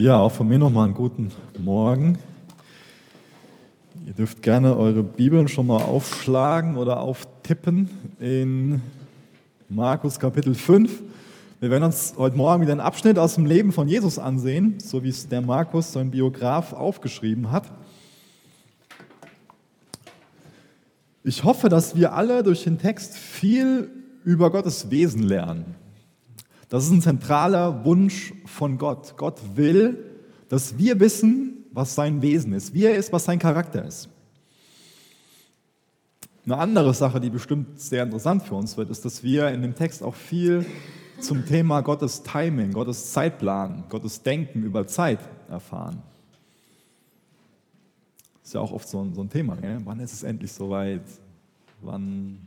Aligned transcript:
Ja, 0.00 0.18
auch 0.18 0.32
von 0.32 0.48
mir 0.48 0.58
nochmal 0.58 0.86
einen 0.86 0.94
guten 0.94 1.30
Morgen. 1.58 2.16
Ihr 4.06 4.14
dürft 4.14 4.40
gerne 4.40 4.74
eure 4.74 5.02
Bibeln 5.02 5.46
schon 5.46 5.66
mal 5.66 5.82
aufschlagen 5.82 6.78
oder 6.78 7.00
auftippen 7.00 7.90
in 8.18 8.80
Markus 9.68 10.18
Kapitel 10.18 10.54
5. 10.54 11.02
Wir 11.60 11.68
werden 11.68 11.84
uns 11.84 12.14
heute 12.16 12.34
Morgen 12.34 12.62
wieder 12.62 12.72
einen 12.72 12.80
Abschnitt 12.80 13.18
aus 13.18 13.34
dem 13.34 13.44
Leben 13.44 13.72
von 13.72 13.88
Jesus 13.88 14.18
ansehen, 14.18 14.78
so 14.80 15.04
wie 15.04 15.10
es 15.10 15.28
der 15.28 15.42
Markus, 15.42 15.92
sein 15.92 16.10
Biograf, 16.10 16.72
aufgeschrieben 16.72 17.50
hat. 17.50 17.70
Ich 21.24 21.44
hoffe, 21.44 21.68
dass 21.68 21.94
wir 21.94 22.14
alle 22.14 22.42
durch 22.42 22.64
den 22.64 22.78
Text 22.78 23.18
viel 23.18 23.90
über 24.24 24.50
Gottes 24.50 24.90
Wesen 24.90 25.24
lernen. 25.24 25.74
Das 26.70 26.84
ist 26.84 26.90
ein 26.92 27.02
zentraler 27.02 27.84
Wunsch 27.84 28.32
von 28.46 28.78
Gott. 28.78 29.16
Gott 29.16 29.40
will, 29.56 29.98
dass 30.48 30.78
wir 30.78 31.00
wissen, 31.00 31.64
was 31.72 31.96
sein 31.96 32.22
Wesen 32.22 32.52
ist, 32.52 32.72
wie 32.72 32.84
er 32.84 32.94
ist, 32.94 33.12
was 33.12 33.24
sein 33.24 33.40
Charakter 33.40 33.84
ist. 33.84 34.08
Eine 36.46 36.58
andere 36.58 36.94
Sache, 36.94 37.20
die 37.20 37.28
bestimmt 37.28 37.80
sehr 37.80 38.04
interessant 38.04 38.44
für 38.44 38.54
uns 38.54 38.76
wird, 38.76 38.88
ist, 38.88 39.04
dass 39.04 39.22
wir 39.22 39.48
in 39.48 39.62
dem 39.62 39.74
Text 39.74 40.02
auch 40.02 40.14
viel 40.14 40.64
zum 41.20 41.44
Thema 41.44 41.80
Gottes 41.80 42.22
Timing, 42.22 42.72
Gottes 42.72 43.12
Zeitplan, 43.12 43.84
Gottes 43.88 44.22
Denken 44.22 44.62
über 44.62 44.86
Zeit 44.86 45.18
erfahren. 45.48 46.02
Ist 48.44 48.54
ja 48.54 48.60
auch 48.60 48.72
oft 48.72 48.88
so 48.88 49.02
ein, 49.02 49.12
so 49.12 49.22
ein 49.22 49.28
Thema. 49.28 49.56
Gell? 49.56 49.80
Wann 49.84 49.98
ist 49.98 50.12
es 50.12 50.22
endlich 50.22 50.52
soweit? 50.52 51.02
Wann 51.82 52.38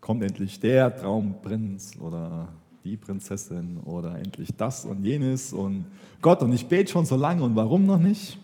kommt 0.00 0.22
endlich 0.22 0.60
der 0.60 0.96
Traumprinz 0.96 1.92
oder 2.00 2.48
die 2.84 2.98
Prinzessin 2.98 3.78
oder 3.78 4.18
endlich 4.18 4.50
das 4.56 4.84
und 4.84 5.04
jenes 5.04 5.54
und 5.54 5.86
Gott 6.20 6.42
und 6.42 6.52
ich 6.52 6.66
bete 6.66 6.92
schon 6.92 7.06
so 7.06 7.16
lange 7.16 7.42
und 7.42 7.56
warum 7.56 7.86
noch 7.86 7.98
nicht? 7.98 8.38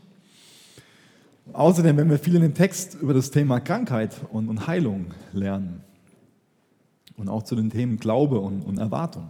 Außerdem, 1.52 1.96
wenn 1.98 2.08
wir 2.08 2.18
viel 2.18 2.36
in 2.36 2.42
dem 2.42 2.54
Text 2.54 2.94
über 2.94 3.12
das 3.12 3.30
Thema 3.30 3.60
Krankheit 3.60 4.16
und, 4.30 4.48
und 4.48 4.66
Heilung 4.66 5.06
lernen 5.32 5.82
und 7.16 7.28
auch 7.28 7.42
zu 7.42 7.54
den 7.54 7.68
Themen 7.68 7.98
Glaube 7.98 8.40
und, 8.40 8.62
und 8.62 8.78
Erwartung. 8.78 9.28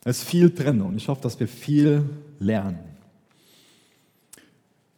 Da 0.00 0.10
ist 0.10 0.24
viel 0.24 0.50
drin 0.50 0.80
und 0.80 0.96
ich 0.96 1.06
hoffe, 1.08 1.22
dass 1.22 1.38
wir 1.38 1.46
viel 1.46 2.08
lernen. 2.40 2.80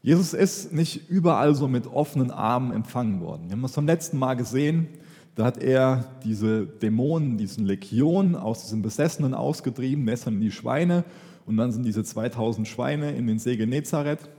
Jesus 0.00 0.32
ist 0.32 0.72
nicht 0.72 1.10
überall 1.10 1.54
so 1.54 1.68
mit 1.68 1.86
offenen 1.86 2.30
Armen 2.30 2.72
empfangen 2.72 3.20
worden. 3.20 3.48
Wir 3.48 3.52
haben 3.52 3.62
das 3.62 3.72
beim 3.72 3.86
letzten 3.86 4.18
Mal 4.18 4.34
gesehen. 4.34 4.88
Da 5.36 5.44
hat 5.44 5.62
er 5.62 6.06
diese 6.24 6.66
Dämonen, 6.66 7.36
diesen 7.36 7.66
Legionen 7.66 8.34
aus 8.34 8.62
diesem 8.62 8.80
Besessenen 8.80 9.34
ausgetrieben, 9.34 10.08
in 10.08 10.40
die 10.40 10.50
Schweine 10.50 11.04
und 11.44 11.58
dann 11.58 11.72
sind 11.72 11.84
diese 11.84 12.02
2000 12.02 12.66
Schweine 12.66 13.12
in 13.12 13.26
den 13.26 13.38
See 13.38 13.56
Genezareth. 13.56 14.30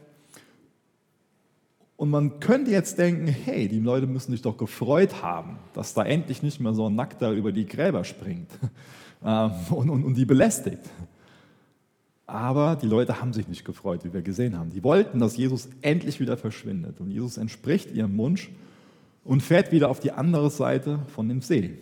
Und 1.98 2.10
man 2.10 2.40
könnte 2.40 2.72
jetzt 2.72 2.98
denken, 2.98 3.28
hey, 3.28 3.68
die 3.68 3.80
Leute 3.80 4.08
müssen 4.08 4.32
sich 4.32 4.42
doch 4.42 4.58
gefreut 4.58 5.22
haben, 5.22 5.58
dass 5.74 5.94
da 5.94 6.04
endlich 6.04 6.42
nicht 6.42 6.60
mehr 6.60 6.74
so 6.74 6.90
ein 6.90 6.96
Nackter 6.96 7.32
über 7.32 7.52
die 7.52 7.68
Gräber 7.68 8.04
springt 8.04 8.50
ähm, 9.24 9.52
und, 9.70 9.90
und, 9.92 10.04
und 10.04 10.16
die 10.16 10.26
belästigt. 10.26 10.82
Aber 12.26 12.76
die 12.76 12.88
Leute 12.88 13.22
haben 13.22 13.34
sich 13.34 13.48
nicht 13.48 13.66
gefreut, 13.66 14.04
wie 14.04 14.14
wir 14.14 14.22
gesehen 14.24 14.58
haben. 14.58 14.72
Die 14.72 14.84
wollten, 14.84 15.20
dass 15.20 15.38
Jesus 15.38 15.70
endlich 15.82 16.20
wieder 16.20 16.38
verschwindet. 16.38 17.00
Und 17.00 17.12
Jesus 17.12 17.38
entspricht 17.38 17.94
ihrem 17.94 18.18
Wunsch 18.18 18.50
und 19.28 19.44
fährt 19.44 19.72
wieder 19.72 19.90
auf 19.90 20.00
die 20.00 20.14
andere 20.14 20.50
Seite 20.50 21.00
von 21.14 21.28
dem 21.28 21.42
See. 21.42 21.78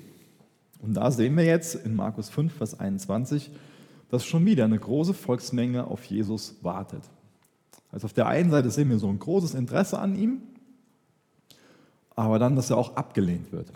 Und 0.82 0.96
da 0.96 1.12
sehen 1.12 1.38
wir 1.38 1.46
jetzt 1.46 1.76
in 1.76 1.96
Markus 1.96 2.30
5, 2.30 2.52
Vers 2.52 2.80
21, 2.80 3.52
dass 4.10 4.26
schon 4.26 4.46
wieder 4.46 4.66
eine 4.66 4.80
große 4.80 5.14
Volksmenge 5.14 5.86
auf 5.86 6.04
Jesus 6.06 6.56
wartet. 6.64 7.04
Also 7.92 8.06
auf 8.06 8.14
der 8.14 8.28
einen 8.28 8.50
Seite 8.50 8.72
sehen 8.72 8.90
wir 8.90 8.98
so 8.98 9.08
ein 9.08 9.20
großes 9.20 9.54
Interesse 9.54 10.00
an 10.00 10.16
ihm, 10.16 10.42
aber 12.16 12.40
dann, 12.40 12.56
dass 12.56 12.72
er 12.72 12.78
auch 12.78 12.96
abgelehnt 12.96 13.52
wird. 13.52 13.72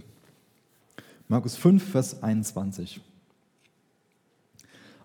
Markus 1.28 1.56
5, 1.56 1.92
Vers 1.92 2.24
21. 2.24 3.02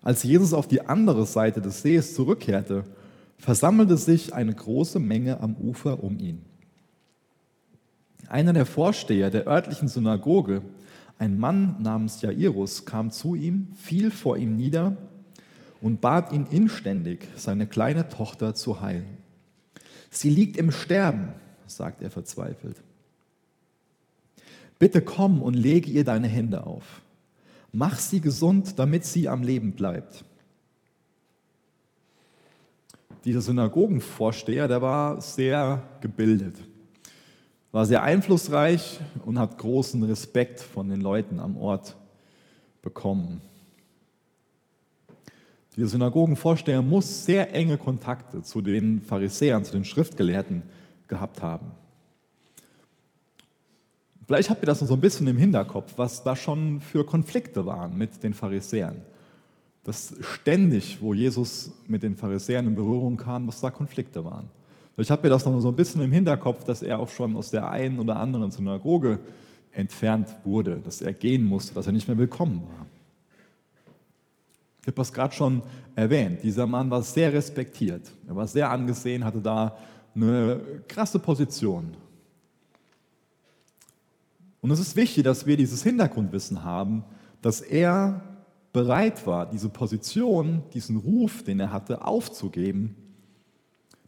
Als 0.01 0.23
Jesus 0.23 0.53
auf 0.53 0.67
die 0.67 0.81
andere 0.81 1.25
Seite 1.25 1.61
des 1.61 1.83
Sees 1.83 2.15
zurückkehrte, 2.15 2.83
versammelte 3.37 3.97
sich 3.97 4.33
eine 4.33 4.53
große 4.53 4.99
Menge 4.99 5.39
am 5.39 5.55
Ufer 5.55 6.03
um 6.03 6.17
ihn. 6.17 6.41
Einer 8.27 8.53
der 8.53 8.65
Vorsteher 8.65 9.29
der 9.29 9.47
örtlichen 9.47 9.87
Synagoge, 9.87 10.61
ein 11.17 11.37
Mann 11.37 11.81
namens 11.81 12.21
Jairus, 12.21 12.85
kam 12.85 13.11
zu 13.11 13.35
ihm, 13.35 13.67
fiel 13.75 14.11
vor 14.11 14.37
ihm 14.37 14.55
nieder 14.55 14.97
und 15.81 16.01
bat 16.01 16.31
ihn 16.31 16.47
inständig, 16.49 17.27
seine 17.35 17.67
kleine 17.67 18.09
Tochter 18.09 18.55
zu 18.55 18.81
heilen. 18.81 19.17
Sie 20.09 20.29
liegt 20.29 20.57
im 20.57 20.71
Sterben, 20.71 21.29
sagt 21.67 22.01
er 22.01 22.09
verzweifelt. 22.09 22.81
Bitte 24.79 25.01
komm 25.01 25.41
und 25.41 25.53
lege 25.53 25.89
ihr 25.89 26.03
deine 26.03 26.27
Hände 26.27 26.65
auf. 26.65 27.01
Mach 27.71 27.97
sie 27.97 28.21
gesund, 28.21 28.79
damit 28.79 29.05
sie 29.05 29.29
am 29.29 29.43
Leben 29.43 29.73
bleibt. 29.73 30.25
Dieser 33.23 33.41
Synagogenvorsteher, 33.41 34.67
der 34.67 34.81
war 34.81 35.21
sehr 35.21 35.83
gebildet 36.01 36.55
war 37.75 37.85
sehr 37.85 38.03
einflussreich 38.03 39.01
und 39.25 39.37
hat 39.37 39.57
großen 39.57 40.01
Respekt 40.03 40.61
von 40.61 40.87
den 40.87 41.01
Leuten 41.01 41.41
am 41.41 41.57
Ort 41.57 41.97
bekommen. 42.81 43.41
Der 45.75 45.85
Synagogenvorsteher 45.85 46.81
muss 46.81 47.25
sehr 47.25 47.53
enge 47.53 47.77
Kontakte 47.77 48.41
zu 48.43 48.61
den 48.61 49.01
Pharisäern, 49.01 49.65
zu 49.65 49.73
den 49.73 49.83
Schriftgelehrten 49.83 50.63
gehabt 51.09 51.41
haben. 51.41 51.73
Vielleicht 54.25 54.49
habt 54.49 54.63
ihr 54.63 54.67
das 54.67 54.79
noch 54.79 54.87
so 54.87 54.93
ein 54.93 55.01
bisschen 55.01 55.27
im 55.27 55.37
Hinterkopf, 55.37 55.95
was 55.97 56.23
da 56.23 56.37
schon 56.37 56.79
für 56.79 57.05
Konflikte 57.05 57.65
waren 57.65 57.97
mit 57.97 58.23
den 58.23 58.33
Pharisäern. 58.33 59.01
Dass 59.83 60.15
ständig, 60.21 61.01
wo 61.01 61.13
Jesus 61.13 61.73
mit 61.87 62.03
den 62.03 62.15
Pharisäern 62.15 62.67
in 62.67 62.75
Berührung 62.75 63.17
kam, 63.17 63.47
dass 63.47 63.59
da 63.59 63.69
Konflikte 63.69 64.23
waren. 64.23 64.49
Ich 64.97 65.11
habe 65.11 65.23
mir 65.23 65.29
das 65.29 65.45
noch 65.45 65.59
so 65.59 65.67
ein 65.67 65.75
bisschen 65.75 66.01
im 66.01 66.11
Hinterkopf, 66.11 66.63
dass 66.63 66.81
er 66.81 66.99
auch 66.99 67.09
schon 67.09 67.35
aus 67.35 67.51
der 67.51 67.69
einen 67.69 67.99
oder 67.99 68.15
anderen 68.15 68.51
Synagoge 68.51 69.19
entfernt 69.73 70.29
wurde, 70.45 70.77
dass 70.77 71.01
er 71.01 71.11
gehen 71.11 71.43
musste, 71.43 71.73
dass 71.73 71.87
er 71.87 71.93
nicht 71.93 72.07
mehr 72.07 72.17
willkommen 72.17 72.61
war. 72.61 72.85
Ich 74.81 74.87
habe 74.87 74.95
das 74.95 75.11
gerade 75.11 75.33
schon 75.33 75.63
erwähnt. 75.95 76.43
Dieser 76.43 76.65
Mann 76.65 76.89
war 76.89 77.01
sehr 77.01 77.33
respektiert. 77.33 78.09
Er 78.27 78.35
war 78.35 78.47
sehr 78.47 78.69
angesehen, 78.69 79.25
hatte 79.25 79.41
da 79.41 79.75
eine 80.13 80.61
krasse 80.87 81.19
Position. 81.19 81.97
Und 84.61 84.71
es 84.71 84.79
ist 84.79 84.95
wichtig, 84.95 85.23
dass 85.23 85.45
wir 85.45 85.57
dieses 85.57 85.83
Hintergrundwissen 85.83 86.63
haben, 86.63 87.03
dass 87.41 87.59
er 87.59 88.21
bereit 88.71 89.27
war, 89.27 89.45
diese 89.45 89.69
Position, 89.69 90.63
diesen 90.73 90.97
Ruf, 90.97 91.43
den 91.43 91.59
er 91.59 91.71
hatte, 91.71 92.05
aufzugeben 92.05 92.95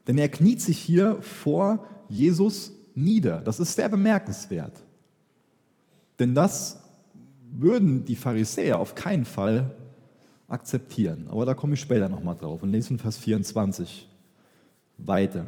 denn 0.07 0.17
er 0.17 0.29
kniet 0.29 0.61
sich 0.61 0.77
hier 0.77 1.21
vor 1.21 1.85
Jesus 2.09 2.71
nieder. 2.95 3.41
Das 3.41 3.59
ist 3.59 3.75
sehr 3.75 3.89
bemerkenswert. 3.89 4.83
Denn 6.19 6.33
das 6.33 6.79
würden 7.51 8.05
die 8.05 8.15
Pharisäer 8.15 8.79
auf 8.79 8.95
keinen 8.95 9.25
Fall 9.25 9.75
akzeptieren. 10.47 11.27
Aber 11.29 11.45
da 11.45 11.53
komme 11.53 11.73
ich 11.73 11.81
später 11.81 12.09
nochmal 12.09 12.35
drauf 12.35 12.63
und 12.63 12.71
lese 12.71 12.91
in 12.91 12.99
Vers 12.99 13.17
24 13.17 14.07
weiter. 14.97 15.45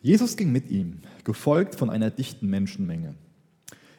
Jesus 0.00 0.36
ging 0.36 0.52
mit 0.52 0.70
ihm, 0.70 1.00
gefolgt 1.24 1.74
von 1.74 1.90
einer 1.90 2.10
dichten 2.10 2.48
Menschenmenge. 2.48 3.14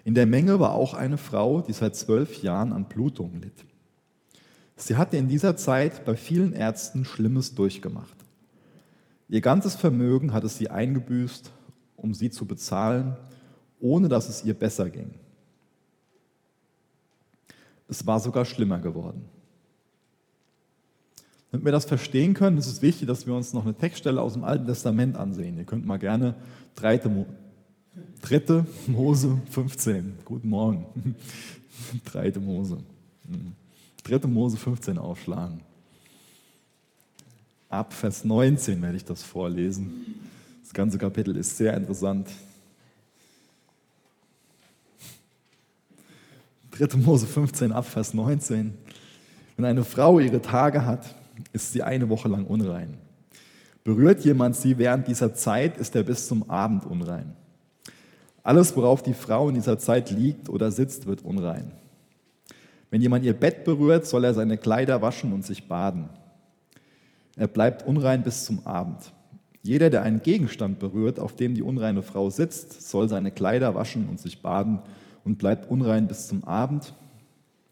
In 0.03 0.15
der 0.15 0.25
Menge 0.25 0.59
war 0.59 0.73
auch 0.73 0.93
eine 0.93 1.17
Frau, 1.17 1.61
die 1.61 1.73
seit 1.73 1.95
zwölf 1.95 2.41
Jahren 2.41 2.73
an 2.73 2.85
Blutung 2.85 3.41
litt. 3.41 3.65
Sie 4.75 4.95
hatte 4.95 5.17
in 5.17 5.27
dieser 5.27 5.57
Zeit 5.57 6.05
bei 6.05 6.15
vielen 6.15 6.53
Ärzten 6.53 7.03
Schlimmes 7.03 7.53
durchgemacht. 7.53 8.15
Ihr 9.29 9.41
ganzes 9.41 9.75
Vermögen 9.75 10.33
hatte 10.33 10.49
sie 10.49 10.69
eingebüßt, 10.69 11.51
um 11.95 12.13
sie 12.15 12.31
zu 12.31 12.45
bezahlen, 12.45 13.15
ohne 13.79 14.09
dass 14.09 14.27
es 14.27 14.43
ihr 14.43 14.55
besser 14.55 14.89
ging. 14.89 15.13
Es 17.87 18.05
war 18.05 18.19
sogar 18.19 18.45
schlimmer 18.45 18.79
geworden. 18.79 19.25
Damit 21.51 21.65
wir 21.65 21.71
das 21.71 21.85
verstehen 21.85 22.33
können, 22.33 22.57
ist 22.57 22.67
es 22.67 22.81
wichtig, 22.81 23.07
dass 23.07 23.25
wir 23.25 23.33
uns 23.33 23.53
noch 23.53 23.63
eine 23.63 23.73
Textstelle 23.73 24.21
aus 24.21 24.33
dem 24.33 24.43
Alten 24.43 24.65
Testament 24.65 25.15
ansehen. 25.15 25.57
Ihr 25.57 25.63
könnt 25.63 25.85
mal 25.85 25.97
gerne 25.97 26.35
3. 26.75 27.01
Mose 28.87 29.41
15, 29.49 30.19
guten 30.25 30.49
Morgen, 30.49 31.15
3. 32.05 32.33
Mose, 32.39 32.77
3. 34.03 34.27
Mose 34.27 34.57
15 34.57 34.97
aufschlagen. 34.97 35.61
Ab 37.69 37.93
Vers 37.93 38.25
19 38.25 38.81
werde 38.81 38.97
ich 38.97 39.05
das 39.05 39.21
vorlesen. 39.21 40.19
Das 40.63 40.73
ganze 40.73 40.97
Kapitel 40.97 41.35
ist 41.37 41.55
sehr 41.55 41.75
interessant. 41.77 42.27
3. 46.71 46.97
Mose 46.97 47.27
15 47.27 47.71
ab 47.71 47.85
Vers 47.85 48.15
19. 48.15 48.73
Wenn 49.55 49.65
eine 49.65 49.83
Frau 49.83 50.19
ihre 50.19 50.41
Tage 50.41 50.85
hat, 50.85 51.13
ist 51.53 51.71
sie 51.71 51.83
eine 51.83 52.09
Woche 52.09 52.27
lang 52.27 52.45
unrein. 52.45 52.97
Berührt 53.83 54.25
jemand 54.25 54.55
sie 54.55 54.77
während 54.77 55.07
dieser 55.07 55.35
Zeit, 55.35 55.77
ist 55.77 55.95
er 55.95 56.03
bis 56.03 56.27
zum 56.27 56.49
Abend 56.49 56.85
unrein. 56.85 57.35
Alles, 58.41 58.75
worauf 58.75 59.03
die 59.03 59.13
Frau 59.13 59.49
in 59.49 59.55
dieser 59.55 59.77
Zeit 59.77 60.09
liegt 60.09 60.49
oder 60.49 60.71
sitzt, 60.71 61.05
wird 61.05 61.23
unrein. 61.23 61.71
Wenn 62.89 63.01
jemand 63.01 63.25
ihr 63.25 63.33
Bett 63.33 63.63
berührt, 63.63 64.07
soll 64.07 64.23
er 64.23 64.33
seine 64.33 64.57
Kleider 64.57 65.01
waschen 65.01 65.33
und 65.33 65.45
sich 65.45 65.67
baden. 65.67 66.09
Er 67.39 67.47
bleibt 67.47 67.87
unrein 67.87 68.21
bis 68.21 68.43
zum 68.43 68.67
Abend. 68.67 69.13
Jeder, 69.63 69.89
der 69.89 70.01
einen 70.01 70.21
Gegenstand 70.21 70.77
berührt, 70.77 71.21
auf 71.21 71.37
dem 71.37 71.55
die 71.55 71.61
unreine 71.61 72.01
Frau 72.03 72.29
sitzt, 72.29 72.89
soll 72.89 73.07
seine 73.07 73.31
Kleider 73.31 73.75
waschen 73.75 74.09
und 74.09 74.19
sich 74.19 74.41
baden 74.41 74.79
und 75.23 75.37
bleibt 75.37 75.71
unrein 75.71 76.09
bis 76.09 76.27
zum 76.27 76.43
Abend. 76.43 76.93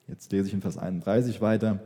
Jetzt 0.08 0.32
lese 0.32 0.48
ich 0.48 0.54
in 0.54 0.62
Vers 0.62 0.78
31 0.78 1.42
weiter. 1.42 1.82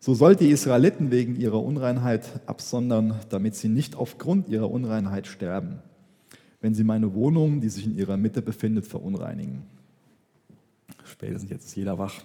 So 0.00 0.12
sollt 0.12 0.40
die 0.40 0.50
Israeliten 0.50 1.12
wegen 1.12 1.36
ihrer 1.36 1.62
Unreinheit 1.62 2.28
absondern, 2.46 3.14
damit 3.28 3.54
sie 3.54 3.68
nicht 3.68 3.94
aufgrund 3.94 4.48
ihrer 4.48 4.68
Unreinheit 4.68 5.28
sterben, 5.28 5.78
wenn 6.60 6.74
sie 6.74 6.82
meine 6.82 7.14
Wohnung, 7.14 7.60
die 7.60 7.68
sich 7.68 7.86
in 7.86 7.96
ihrer 7.96 8.16
Mitte 8.16 8.42
befindet, 8.42 8.88
verunreinigen. 8.88 9.62
Spätestens 11.04 11.50
jetzt 11.50 11.66
ist 11.66 11.76
jeder 11.76 11.96
wach. 11.96 12.24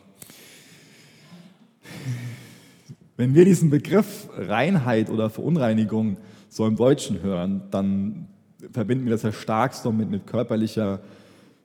Wenn 3.20 3.36
wir 3.36 3.44
diesen 3.44 3.70
Begriff 3.70 4.30
Reinheit 4.38 5.10
oder 5.10 5.30
Verunreinigung 5.30 6.16
so 6.48 6.66
im 6.66 6.78
Deutschen 6.78 7.22
hören, 7.22 7.64
dann 7.70 8.30
verbinden 8.72 9.04
wir 9.04 9.12
das 9.12 9.24
ja 9.24 9.34
stark 9.34 9.74
so 9.74 9.92
mit, 9.92 10.10
mit 10.10 10.26
körperlicher 10.26 11.02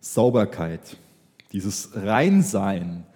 Sauberkeit. 0.00 0.96
Dieses 1.52 1.90
Reinsein 1.94 3.06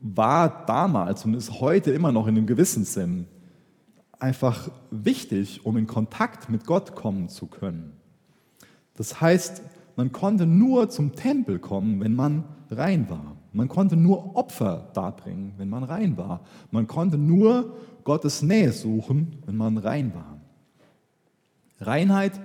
war 0.00 0.66
damals 0.66 1.24
und 1.24 1.34
ist 1.34 1.60
heute 1.60 1.92
immer 1.92 2.10
noch 2.10 2.26
in 2.26 2.36
einem 2.36 2.48
gewissen 2.48 2.82
Sinn 2.82 3.26
einfach 4.18 4.68
wichtig, 4.90 5.64
um 5.64 5.76
in 5.76 5.86
Kontakt 5.86 6.50
mit 6.50 6.66
Gott 6.66 6.96
kommen 6.96 7.28
zu 7.28 7.46
können. 7.46 7.92
Das 8.96 9.20
heißt, 9.20 9.62
man 9.94 10.10
konnte 10.10 10.46
nur 10.46 10.90
zum 10.90 11.14
Tempel 11.14 11.60
kommen, 11.60 12.00
wenn 12.00 12.16
man 12.16 12.42
rein 12.72 13.08
war. 13.08 13.36
Man 13.52 13.68
konnte 13.68 13.96
nur 13.96 14.36
Opfer 14.36 14.90
darbringen, 14.94 15.54
wenn 15.56 15.68
man 15.68 15.82
rein 15.82 16.16
war. 16.16 16.44
Man 16.70 16.86
konnte 16.86 17.18
nur 17.18 17.76
Gottes 18.04 18.42
Nähe 18.42 18.72
suchen, 18.72 19.38
wenn 19.46 19.56
man 19.56 19.76
rein 19.78 20.14
war. 20.14 20.40
Reinheit 21.80 22.40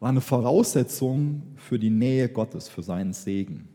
war 0.00 0.08
eine 0.08 0.20
Voraussetzung 0.20 1.42
für 1.56 1.78
die 1.78 1.90
Nähe 1.90 2.28
Gottes, 2.28 2.68
für 2.68 2.82
seinen 2.82 3.12
Segen. 3.12 3.68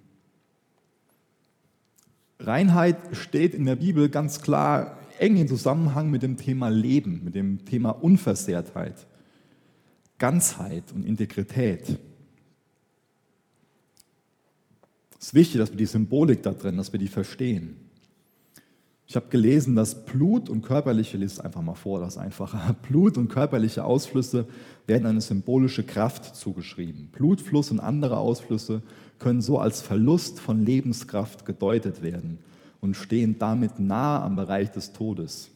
Reinheit 2.39 2.97
steht 3.13 3.53
in 3.55 3.65
der 3.65 3.75
Bibel 3.75 4.09
ganz 4.09 4.41
klar 4.41 4.97
eng 5.19 5.37
in 5.37 5.47
Zusammenhang 5.47 6.09
mit 6.09 6.23
dem 6.23 6.37
Thema 6.37 6.69
Leben, 6.69 7.21
mit 7.23 7.35
dem 7.35 7.65
Thema 7.65 7.91
Unversehrtheit, 7.91 9.07
Ganzheit 10.17 10.91
und 10.93 11.05
Integrität. 11.05 11.97
Es 15.19 15.27
ist 15.27 15.33
wichtig, 15.33 15.59
dass 15.59 15.71
wir 15.71 15.77
die 15.77 15.85
Symbolik 15.85 16.43
da 16.43 16.51
drin, 16.51 16.77
dass 16.77 16.91
wir 16.91 16.99
die 16.99 17.07
verstehen. 17.07 17.77
Ich 19.09 19.15
habe 19.15 19.27
gelesen, 19.29 19.75
dass 19.75 20.05
Blut 20.05 20.49
und 20.49 20.63
körperliche, 20.63 21.17
lies 21.17 21.39
einfach 21.39 21.61
mal 21.61 21.75
vor, 21.75 22.01
das 22.01 22.17
einfacher. 22.17 22.75
Blut 22.87 23.17
und 23.17 23.29
körperliche 23.29 23.85
Ausflüsse 23.85 24.45
werden 24.85 25.05
eine 25.05 25.21
symbolische 25.21 25.83
Kraft 25.83 26.35
zugeschrieben. 26.35 27.09
Blutfluss 27.13 27.71
und 27.71 27.79
andere 27.79 28.17
Ausflüsse 28.17 28.81
können 29.17 29.41
so 29.41 29.59
als 29.59 29.81
Verlust 29.81 30.39
von 30.39 30.65
Lebenskraft 30.65 31.45
gedeutet 31.45 32.01
werden 32.03 32.39
und 32.81 32.95
stehen 32.95 33.39
damit 33.39 33.79
nahe 33.79 34.21
am 34.21 34.35
Bereich 34.35 34.71
des 34.71 34.91
Todes. 34.91 35.49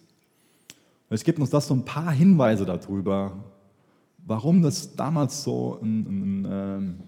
Es 1.09 1.25
gibt 1.25 1.39
uns 1.39 1.49
das 1.49 1.67
so 1.67 1.73
ein 1.73 1.83
paar 1.83 2.13
Hinweise 2.13 2.65
darüber, 2.65 3.33
warum 4.25 4.61
das 4.61 4.95
damals 4.95 5.43
so 5.43 5.77
ein, 5.81 6.05
ein, 6.07 6.45
ein 6.45 7.03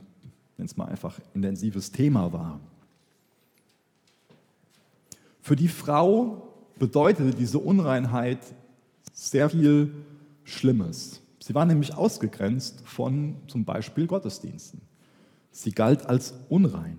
äh, 0.58 0.66
mal 0.76 0.86
einfach 0.86 1.20
intensives 1.34 1.92
Thema 1.92 2.32
war. 2.32 2.60
Für 5.42 5.56
die 5.56 5.68
Frau 5.68 6.54
bedeutete 6.80 7.32
diese 7.32 7.60
Unreinheit 7.60 8.40
sehr 9.12 9.50
viel 9.50 9.94
Schlimmes. 10.44 11.22
Sie 11.40 11.54
war 11.54 11.66
nämlich 11.66 11.94
ausgegrenzt 11.96 12.82
von 12.86 13.36
zum 13.48 13.66
Beispiel 13.66 14.08
Gottesdiensten. 14.08 14.82
Sie 15.52 15.72
galt 15.72 16.06
als 16.06 16.34
unrein. 16.50 16.98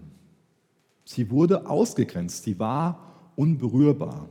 Sie 1.05 1.31
wurde 1.31 1.69
ausgegrenzt. 1.69 2.45
Sie 2.45 2.59
war 2.59 3.33
unberührbar. 3.37 4.29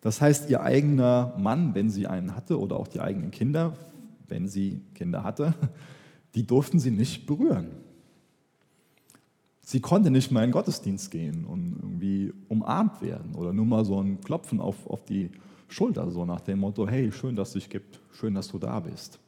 Das 0.00 0.20
heißt, 0.20 0.50
ihr 0.50 0.62
eigener 0.62 1.34
Mann, 1.38 1.74
wenn 1.74 1.90
sie 1.90 2.06
einen 2.06 2.36
hatte, 2.36 2.60
oder 2.60 2.76
auch 2.76 2.88
die 2.88 3.00
eigenen 3.00 3.30
Kinder, 3.30 3.74
wenn 4.28 4.46
sie 4.48 4.80
Kinder 4.94 5.24
hatte, 5.24 5.54
die 6.34 6.46
durften 6.46 6.78
sie 6.78 6.90
nicht 6.90 7.26
berühren. 7.26 7.68
Sie 9.68 9.80
konnte 9.80 10.12
nicht 10.12 10.30
mal 10.30 10.44
in 10.44 10.50
den 10.50 10.52
Gottesdienst 10.52 11.10
gehen 11.10 11.44
und 11.44 11.80
irgendwie 11.82 12.32
umarmt 12.48 13.02
werden 13.02 13.34
oder 13.34 13.52
nur 13.52 13.66
mal 13.66 13.84
so 13.84 14.00
ein 14.00 14.20
Klopfen 14.20 14.60
auf, 14.60 14.86
auf 14.86 15.04
die 15.04 15.28
Schulter, 15.66 16.08
so 16.12 16.24
nach 16.24 16.40
dem 16.40 16.60
Motto, 16.60 16.86
hey, 16.86 17.10
schön, 17.10 17.34
dass 17.34 17.48
es 17.48 17.54
dich 17.54 17.68
gibt, 17.68 17.98
schön, 18.12 18.32
dass 18.32 18.46
du 18.46 18.60
da 18.60 18.78
bist. 18.78 19.18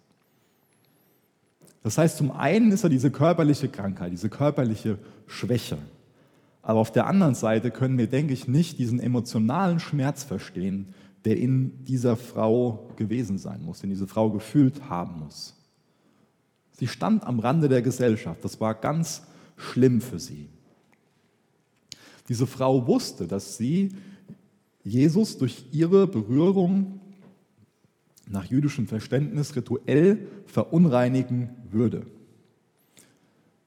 Das 1.83 1.99
heißt, 1.99 2.17
zum 2.17 2.31
einen 2.31 2.71
ist 2.71 2.85
er 2.85 2.89
diese 2.89 3.11
körperliche 3.11 3.69
Krankheit, 3.69 4.13
diese 4.13 4.29
körperliche 4.29 4.99
Schwäche. 5.27 5.79
Aber 6.63 6.79
auf 6.79 6.93
der 6.93 7.09
anderen 7.09 7.35
Seite 7.35 7.73
können 7.73 7.99
wir, 7.99 8.07
denke 8.07 8.33
ich, 8.33 8.47
nicht 8.47 8.79
diesen 8.79 9.01
emotionalen 9.01 9.81
Schmerz 9.81 10.23
verstehen, 10.23 10.95
der 11.25 11.37
in 11.37 11.85
dieser 11.85 12.15
Frau 12.15 12.91
gewesen 12.95 13.39
sein 13.39 13.65
muss, 13.65 13.81
den 13.81 13.91
diese 13.91 14.07
Frau 14.07 14.31
gefühlt 14.31 14.89
haben 14.89 15.19
muss. 15.19 15.57
Sie 16.71 16.87
stand 16.87 17.27
am 17.27 17.41
Rande 17.41 17.69
der 17.69 17.83
Gesellschaft. 17.83 18.45
Das 18.45 18.61
war 18.61 18.77
ganz 18.77 19.25
schlimm 19.59 20.01
für 20.01 20.19
sie. 20.19 20.49
Diese 22.29 22.47
Frau 22.47 22.87
wusste, 22.87 23.27
dass 23.27 23.57
sie 23.57 23.91
Jesus 24.83 25.37
durch 25.37 25.67
ihre 25.73 26.07
Berührung 26.07 27.01
nach 28.27 28.45
jüdischem 28.45 28.87
Verständnis 28.87 29.57
rituell 29.57 30.27
verunreinigen 30.47 31.51
würde. 31.71 32.07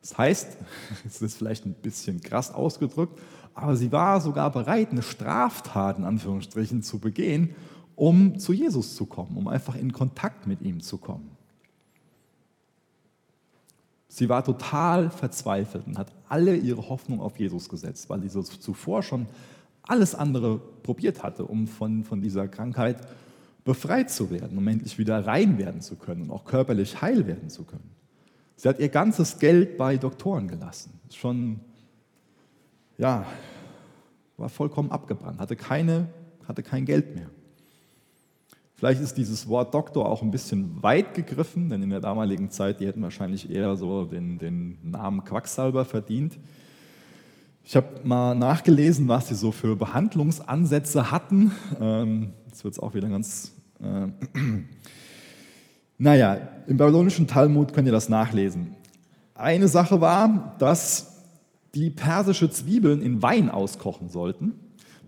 Das 0.01 0.17
heißt, 0.17 0.57
es 1.05 1.21
ist 1.21 1.35
vielleicht 1.35 1.65
ein 1.65 1.73
bisschen 1.73 2.21
krass 2.21 2.51
ausgedrückt, 2.51 3.19
aber 3.53 3.75
sie 3.75 3.91
war 3.91 4.21
sogar 4.21 4.51
bereit, 4.51 4.91
eine 4.91 5.01
Straftat 5.01 5.97
in 5.97 6.05
Anführungsstrichen 6.05 6.83
zu 6.83 6.99
begehen, 6.99 7.55
um 7.95 8.39
zu 8.39 8.53
Jesus 8.53 8.95
zu 8.95 9.05
kommen, 9.05 9.37
um 9.37 9.47
einfach 9.47 9.75
in 9.75 9.91
Kontakt 9.91 10.47
mit 10.47 10.61
ihm 10.61 10.81
zu 10.81 10.97
kommen. 10.97 11.29
Sie 14.13 14.27
war 14.27 14.43
total 14.43 15.09
verzweifelt 15.09 15.87
und 15.87 15.97
hat 15.97 16.11
alle 16.27 16.57
ihre 16.57 16.89
Hoffnung 16.89 17.21
auf 17.21 17.39
Jesus 17.39 17.69
gesetzt, 17.69 18.09
weil 18.09 18.21
sie 18.29 18.43
zuvor 18.43 19.03
schon 19.03 19.25
alles 19.83 20.15
andere 20.15 20.59
probiert 20.83 21.23
hatte, 21.23 21.45
um 21.45 21.65
von, 21.65 22.03
von 22.03 22.21
dieser 22.21 22.49
Krankheit 22.49 23.07
befreit 23.63 24.11
zu 24.11 24.29
werden, 24.29 24.57
um 24.57 24.67
endlich 24.67 24.97
wieder 24.97 25.25
rein 25.25 25.57
werden 25.57 25.79
zu 25.79 25.95
können 25.95 26.23
und 26.23 26.31
auch 26.31 26.43
körperlich 26.43 27.01
heil 27.01 27.25
werden 27.25 27.49
zu 27.49 27.63
können. 27.63 27.89
Sie 28.57 28.67
hat 28.67 28.79
ihr 28.79 28.89
ganzes 28.89 29.39
Geld 29.39 29.77
bei 29.77 29.95
Doktoren 29.95 30.49
gelassen. 30.49 30.99
Schon, 31.13 31.61
ja, 32.97 33.25
war 34.35 34.49
vollkommen 34.49 34.91
abgebrannt, 34.91 35.39
hatte, 35.39 35.55
keine, 35.55 36.09
hatte 36.49 36.63
kein 36.63 36.83
Geld 36.83 37.15
mehr. 37.15 37.29
Vielleicht 38.81 39.01
ist 39.01 39.15
dieses 39.15 39.47
Wort 39.47 39.75
Doktor 39.75 40.09
auch 40.09 40.23
ein 40.23 40.31
bisschen 40.31 40.81
weit 40.81 41.13
gegriffen, 41.13 41.69
denn 41.69 41.83
in 41.83 41.91
der 41.91 41.99
damaligen 41.99 42.49
Zeit, 42.49 42.79
die 42.79 42.87
hätten 42.87 43.03
wahrscheinlich 43.03 43.47
eher 43.47 43.75
so 43.75 44.05
den, 44.05 44.39
den 44.39 44.79
Namen 44.81 45.23
Quacksalber 45.23 45.85
verdient. 45.85 46.39
Ich 47.63 47.75
habe 47.75 47.87
mal 48.03 48.33
nachgelesen, 48.33 49.07
was 49.07 49.27
sie 49.27 49.35
so 49.35 49.51
für 49.51 49.75
Behandlungsansätze 49.75 51.11
hatten. 51.11 51.51
Ähm, 51.79 52.33
jetzt 52.47 52.63
wird 52.63 52.73
es 52.73 52.79
auch 52.79 52.95
wieder 52.95 53.07
ganz... 53.07 53.51
Äh, 53.83 54.07
naja, 55.99 56.39
im 56.65 56.77
babylonischen 56.77 57.27
Talmud 57.27 57.73
könnt 57.73 57.87
ihr 57.87 57.91
das 57.91 58.09
nachlesen. 58.09 58.75
Eine 59.35 59.67
Sache 59.67 60.01
war, 60.01 60.55
dass 60.57 61.21
die 61.75 61.91
persische 61.91 62.49
Zwiebeln 62.49 63.03
in 63.03 63.21
Wein 63.21 63.51
auskochen 63.51 64.09
sollten. 64.09 64.53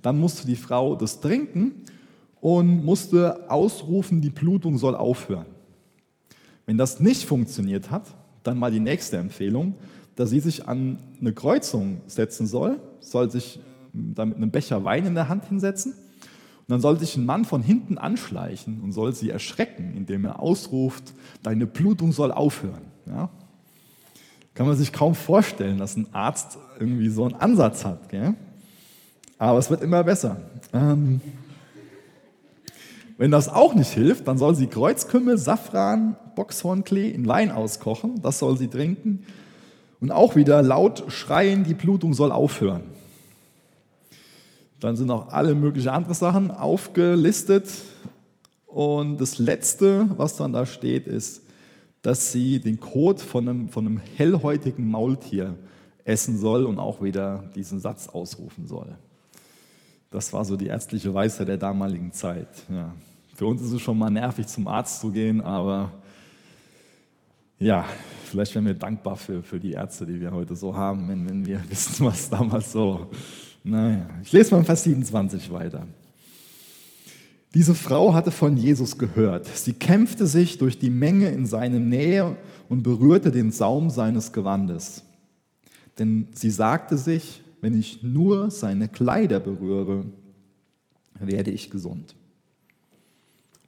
Dann 0.03 0.19
musste 0.19 0.45
die 0.45 0.57
Frau 0.57 0.95
das 0.95 1.21
trinken 1.21 1.85
und 2.43 2.83
musste 2.83 3.49
ausrufen, 3.49 4.19
die 4.19 4.29
Blutung 4.29 4.77
soll 4.77 4.95
aufhören. 4.95 5.45
Wenn 6.65 6.77
das 6.77 6.99
nicht 6.99 7.23
funktioniert 7.23 7.89
hat, 7.89 8.13
dann 8.43 8.59
mal 8.59 8.69
die 8.69 8.81
nächste 8.81 9.15
Empfehlung, 9.15 9.75
dass 10.17 10.31
sie 10.31 10.41
sich 10.41 10.67
an 10.67 10.99
eine 11.21 11.31
Kreuzung 11.31 12.01
setzen 12.05 12.45
soll, 12.45 12.81
soll 12.99 13.31
sich 13.31 13.61
da 13.93 14.25
mit 14.25 14.35
einem 14.35 14.51
Becher 14.51 14.83
Wein 14.83 15.05
in 15.05 15.15
der 15.15 15.29
Hand 15.29 15.45
hinsetzen 15.45 15.93
und 15.93 16.67
dann 16.67 16.81
soll 16.81 16.99
sich 16.99 17.15
ein 17.15 17.25
Mann 17.25 17.45
von 17.45 17.63
hinten 17.63 17.97
anschleichen 17.97 18.81
und 18.81 18.91
soll 18.91 19.15
sie 19.15 19.29
erschrecken, 19.29 19.93
indem 19.95 20.25
er 20.25 20.41
ausruft, 20.41 21.13
deine 21.43 21.65
Blutung 21.65 22.11
soll 22.11 22.33
aufhören. 22.33 22.81
Ja? 23.05 23.29
Kann 24.53 24.67
man 24.67 24.75
sich 24.75 24.91
kaum 24.91 25.15
vorstellen, 25.15 25.77
dass 25.77 25.95
ein 25.95 26.13
Arzt 26.13 26.57
irgendwie 26.77 27.07
so 27.07 27.23
einen 27.23 27.35
Ansatz 27.35 27.85
hat. 27.85 28.09
Gell? 28.09 28.33
Aber 29.37 29.59
es 29.59 29.69
wird 29.69 29.81
immer 29.81 30.03
besser. 30.03 30.41
Ähm, 30.73 31.21
Wenn 33.17 33.31
das 33.31 33.47
auch 33.49 33.75
nicht 33.75 33.91
hilft, 33.91 34.27
dann 34.27 34.37
soll 34.37 34.55
sie 34.55 34.67
Kreuzkümmel, 34.67 35.37
Safran, 35.37 36.15
Boxhornklee 36.35 37.09
in 37.09 37.27
Wein 37.27 37.51
auskochen. 37.51 38.21
Das 38.21 38.39
soll 38.39 38.57
sie 38.57 38.67
trinken. 38.67 39.25
Und 39.99 40.11
auch 40.11 40.35
wieder 40.35 40.61
laut 40.61 41.05
schreien, 41.09 41.63
die 41.63 41.75
Blutung 41.75 42.13
soll 42.13 42.31
aufhören. 42.31 42.83
Dann 44.79 44.95
sind 44.97 45.11
auch 45.11 45.29
alle 45.29 45.55
möglichen 45.55 45.89
andere 45.89 46.13
Sachen 46.13 46.51
aufgelistet. 46.51 47.69
Und 48.65 49.21
das 49.21 49.37
Letzte, 49.37 50.09
was 50.17 50.35
dann 50.35 50.51
da 50.51 50.65
steht, 50.65 51.07
ist, 51.07 51.43
dass 52.01 52.31
sie 52.31 52.59
den 52.59 52.79
Kot 52.79 53.21
von 53.21 53.47
einem, 53.47 53.69
von 53.69 53.85
einem 53.85 54.01
hellhäutigen 54.17 54.89
Maultier 54.89 55.55
essen 56.03 56.37
soll 56.37 56.65
und 56.65 56.79
auch 56.79 57.01
wieder 57.01 57.49
diesen 57.55 57.79
Satz 57.79 58.09
ausrufen 58.09 58.67
soll. 58.67 58.97
Das 60.13 60.31
war 60.31 60.45
so 60.45 60.55
die 60.55 60.67
ärztliche 60.67 61.11
Weisheit 61.11 61.47
der 61.47 61.57
damaligen 61.57 62.13
Zeit. 62.13 62.47
Ja. 62.69 62.93
Für 63.33 63.47
uns 63.47 63.63
ist 63.63 63.71
es 63.71 63.81
schon 63.81 63.97
mal 63.97 64.11
nervig, 64.11 64.45
zum 64.45 64.67
Arzt 64.67 65.01
zu 65.01 65.09
gehen, 65.09 65.41
aber 65.41 65.91
ja, 67.57 67.83
vielleicht 68.25 68.53
wären 68.53 68.67
wir 68.67 68.75
dankbar 68.75 69.15
für, 69.15 69.41
für 69.41 69.59
die 69.59 69.71
Ärzte, 69.71 70.05
die 70.05 70.21
wir 70.21 70.31
heute 70.31 70.55
so 70.55 70.75
haben, 70.75 71.09
wenn, 71.09 71.27
wenn 71.27 71.45
wir 71.47 71.63
wissen, 71.69 72.05
was 72.05 72.29
damals 72.29 72.71
so. 72.71 73.09
Naja, 73.63 74.07
ich 74.21 74.31
lese 74.31 74.53
mal 74.53 74.63
Vers 74.63 74.83
27 74.83 75.51
weiter. 75.51 75.87
Diese 77.55 77.73
Frau 77.73 78.13
hatte 78.13 78.29
von 78.29 78.55
Jesus 78.55 78.99
gehört. 78.99 79.47
Sie 79.47 79.73
kämpfte 79.73 80.27
sich 80.27 80.59
durch 80.59 80.77
die 80.77 80.91
Menge 80.91 81.29
in 81.29 81.47
seine 81.47 81.79
Nähe 81.79 82.37
und 82.69 82.83
berührte 82.83 83.31
den 83.31 83.51
Saum 83.51 83.89
seines 83.89 84.31
Gewandes. 84.31 85.03
Denn 85.97 86.27
sie 86.33 86.51
sagte 86.51 86.97
sich, 86.97 87.42
wenn 87.63 87.79
ich 87.79 88.03
nur 88.03 88.51
seine 88.51 88.89
Kleider 88.89 89.39
berühre, 89.39 90.03
werde 91.17 91.49
ich 91.49 91.71
gesund. 91.71 92.13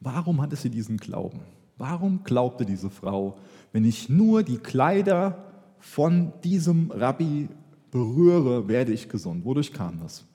Warum 0.02 0.42
hatte 0.42 0.58
sie 0.58 0.70
diesen 0.70 0.98
Glauben? 0.98 1.40
Warum 1.78 2.26
glaubte 2.26 2.66
diese 2.66 2.90
Frau, 2.90 3.38
wenn 3.72 3.86
ich 3.86 4.10
nur 4.10 4.44
die 4.44 4.58
Kleider 4.58 5.46
von 5.80 6.34
diesem 6.44 6.92
Rabbi 6.92 7.48
berühre, 7.90 8.68
werde 8.68 8.92
ich 8.92 9.08
gesund? 9.08 9.46
Wodurch 9.46 9.72
kam 9.72 10.02
das? 10.02 10.26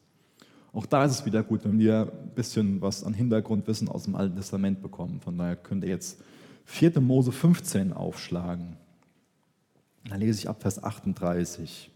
Auch 0.73 0.87
da 0.87 1.05
ist 1.05 1.13
es 1.13 1.27
wieder 1.27 1.43
gut, 1.43 1.63
wenn 1.67 1.79
wir 1.79 2.11
ein 2.11 2.35
bisschen 2.35 2.81
was 2.81 3.05
an 3.05 3.13
Hintergrundwissen 3.13 3.91
aus 3.91 4.05
dem 4.05 4.15
Alten 4.15 4.37
Testament 4.37 4.81
bekommen. 4.81 5.21
Von 5.21 5.37
daher 5.37 5.57
könnt 5.57 5.85
ihr 5.85 5.91
jetzt 5.91 6.19
4. 6.65 6.99
Mose 7.03 7.31
15 7.31 7.93
aufschlagen. 7.93 8.79
Da 10.09 10.17
lese 10.17 10.39
ich 10.39 10.49
ab 10.49 10.63
Vers 10.63 10.83
38. 10.83 11.90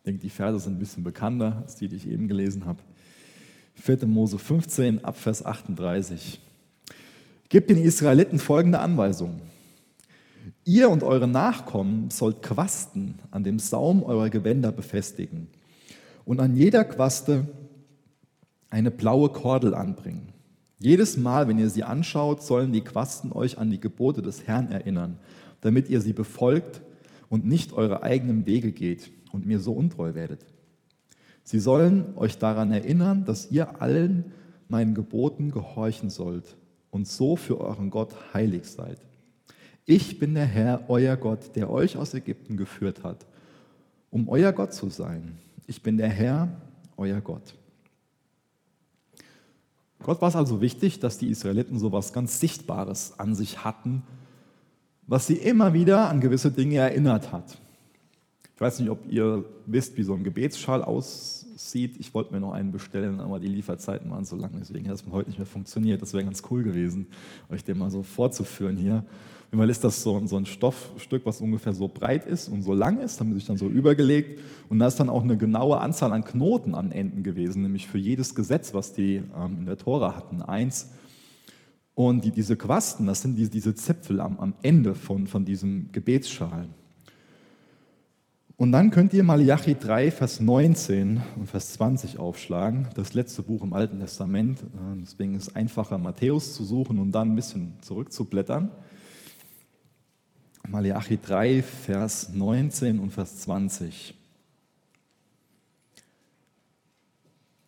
Ich 0.00 0.04
denke, 0.04 0.22
die 0.22 0.30
Verse 0.30 0.58
sind 0.60 0.76
ein 0.76 0.78
bisschen 0.78 1.04
bekannter 1.04 1.58
als 1.60 1.76
die, 1.76 1.86
die 1.86 1.96
ich 1.96 2.08
eben 2.08 2.26
gelesen 2.26 2.64
habe. 2.64 2.78
4. 3.74 4.06
Mose 4.06 4.38
15, 4.38 5.04
ab 5.04 5.18
Vers 5.18 5.44
38. 5.44 6.40
Gebt 7.50 7.68
den 7.68 7.76
Israeliten 7.76 8.38
folgende 8.38 8.78
Anweisung. 8.78 9.42
Ihr 10.64 10.88
und 10.88 11.02
eure 11.02 11.28
Nachkommen 11.28 12.08
sollt 12.08 12.40
Quasten 12.40 13.18
an 13.30 13.44
dem 13.44 13.58
Saum 13.58 14.02
eurer 14.02 14.30
Gewänder 14.30 14.72
befestigen 14.72 15.48
und 16.24 16.40
an 16.40 16.56
jeder 16.56 16.84
Quaste 16.84 17.46
eine 18.70 18.90
blaue 18.90 19.28
Kordel 19.28 19.74
anbringen. 19.74 20.32
Jedes 20.78 21.18
Mal, 21.18 21.46
wenn 21.46 21.58
ihr 21.58 21.68
sie 21.68 21.84
anschaut, 21.84 22.42
sollen 22.42 22.72
die 22.72 22.80
Quasten 22.80 23.32
euch 23.32 23.58
an 23.58 23.70
die 23.70 23.80
Gebote 23.80 24.22
des 24.22 24.46
Herrn 24.46 24.72
erinnern, 24.72 25.18
damit 25.60 25.90
ihr 25.90 26.00
sie 26.00 26.14
befolgt 26.14 26.80
und 27.28 27.44
nicht 27.44 27.74
eure 27.74 28.02
eigenen 28.02 28.46
Wege 28.46 28.72
geht 28.72 29.10
und 29.32 29.46
mir 29.46 29.60
so 29.60 29.72
untreu 29.72 30.14
werdet. 30.14 30.44
Sie 31.44 31.58
sollen 31.58 32.16
euch 32.16 32.38
daran 32.38 32.72
erinnern, 32.72 33.24
dass 33.24 33.50
ihr 33.50 33.80
allen 33.80 34.32
meinen 34.68 34.94
Geboten 34.94 35.50
gehorchen 35.50 36.10
sollt 36.10 36.56
und 36.90 37.08
so 37.08 37.36
für 37.36 37.60
euren 37.60 37.90
Gott 37.90 38.14
heilig 38.34 38.66
seid. 38.66 38.98
Ich 39.84 40.18
bin 40.18 40.34
der 40.34 40.46
Herr, 40.46 40.84
euer 40.88 41.16
Gott, 41.16 41.56
der 41.56 41.70
euch 41.70 41.96
aus 41.96 42.14
Ägypten 42.14 42.56
geführt 42.56 43.02
hat, 43.02 43.26
um 44.10 44.28
euer 44.28 44.52
Gott 44.52 44.72
zu 44.72 44.88
sein. 44.88 45.38
Ich 45.66 45.82
bin 45.82 45.96
der 45.96 46.08
Herr, 46.08 46.48
euer 46.96 47.20
Gott. 47.20 47.54
Gott 50.02 50.20
war 50.22 50.28
es 50.28 50.36
also 50.36 50.60
wichtig, 50.60 51.00
dass 51.00 51.18
die 51.18 51.28
Israeliten 51.28 51.78
so 51.78 51.88
etwas 51.88 52.12
ganz 52.12 52.40
Sichtbares 52.40 53.18
an 53.18 53.34
sich 53.34 53.64
hatten, 53.64 54.02
was 55.06 55.26
sie 55.26 55.34
immer 55.34 55.72
wieder 55.72 56.08
an 56.08 56.20
gewisse 56.20 56.50
Dinge 56.52 56.76
erinnert 56.76 57.32
hat. 57.32 57.58
Ich 58.60 58.66
weiß 58.66 58.80
nicht, 58.80 58.90
ob 58.90 59.10
ihr 59.10 59.42
wisst, 59.64 59.96
wie 59.96 60.02
so 60.02 60.12
ein 60.12 60.22
Gebetsschal 60.22 60.84
aussieht. 60.84 61.96
Ich 61.98 62.12
wollte 62.12 62.34
mir 62.34 62.40
noch 62.40 62.52
einen 62.52 62.72
bestellen, 62.72 63.18
aber 63.18 63.40
die 63.40 63.48
Lieferzeiten 63.48 64.10
waren 64.10 64.26
so 64.26 64.36
lang, 64.36 64.50
deswegen 64.60 64.86
hat 64.86 64.96
es 64.96 65.04
heute 65.10 65.30
nicht 65.30 65.38
mehr 65.38 65.46
funktioniert. 65.46 66.02
Das 66.02 66.12
wäre 66.12 66.24
ganz 66.24 66.42
cool 66.50 66.62
gewesen, 66.62 67.06
euch 67.48 67.64
den 67.64 67.78
mal 67.78 67.90
so 67.90 68.02
vorzuführen 68.02 68.76
hier. 68.76 69.02
Einmal 69.50 69.70
ist 69.70 69.82
das 69.82 70.02
so, 70.02 70.26
so 70.26 70.36
ein 70.36 70.44
Stoffstück, 70.44 71.24
was 71.24 71.40
ungefähr 71.40 71.72
so 71.72 71.88
breit 71.88 72.26
ist 72.26 72.50
und 72.50 72.60
so 72.60 72.74
lang 72.74 73.00
ist, 73.00 73.18
sie 73.18 73.32
sich 73.32 73.46
dann 73.46 73.56
so 73.56 73.66
übergelegt. 73.66 74.40
Und 74.68 74.78
da 74.78 74.88
ist 74.88 75.00
dann 75.00 75.08
auch 75.08 75.22
eine 75.22 75.38
genaue 75.38 75.80
Anzahl 75.80 76.12
an 76.12 76.22
Knoten 76.22 76.74
an 76.74 76.92
Enden 76.92 77.22
gewesen, 77.22 77.62
nämlich 77.62 77.86
für 77.86 77.96
jedes 77.96 78.34
Gesetz, 78.34 78.74
was 78.74 78.92
die 78.92 79.22
ähm, 79.34 79.56
in 79.60 79.64
der 79.64 79.78
Tora 79.78 80.14
hatten, 80.14 80.42
eins. 80.42 80.90
Und 81.94 82.26
die, 82.26 82.30
diese 82.30 82.56
Quasten, 82.56 83.06
das 83.06 83.22
sind 83.22 83.36
die, 83.36 83.48
diese 83.48 83.74
Zipfel 83.74 84.20
am, 84.20 84.38
am 84.38 84.52
Ende 84.60 84.94
von, 84.94 85.26
von 85.26 85.46
diesem 85.46 85.90
Gebetsschal. 85.92 86.68
Und 88.60 88.72
dann 88.72 88.90
könnt 88.90 89.14
ihr 89.14 89.22
Malachi 89.22 89.74
3, 89.74 90.10
Vers 90.10 90.38
19 90.38 91.22
und 91.36 91.46
Vers 91.46 91.72
20 91.72 92.18
aufschlagen, 92.18 92.88
das 92.94 93.14
letzte 93.14 93.40
Buch 93.40 93.62
im 93.62 93.72
Alten 93.72 94.00
Testament. 94.00 94.58
Deswegen 95.00 95.34
ist 95.34 95.48
es 95.48 95.56
einfacher, 95.56 95.96
Matthäus 95.96 96.52
zu 96.52 96.64
suchen 96.64 96.98
und 96.98 97.10
dann 97.12 97.30
ein 97.30 97.36
bisschen 97.36 97.72
zurückzublättern. 97.80 98.70
Malachi 100.68 101.18
3, 101.18 101.62
Vers 101.62 102.34
19 102.34 102.98
und 102.98 103.12
Vers 103.12 103.38
20. 103.38 104.12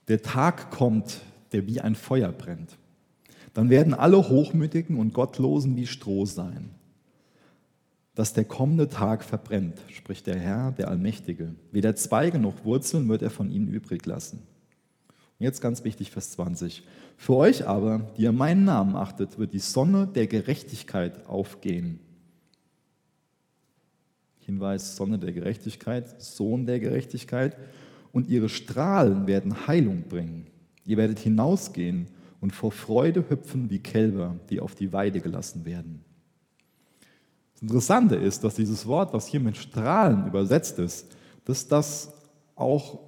Der 0.08 0.20
Tag 0.20 0.70
kommt, 0.72 1.22
der 1.52 1.66
wie 1.66 1.80
ein 1.80 1.94
Feuer 1.94 2.32
brennt. 2.32 2.76
Dann 3.54 3.70
werden 3.70 3.94
alle 3.94 4.28
Hochmütigen 4.28 4.98
und 4.98 5.14
Gottlosen 5.14 5.74
wie 5.74 5.86
Stroh 5.86 6.26
sein. 6.26 6.68
Dass 8.14 8.34
der 8.34 8.44
kommende 8.44 8.88
Tag 8.88 9.24
verbrennt, 9.24 9.80
spricht 9.88 10.26
der 10.26 10.38
Herr, 10.38 10.72
der 10.72 10.88
Allmächtige. 10.88 11.54
Weder 11.70 11.96
Zweige 11.96 12.38
noch 12.38 12.64
Wurzeln 12.64 13.08
wird 13.08 13.22
er 13.22 13.30
von 13.30 13.50
ihnen 13.50 13.68
übrig 13.68 14.04
lassen. 14.04 14.38
Und 15.38 15.44
jetzt 15.44 15.60
ganz 15.60 15.82
wichtig, 15.84 16.10
Vers 16.10 16.32
20. 16.32 16.82
Für 17.16 17.36
euch 17.36 17.66
aber, 17.66 18.10
die 18.16 18.22
ihr 18.22 18.32
meinen 18.32 18.64
Namen 18.64 18.96
achtet, 18.96 19.38
wird 19.38 19.54
die 19.54 19.58
Sonne 19.58 20.06
der 20.06 20.26
Gerechtigkeit 20.26 21.26
aufgehen 21.26 22.00
Hinweis, 24.44 24.96
Sonne 24.96 25.18
der 25.18 25.32
Gerechtigkeit, 25.32 26.20
Sohn 26.20 26.66
der 26.66 26.80
Gerechtigkeit. 26.80 27.56
Und 28.12 28.28
ihre 28.28 28.48
Strahlen 28.48 29.26
werden 29.26 29.66
Heilung 29.66 30.02
bringen. 30.02 30.46
Ihr 30.84 30.96
werdet 30.96 31.18
hinausgehen 31.18 32.08
und 32.40 32.52
vor 32.52 32.72
Freude 32.72 33.24
hüpfen 33.30 33.70
wie 33.70 33.78
Kälber, 33.78 34.36
die 34.50 34.60
auf 34.60 34.74
die 34.74 34.92
Weide 34.92 35.20
gelassen 35.20 35.64
werden. 35.64 36.04
Interessante 37.62 38.16
ist, 38.16 38.42
dass 38.42 38.56
dieses 38.56 38.86
Wort, 38.86 39.14
was 39.14 39.28
hier 39.28 39.38
mit 39.38 39.56
Strahlen 39.56 40.26
übersetzt 40.26 40.80
ist, 40.80 41.16
dass 41.44 41.68
das 41.68 42.12
auch 42.56 42.98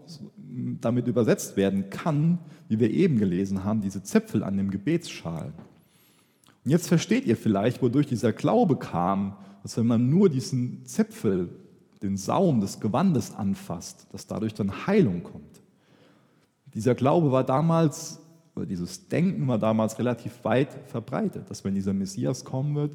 damit 0.81 1.09
übersetzt 1.09 1.57
werden 1.57 1.91
kann, 1.91 2.39
wie 2.69 2.79
wir 2.79 2.91
eben 2.91 3.19
gelesen 3.19 3.65
haben, 3.65 3.81
diese 3.81 4.05
Zipfel 4.05 4.45
an 4.45 4.57
dem 4.57 4.71
Gebetsschal. 4.71 5.53
Und 6.65 6.71
jetzt 6.71 6.87
versteht 6.87 7.27
ihr 7.27 7.37
vielleicht, 7.37 7.83
wodurch 7.83 8.07
dieser 8.07 8.33
Glaube 8.33 8.77
kam, 8.77 9.37
dass 9.65 9.77
wenn 9.77 9.87
man 9.87 10.09
nur 10.09 10.29
diesen 10.29 10.87
Zipfel, 10.87 11.49
den 12.01 12.17
Saum 12.17 12.61
des 12.61 12.79
Gewandes 12.79 13.35
anfasst, 13.35 14.07
dass 14.13 14.27
dadurch 14.27 14.55
dann 14.55 14.87
Heilung 14.87 15.25
kommt. 15.25 15.63
Dieser 16.75 16.95
Glaube 16.95 17.33
war 17.33 17.45
damals, 17.45 18.21
oder 18.55 18.67
dieses 18.67 19.09
Denken 19.09 19.49
war 19.49 19.59
damals 19.59 19.99
relativ 19.99 20.45
weit 20.45 20.69
verbreitet, 20.87 21.51
dass 21.51 21.65
wenn 21.65 21.75
dieser 21.75 21.93
Messias 21.93 22.45
kommen 22.45 22.77
wird 22.77 22.95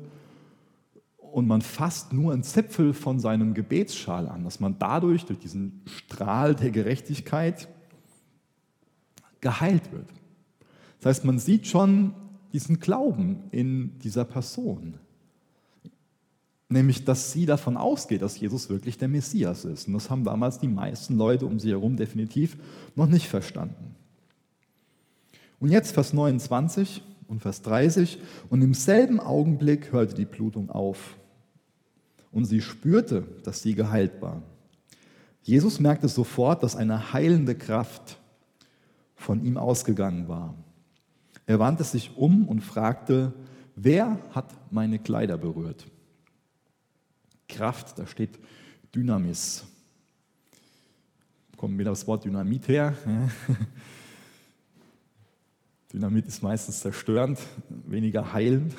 und 1.31 1.47
man 1.47 1.61
fasst 1.61 2.13
nur 2.13 2.33
einen 2.33 2.43
Zipfel 2.43 2.93
von 2.93 3.19
seinem 3.19 3.53
Gebetsschal 3.53 4.27
an, 4.27 4.43
dass 4.43 4.59
man 4.59 4.77
dadurch, 4.79 5.25
durch 5.25 5.39
diesen 5.39 5.81
Strahl 5.85 6.55
der 6.55 6.71
Gerechtigkeit, 6.71 7.67
geheilt 9.41 9.91
wird. 9.91 10.09
Das 10.99 11.17
heißt, 11.17 11.25
man 11.25 11.39
sieht 11.39 11.67
schon 11.67 12.13
diesen 12.51 12.79
Glauben 12.79 13.43
in 13.51 13.97
dieser 13.99 14.25
Person 14.25 14.99
nämlich 16.69 17.03
dass 17.03 17.31
sie 17.31 17.45
davon 17.45 17.75
ausgeht, 17.75 18.21
dass 18.21 18.39
Jesus 18.39 18.69
wirklich 18.69 18.97
der 18.97 19.07
Messias 19.07 19.65
ist. 19.65 19.87
Und 19.87 19.95
das 19.95 20.09
haben 20.09 20.23
damals 20.23 20.59
die 20.59 20.67
meisten 20.67 21.17
Leute 21.17 21.45
um 21.45 21.59
sie 21.59 21.71
herum 21.71 21.97
definitiv 21.97 22.57
noch 22.95 23.07
nicht 23.07 23.27
verstanden. 23.27 23.95
Und 25.59 25.71
jetzt 25.71 25.91
Vers 25.91 26.13
29 26.13 27.03
und 27.29 27.41
Vers 27.41 27.61
30. 27.61 28.19
Und 28.49 28.61
im 28.61 28.73
selben 28.73 29.19
Augenblick 29.19 29.91
hörte 29.91 30.15
die 30.15 30.25
Blutung 30.25 30.69
auf. 30.69 31.15
Und 32.31 32.45
sie 32.45 32.61
spürte, 32.61 33.25
dass 33.43 33.61
sie 33.61 33.75
geheilt 33.75 34.21
war. 34.21 34.41
Jesus 35.43 35.79
merkte 35.79 36.07
sofort, 36.07 36.63
dass 36.63 36.75
eine 36.75 37.13
heilende 37.13 37.55
Kraft 37.55 38.17
von 39.15 39.43
ihm 39.43 39.57
ausgegangen 39.57 40.27
war. 40.27 40.53
Er 41.45 41.59
wandte 41.59 41.83
sich 41.83 42.15
um 42.15 42.47
und 42.47 42.61
fragte, 42.61 43.33
wer 43.75 44.19
hat 44.31 44.53
meine 44.71 44.99
Kleider 44.99 45.37
berührt? 45.37 45.87
Kraft, 47.47 47.97
da 47.97 48.05
steht 48.05 48.37
Dynamis. 48.93 49.65
Kommt 51.57 51.77
wieder 51.77 51.91
das 51.91 52.05
Wort 52.07 52.25
Dynamit 52.25 52.67
her. 52.67 52.95
Dynamit 55.91 56.27
ist 56.27 56.43
meistens 56.43 56.81
zerstörend, 56.81 57.39
weniger 57.87 58.33
heilend. 58.33 58.75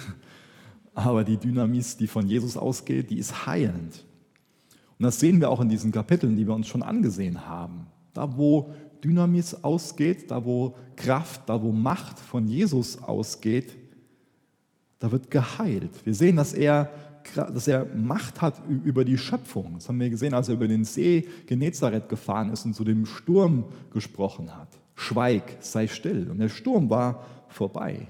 Aber 0.95 1.25
die 1.25 1.37
Dynamis, 1.37 1.97
die 1.97 2.07
von 2.07 2.27
Jesus 2.27 2.57
ausgeht, 2.57 3.11
die 3.11 3.19
ist 3.19 3.47
heilend. 3.47 4.05
Und 4.99 5.05
das 5.05 5.19
sehen 5.19 5.41
wir 5.41 5.51
auch 5.51 5.61
in 5.61 5.69
diesen 5.69 5.93
Kapiteln, 5.93 6.37
die 6.37 6.47
wir 6.47 6.55
uns 6.55 6.69
schon 6.69 6.83
angesehen 6.83 7.47
haben. 7.47 7.87
Da, 8.13 8.37
wo 8.37 8.73
Dynamis 9.03 9.55
ausgeht, 9.55 10.31
da, 10.31 10.45
wo 10.45 10.77
Kraft, 10.95 11.49
da, 11.49 11.61
wo 11.61 11.73
Macht 11.73 12.19
von 12.19 12.47
Jesus 12.47 13.03
ausgeht, 13.03 13.77
da 14.99 15.11
wird 15.11 15.31
geheilt. 15.31 16.05
Wir 16.05 16.15
sehen, 16.15 16.37
dass 16.37 16.53
er, 16.53 16.93
dass 17.35 17.67
er 17.67 17.87
Macht 17.97 18.43
hat 18.43 18.61
über 18.69 19.05
die 19.05 19.17
Schöpfung. 19.17 19.75
Das 19.75 19.89
haben 19.89 19.99
wir 19.99 20.11
gesehen, 20.11 20.35
als 20.35 20.49
er 20.49 20.55
über 20.55 20.69
den 20.69 20.85
See 20.85 21.27
Genezareth 21.47 22.09
gefahren 22.09 22.53
ist 22.53 22.67
und 22.67 22.75
zu 22.75 22.85
dem 22.85 23.07
Sturm 23.07 23.65
gesprochen 23.93 24.55
hat. 24.55 24.80
Schweig, 25.01 25.57
sei 25.61 25.87
still. 25.87 26.31
Und 26.31 26.41
der 26.41 26.51
Sturm 26.51 26.91
war 26.91 27.25
vorbei. 27.49 28.07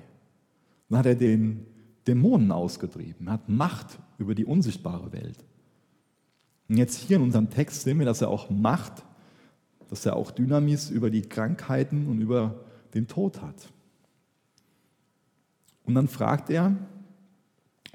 Dann 0.89 0.99
hat 0.99 1.07
er 1.07 1.15
den 1.15 1.65
Dämonen 2.09 2.51
ausgetrieben, 2.51 3.29
er 3.29 3.35
hat 3.35 3.49
Macht 3.49 4.01
über 4.19 4.35
die 4.35 4.45
unsichtbare 4.45 5.13
Welt. 5.13 5.39
Und 6.69 6.79
jetzt 6.79 6.97
hier 6.97 7.19
in 7.19 7.23
unserem 7.23 7.49
Text 7.49 7.83
sehen 7.83 8.01
wir, 8.01 8.07
dass 8.07 8.23
er 8.23 8.29
auch 8.29 8.51
Macht, 8.51 9.05
dass 9.89 10.05
er 10.05 10.17
auch 10.17 10.33
Dynamis 10.33 10.91
über 10.91 11.11
die 11.11 11.23
Krankheiten 11.23 12.09
und 12.09 12.21
über 12.21 12.65
den 12.93 13.07
Tod 13.07 13.41
hat. 13.41 13.69
Und 15.85 15.95
dann 15.95 16.09
fragt 16.09 16.51
er, 16.51 16.75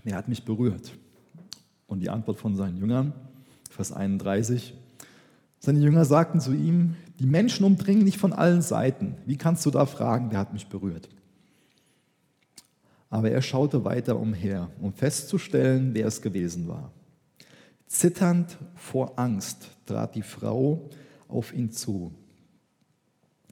wer 0.06 0.16
hat 0.16 0.30
mich 0.30 0.46
berührt? 0.46 0.94
Und 1.88 2.00
die 2.00 2.10
Antwort 2.10 2.40
von 2.40 2.56
seinen 2.56 2.78
Jüngern, 2.78 3.12
Vers 3.70 3.92
31, 3.92 4.74
seine 5.60 5.80
Jünger 5.80 6.06
sagten 6.06 6.40
zu 6.40 6.54
ihm, 6.54 6.96
die 7.20 7.26
Menschen 7.26 7.66
umdringen 7.66 8.06
dich 8.06 8.18
von 8.18 8.34
allen 8.34 8.62
Seiten. 8.62 9.16
Wie 9.26 9.38
kannst 9.38 9.66
du 9.66 9.72
da 9.72 9.86
fragen, 9.86 10.32
wer 10.32 10.40
hat 10.40 10.54
mich 10.54 10.68
berührt? 10.68 11.10
Aber 13.10 13.32
er 13.32 13.42
schaute 13.42 13.86
weiter 13.86 14.20
umher, 14.20 14.70
um 14.82 14.94
festzustellen, 14.94 15.94
wer 15.94 16.08
es 16.08 16.22
gewesen 16.22 16.68
war. 16.68 16.92
Zitternd 17.88 18.58
vor 18.76 19.18
Angst 19.18 19.70
trat 19.86 20.16
die 20.16 20.24
Frau 20.24 20.90
auf 21.28 21.54
ihn 21.54 21.72
zu, 21.72 22.14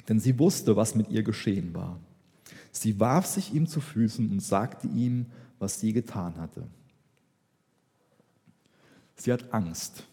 denn 0.09 0.19
sie 0.19 0.37
wusste, 0.37 0.75
was 0.75 0.95
mit 0.95 1.09
ihr 1.09 1.23
geschehen 1.23 1.73
war. 1.73 1.99
Sie 2.71 2.99
warf 2.99 3.25
sich 3.25 3.53
ihm 3.53 3.67
zu 3.67 3.79
Füßen 3.79 4.29
und 4.29 4.41
sagte 4.41 4.87
ihm, 4.87 5.27
was 5.59 5.79
sie 5.79 5.93
getan 5.93 6.37
hatte. 6.37 6.67
Sie 9.15 9.31
hat 9.31 9.53
Angst. 9.53 10.03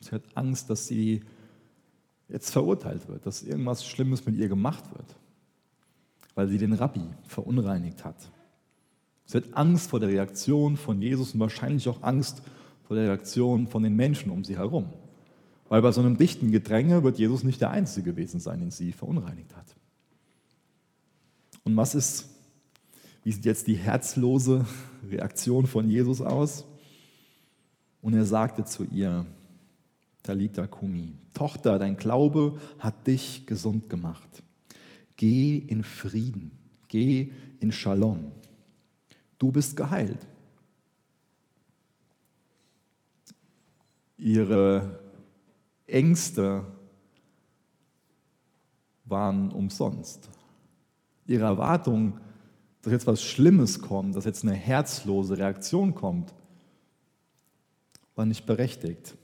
Sie 0.00 0.10
hat 0.10 0.22
Angst, 0.34 0.70
dass 0.70 0.86
sie 0.86 1.22
jetzt 2.30 2.50
verurteilt 2.50 3.08
wird, 3.08 3.26
dass 3.26 3.42
irgendwas 3.42 3.84
Schlimmes 3.84 4.24
mit 4.24 4.36
ihr 4.36 4.48
gemacht 4.48 4.84
wird, 4.92 5.16
weil 6.34 6.48
sie 6.48 6.58
den 6.58 6.72
Rabbi 6.72 7.02
verunreinigt 7.26 8.04
hat. 8.04 8.16
Sie 9.26 9.36
hat 9.36 9.44
Angst 9.54 9.90
vor 9.90 10.00
der 10.00 10.08
Reaktion 10.08 10.76
von 10.76 11.00
Jesus 11.00 11.34
und 11.34 11.40
wahrscheinlich 11.40 11.88
auch 11.88 12.02
Angst 12.02 12.42
vor 12.86 12.96
der 12.96 13.06
Reaktion 13.06 13.68
von 13.68 13.82
den 13.82 13.94
Menschen 13.94 14.30
um 14.30 14.44
sie 14.44 14.56
herum. 14.56 14.86
Weil 15.68 15.82
bei 15.82 15.92
so 15.92 16.00
einem 16.00 16.16
dichten 16.16 16.50
Gedränge 16.50 17.04
wird 17.04 17.18
Jesus 17.18 17.44
nicht 17.44 17.60
der 17.60 17.70
Einzige 17.70 18.10
gewesen 18.10 18.40
sein, 18.40 18.58
den 18.58 18.72
sie 18.72 18.90
verunreinigt 18.90 19.54
hat. 19.56 19.66
Und 21.62 21.76
was 21.76 21.94
ist, 21.94 22.28
wie 23.22 23.30
sieht 23.30 23.44
jetzt 23.44 23.68
die 23.68 23.76
herzlose 23.76 24.66
Reaktion 25.08 25.66
von 25.66 25.88
Jesus 25.88 26.20
aus? 26.20 26.64
Und 28.02 28.14
er 28.14 28.24
sagte 28.24 28.64
zu 28.64 28.84
ihr, 28.84 29.26
Talita 30.22 30.66
Kumi, 30.66 31.14
Tochter, 31.34 31.78
dein 31.78 31.96
Glaube 31.96 32.60
hat 32.78 33.06
dich 33.06 33.46
gesund 33.46 33.88
gemacht. 33.88 34.42
Geh 35.16 35.58
in 35.58 35.82
Frieden, 35.82 36.50
geh 36.88 37.30
in 37.60 37.72
Shalom. 37.72 38.32
Du 39.38 39.50
bist 39.50 39.76
geheilt. 39.76 40.26
Ihre 44.18 45.00
Ängste 45.86 46.64
waren 49.06 49.50
umsonst. 49.50 50.28
Ihre 51.26 51.44
Erwartung, 51.44 52.20
dass 52.82 52.92
jetzt 52.92 53.06
was 53.06 53.22
Schlimmes 53.22 53.80
kommt, 53.80 54.16
dass 54.16 54.24
jetzt 54.24 54.44
eine 54.44 54.54
herzlose 54.54 55.38
Reaktion 55.38 55.94
kommt, 55.94 56.34
war 58.14 58.26
nicht 58.26 58.46
berechtigt. 58.46 59.16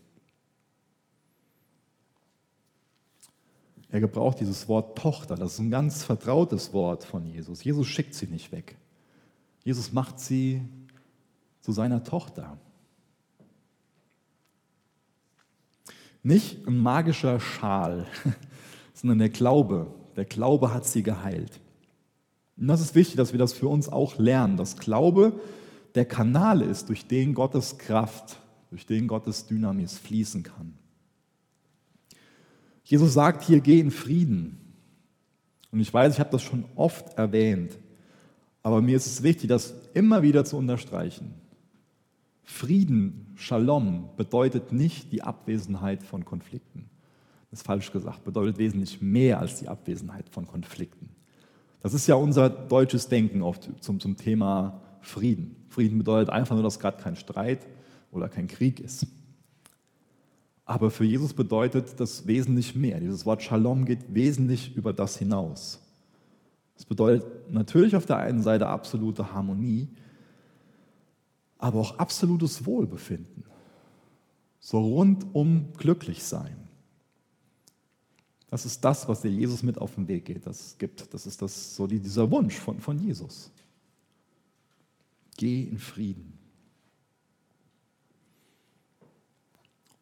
Er 3.90 4.00
gebraucht 4.00 4.40
dieses 4.40 4.68
Wort 4.68 4.98
Tochter, 4.98 5.36
das 5.36 5.54
ist 5.54 5.58
ein 5.60 5.70
ganz 5.70 6.02
vertrautes 6.02 6.72
Wort 6.72 7.04
von 7.04 7.24
Jesus. 7.24 7.62
Jesus 7.62 7.86
schickt 7.86 8.14
sie 8.14 8.26
nicht 8.26 8.50
weg. 8.52 8.76
Jesus 9.64 9.92
macht 9.92 10.18
sie 10.18 10.62
zu 11.60 11.72
seiner 11.72 12.02
Tochter. 12.04 12.58
Nicht 16.22 16.66
ein 16.66 16.78
magischer 16.78 17.38
Schal, 17.38 18.06
sondern 18.94 19.18
der 19.18 19.28
Glaube. 19.28 19.86
Der 20.16 20.24
Glaube 20.24 20.74
hat 20.74 20.86
sie 20.86 21.02
geheilt. 21.02 21.60
Und 22.56 22.68
das 22.68 22.80
ist 22.80 22.94
wichtig, 22.94 23.16
dass 23.16 23.32
wir 23.32 23.38
das 23.38 23.52
für 23.52 23.68
uns 23.68 23.88
auch 23.88 24.18
lernen, 24.18 24.56
dass 24.56 24.76
Glaube 24.76 25.38
der 25.94 26.04
Kanal 26.04 26.62
ist, 26.62 26.88
durch 26.88 27.06
den 27.06 27.34
Gottes 27.34 27.78
Kraft, 27.78 28.38
durch 28.70 28.86
den 28.86 29.08
Gottes 29.08 29.46
Dynamis 29.46 29.98
fließen 29.98 30.42
kann. 30.42 30.74
Jesus 32.86 33.14
sagt 33.14 33.42
hier, 33.42 33.60
geh 33.60 33.80
in 33.80 33.90
Frieden. 33.90 34.58
Und 35.72 35.80
ich 35.80 35.92
weiß, 35.92 36.14
ich 36.14 36.20
habe 36.20 36.30
das 36.30 36.42
schon 36.42 36.64
oft 36.76 37.18
erwähnt, 37.18 37.76
aber 38.62 38.80
mir 38.80 38.96
ist 38.96 39.06
es 39.06 39.24
wichtig, 39.24 39.48
das 39.48 39.74
immer 39.92 40.22
wieder 40.22 40.44
zu 40.44 40.56
unterstreichen. 40.56 41.34
Frieden, 42.44 43.32
Shalom, 43.34 44.10
bedeutet 44.16 44.70
nicht 44.70 45.10
die 45.10 45.22
Abwesenheit 45.22 46.04
von 46.04 46.24
Konflikten. 46.24 46.88
Das 47.50 47.60
ist 47.60 47.66
falsch 47.66 47.90
gesagt, 47.90 48.22
bedeutet 48.22 48.58
wesentlich 48.58 49.02
mehr 49.02 49.40
als 49.40 49.58
die 49.58 49.68
Abwesenheit 49.68 50.28
von 50.28 50.46
Konflikten. 50.46 51.08
Das 51.80 51.92
ist 51.92 52.06
ja 52.06 52.14
unser 52.14 52.48
deutsches 52.48 53.08
Denken 53.08 53.42
oft 53.42 53.68
zum, 53.80 53.98
zum 53.98 54.16
Thema 54.16 54.80
Frieden. 55.00 55.56
Frieden 55.70 55.98
bedeutet 55.98 56.30
einfach 56.30 56.54
nur, 56.54 56.62
dass 56.62 56.78
gerade 56.78 57.02
kein 57.02 57.16
Streit 57.16 57.66
oder 58.12 58.28
kein 58.28 58.46
Krieg 58.46 58.78
ist. 58.78 59.08
Aber 60.66 60.90
für 60.90 61.04
Jesus 61.04 61.32
bedeutet 61.32 61.98
das 62.00 62.26
wesentlich 62.26 62.74
mehr. 62.74 62.98
Dieses 62.98 63.24
Wort 63.24 63.42
Shalom 63.42 63.84
geht 63.84 64.12
wesentlich 64.12 64.76
über 64.76 64.92
das 64.92 65.16
hinaus. 65.16 65.80
Es 66.76 66.84
bedeutet 66.84 67.50
natürlich 67.50 67.94
auf 67.94 68.04
der 68.04 68.18
einen 68.18 68.42
Seite 68.42 68.66
absolute 68.66 69.32
Harmonie, 69.32 69.88
aber 71.56 71.80
auch 71.80 71.98
absolutes 71.98 72.66
Wohlbefinden. 72.66 73.44
So 74.58 74.80
rundum 74.80 75.72
glücklich 75.78 76.24
sein. 76.24 76.56
Das 78.50 78.66
ist 78.66 78.84
das, 78.84 79.08
was 79.08 79.22
dir 79.22 79.30
Jesus 79.30 79.62
mit 79.62 79.78
auf 79.78 79.94
den 79.94 80.08
Weg 80.08 80.24
geht, 80.24 80.46
das 80.46 80.76
gibt. 80.78 81.14
Das 81.14 81.26
ist 81.26 81.40
das, 81.42 81.76
so 81.76 81.86
dieser 81.86 82.30
Wunsch 82.30 82.56
von, 82.56 82.80
von 82.80 82.98
Jesus. 82.98 83.52
Geh 85.36 85.62
in 85.62 85.78
Frieden. 85.78 86.36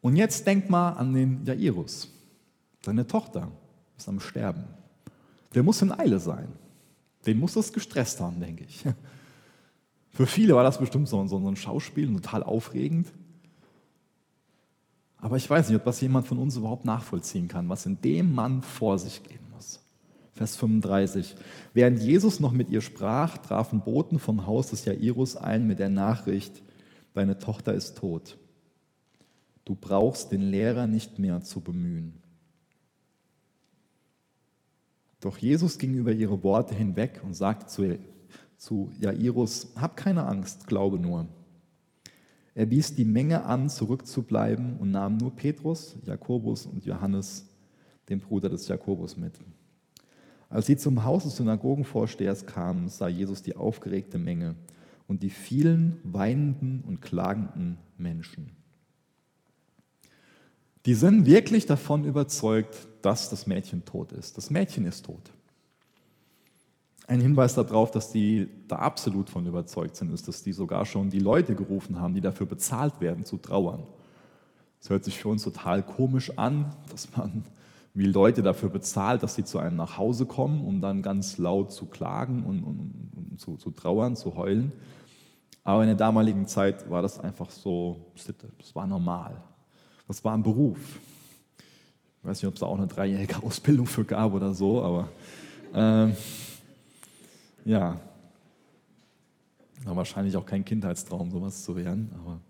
Und 0.04 0.16
jetzt 0.16 0.46
denk 0.46 0.68
mal 0.68 0.90
an 0.90 1.14
den 1.14 1.46
Jairus. 1.46 2.10
Seine 2.84 3.06
Tochter 3.06 3.50
ist 3.96 4.06
am 4.06 4.20
Sterben. 4.20 4.64
Der 5.54 5.62
muss 5.62 5.80
in 5.80 5.90
Eile 5.92 6.20
sein. 6.20 6.48
Den 7.24 7.38
muss 7.38 7.54
das 7.54 7.72
gestresst 7.72 8.20
haben, 8.20 8.38
denke 8.38 8.64
ich. 8.64 8.84
Für 10.10 10.26
viele 10.26 10.54
war 10.54 10.62
das 10.62 10.78
bestimmt 10.78 11.08
so, 11.08 11.22
ein 11.22 11.56
Schauspiel, 11.56 12.12
total 12.12 12.42
aufregend. 12.42 13.14
Aber 15.16 15.38
ich 15.38 15.48
weiß 15.48 15.70
nicht, 15.70 15.78
ob 15.78 15.86
das 15.86 16.02
jemand 16.02 16.26
von 16.26 16.36
uns 16.36 16.58
überhaupt 16.58 16.84
nachvollziehen 16.84 17.48
kann, 17.48 17.70
was 17.70 17.86
in 17.86 17.98
dem 18.02 18.34
Mann 18.34 18.60
vor 18.60 18.98
sich 18.98 19.22
gehen 19.22 19.46
muss. 19.54 19.80
Vers 20.34 20.54
35. 20.56 21.34
Während 21.72 22.02
Jesus 22.02 22.40
noch 22.40 22.52
mit 22.52 22.68
ihr 22.68 22.82
sprach, 22.82 23.38
trafen 23.38 23.80
Boten 23.80 24.18
vom 24.18 24.46
Haus 24.46 24.68
des 24.68 24.84
Jairus 24.84 25.34
ein 25.38 25.66
mit 25.66 25.78
der 25.78 25.88
Nachricht, 25.88 26.60
deine 27.14 27.38
Tochter 27.38 27.72
ist 27.72 27.96
tot. 27.96 28.36
Du 29.64 29.74
brauchst 29.74 30.32
den 30.32 30.42
Lehrer 30.42 30.86
nicht 30.86 31.18
mehr 31.18 31.42
zu 31.42 31.60
bemühen. 31.60 32.22
Doch 35.20 35.38
Jesus 35.38 35.78
ging 35.78 35.94
über 35.94 36.12
ihre 36.12 36.42
Worte 36.42 36.74
hinweg 36.74 37.22
und 37.24 37.32
sagte 37.32 37.66
zu, 37.66 37.98
zu 38.58 38.92
Jairus, 39.00 39.72
hab 39.74 39.96
keine 39.96 40.26
Angst, 40.26 40.66
glaube 40.66 40.98
nur. 40.98 41.28
Er 42.54 42.70
wies 42.70 42.94
die 42.94 43.06
Menge 43.06 43.44
an, 43.44 43.68
zurückzubleiben 43.70 44.76
und 44.76 44.90
nahm 44.90 45.16
nur 45.16 45.34
Petrus, 45.34 45.96
Jakobus 46.04 46.66
und 46.66 46.84
Johannes, 46.84 47.48
den 48.08 48.20
Bruder 48.20 48.50
des 48.50 48.68
Jakobus, 48.68 49.16
mit. 49.16 49.32
Als 50.50 50.66
sie 50.66 50.76
zum 50.76 51.04
Haus 51.04 51.24
des 51.24 51.36
Synagogenvorstehers 51.36 52.46
kamen, 52.46 52.88
sah 52.88 53.08
Jesus 53.08 53.42
die 53.42 53.56
aufgeregte 53.56 54.18
Menge 54.18 54.54
und 55.08 55.22
die 55.22 55.30
vielen 55.30 55.98
weinenden 56.04 56.84
und 56.86 57.00
klagenden 57.00 57.78
Menschen. 57.96 58.50
Die 60.86 60.94
sind 60.94 61.24
wirklich 61.24 61.66
davon 61.66 62.04
überzeugt, 62.04 62.88
dass 63.00 63.30
das 63.30 63.46
Mädchen 63.46 63.84
tot 63.84 64.12
ist. 64.12 64.36
Das 64.36 64.50
Mädchen 64.50 64.84
ist 64.84 65.06
tot. 65.06 65.30
Ein 67.06 67.20
Hinweis 67.20 67.54
darauf, 67.54 67.90
dass 67.90 68.12
die 68.12 68.48
da 68.68 68.76
absolut 68.76 69.28
von 69.28 69.46
überzeugt 69.46 69.96
sind, 69.96 70.12
ist, 70.12 70.26
dass 70.26 70.42
die 70.42 70.52
sogar 70.52 70.86
schon 70.86 71.10
die 71.10 71.18
Leute 71.18 71.54
gerufen 71.54 72.00
haben, 72.00 72.14
die 72.14 72.20
dafür 72.20 72.46
bezahlt 72.46 73.00
werden, 73.00 73.24
zu 73.24 73.36
trauern. 73.36 73.82
Es 74.80 74.90
hört 74.90 75.04
sich 75.04 75.18
für 75.18 75.28
uns 75.28 75.42
total 75.42 75.82
komisch 75.82 76.36
an, 76.38 76.74
dass 76.90 77.14
man 77.16 77.44
wie 77.94 78.06
Leute 78.06 78.42
dafür 78.42 78.70
bezahlt, 78.70 79.22
dass 79.22 79.34
sie 79.34 79.44
zu 79.44 79.58
einem 79.58 79.76
nach 79.76 79.96
Hause 79.96 80.26
kommen, 80.26 80.64
um 80.64 80.80
dann 80.80 81.00
ganz 81.00 81.38
laut 81.38 81.72
zu 81.72 81.86
klagen 81.86 82.44
und, 82.44 82.64
und, 82.64 83.10
und 83.14 83.40
zu, 83.40 83.56
zu, 83.56 83.70
trauern, 83.70 84.16
zu 84.16 84.34
heulen. 84.34 84.72
Aber 85.62 85.82
in 85.82 85.88
der 85.88 85.96
damaligen 85.96 86.46
Zeit 86.46 86.90
war 86.90 87.02
das 87.02 87.20
einfach 87.20 87.50
so 87.50 88.12
das 88.58 88.74
war 88.74 88.86
normal. 88.86 89.42
Das 90.06 90.24
war 90.24 90.34
ein 90.34 90.42
Beruf. 90.42 90.78
Ich 91.58 92.28
weiß 92.28 92.38
nicht, 92.38 92.48
ob 92.48 92.54
es 92.54 92.60
da 92.60 92.66
auch 92.66 92.78
eine 92.78 92.86
dreijährige 92.86 93.42
Ausbildung 93.42 93.86
für 93.86 94.04
gab 94.04 94.32
oder 94.32 94.54
so, 94.54 94.82
aber 94.82 95.08
ähm, 95.74 96.16
ja, 97.64 98.00
war 99.84 99.96
wahrscheinlich 99.96 100.36
auch 100.36 100.46
kein 100.46 100.64
Kindheitstraum, 100.64 101.30
sowas 101.30 101.62
zu 101.62 101.76
werden, 101.76 102.10
aber 102.18 102.40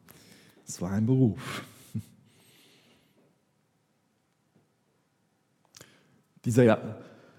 es 0.67 0.81
war 0.81 0.93
ein 0.93 1.05
Beruf. 1.05 1.65
Dieser 6.45 6.97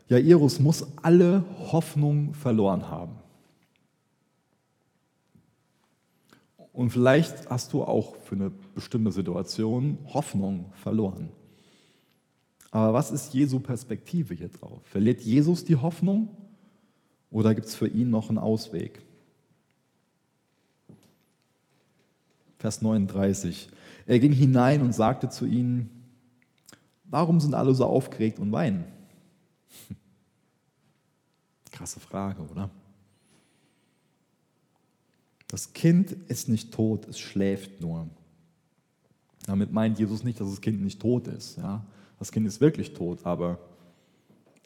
Jairus 0.07 0.59
muss 0.59 0.85
alle 1.01 1.43
Hoffnung 1.71 2.33
verloren 2.33 2.89
haben. 2.89 3.15
Und 6.73 6.89
vielleicht 6.89 7.49
hast 7.49 7.71
du 7.71 7.83
auch 7.83 8.17
für 8.17 8.35
eine 8.35 8.51
bestimmte 8.75 9.11
Situation 9.11 9.97
Hoffnung 10.13 10.71
verloren. 10.73 11.29
Aber 12.69 12.93
was 12.93 13.09
ist 13.09 13.33
Jesu 13.33 13.59
Perspektive 13.59 14.33
hier 14.33 14.49
drauf? 14.49 14.81
Verliert 14.83 15.21
Jesus 15.21 15.63
die 15.63 15.77
Hoffnung 15.77 16.27
oder 17.31 17.55
gibt 17.55 17.67
es 17.67 17.75
für 17.75 17.87
ihn 17.87 18.09
noch 18.09 18.29
einen 18.29 18.37
Ausweg? 18.37 19.01
Vers 22.57 22.81
39. 22.81 23.69
Er 24.05 24.19
ging 24.19 24.33
hinein 24.33 24.81
und 24.81 24.93
sagte 24.93 25.29
zu 25.29 25.45
ihnen, 25.45 25.89
warum 27.05 27.39
sind 27.39 27.53
alle 27.53 27.73
so 27.73 27.85
aufgeregt 27.85 28.39
und 28.39 28.51
weinen? 28.51 28.85
Krasse 31.71 31.99
Frage, 31.99 32.41
oder? 32.41 32.69
Das 35.47 35.73
Kind 35.73 36.11
ist 36.11 36.49
nicht 36.49 36.73
tot, 36.73 37.07
es 37.07 37.19
schläft 37.19 37.79
nur. 37.79 38.09
Damit 39.45 39.71
meint 39.71 39.99
Jesus 39.99 40.23
nicht, 40.23 40.39
dass 40.39 40.49
das 40.49 40.61
Kind 40.61 40.81
nicht 40.81 40.99
tot 40.99 41.27
ist. 41.27 41.57
Ja? 41.57 41.85
Das 42.19 42.31
Kind 42.31 42.47
ist 42.47 42.61
wirklich 42.61 42.93
tot, 42.93 43.25
aber 43.25 43.59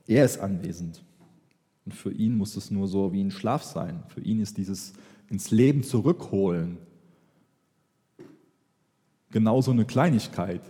er 0.07 0.25
ist 0.25 0.39
anwesend. 0.39 1.03
Und 1.85 1.93
für 1.93 2.11
ihn 2.11 2.37
muss 2.37 2.55
es 2.55 2.71
nur 2.71 2.87
so 2.87 3.11
wie 3.11 3.23
ein 3.23 3.31
Schlaf 3.31 3.63
sein. 3.63 4.03
Für 4.09 4.21
ihn 4.21 4.39
ist 4.39 4.57
dieses 4.57 4.93
ins 5.29 5.51
Leben 5.51 5.83
zurückholen 5.83 6.77
genauso 9.31 9.71
eine 9.71 9.85
Kleinigkeit, 9.85 10.61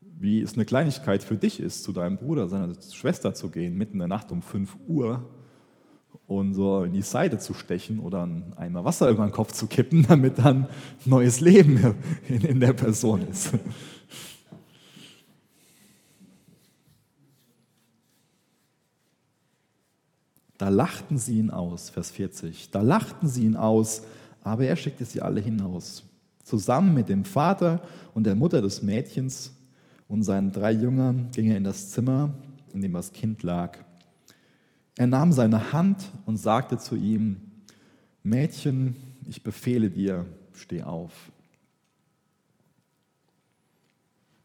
wie 0.00 0.40
es 0.40 0.54
eine 0.54 0.64
Kleinigkeit 0.64 1.22
für 1.22 1.36
dich 1.36 1.60
ist, 1.60 1.84
zu 1.84 1.92
deinem 1.92 2.16
Bruder, 2.16 2.48
seiner 2.48 2.74
Schwester 2.80 3.34
zu 3.34 3.50
gehen, 3.50 3.76
mitten 3.76 3.94
in 3.94 3.98
der 4.00 4.08
Nacht 4.08 4.32
um 4.32 4.42
5 4.42 4.76
Uhr 4.86 5.28
und 6.26 6.54
so 6.54 6.84
in 6.84 6.92
die 6.92 7.02
Seite 7.02 7.38
zu 7.38 7.54
stechen 7.54 8.00
oder 8.00 8.22
einen 8.22 8.52
Eimer 8.56 8.84
Wasser 8.84 9.08
über 9.08 9.26
den 9.26 9.32
Kopf 9.32 9.52
zu 9.52 9.66
kippen, 9.66 10.02
damit 10.08 10.38
dann 10.38 10.68
neues 11.04 11.40
Leben 11.40 11.94
in, 12.28 12.42
in 12.42 12.60
der 12.60 12.74
Person 12.74 13.26
ist. 13.28 13.52
Da 20.58 20.68
lachten 20.68 21.18
sie 21.18 21.38
ihn 21.38 21.50
aus, 21.50 21.88
Vers 21.88 22.10
40. 22.10 22.72
Da 22.72 22.82
lachten 22.82 23.28
sie 23.28 23.44
ihn 23.44 23.56
aus, 23.56 24.02
aber 24.42 24.64
er 24.64 24.76
schickte 24.76 25.04
sie 25.04 25.22
alle 25.22 25.40
hinaus. 25.40 26.02
Zusammen 26.42 26.94
mit 26.94 27.08
dem 27.08 27.24
Vater 27.24 27.80
und 28.12 28.24
der 28.24 28.34
Mutter 28.34 28.60
des 28.60 28.82
Mädchens 28.82 29.52
und 30.08 30.24
seinen 30.24 30.50
drei 30.50 30.72
Jüngern 30.72 31.28
ging 31.32 31.50
er 31.50 31.56
in 31.56 31.64
das 31.64 31.90
Zimmer, 31.90 32.34
in 32.74 32.82
dem 32.82 32.92
das 32.92 33.12
Kind 33.12 33.42
lag. 33.42 33.78
Er 34.98 35.06
nahm 35.06 35.32
seine 35.32 35.72
Hand 35.72 36.10
und 36.26 36.36
sagte 36.36 36.76
zu 36.76 36.96
ihm, 36.96 37.40
Mädchen, 38.24 38.96
ich 39.28 39.42
befehle 39.42 39.90
dir, 39.90 40.26
steh 40.52 40.82
auf. 40.82 41.12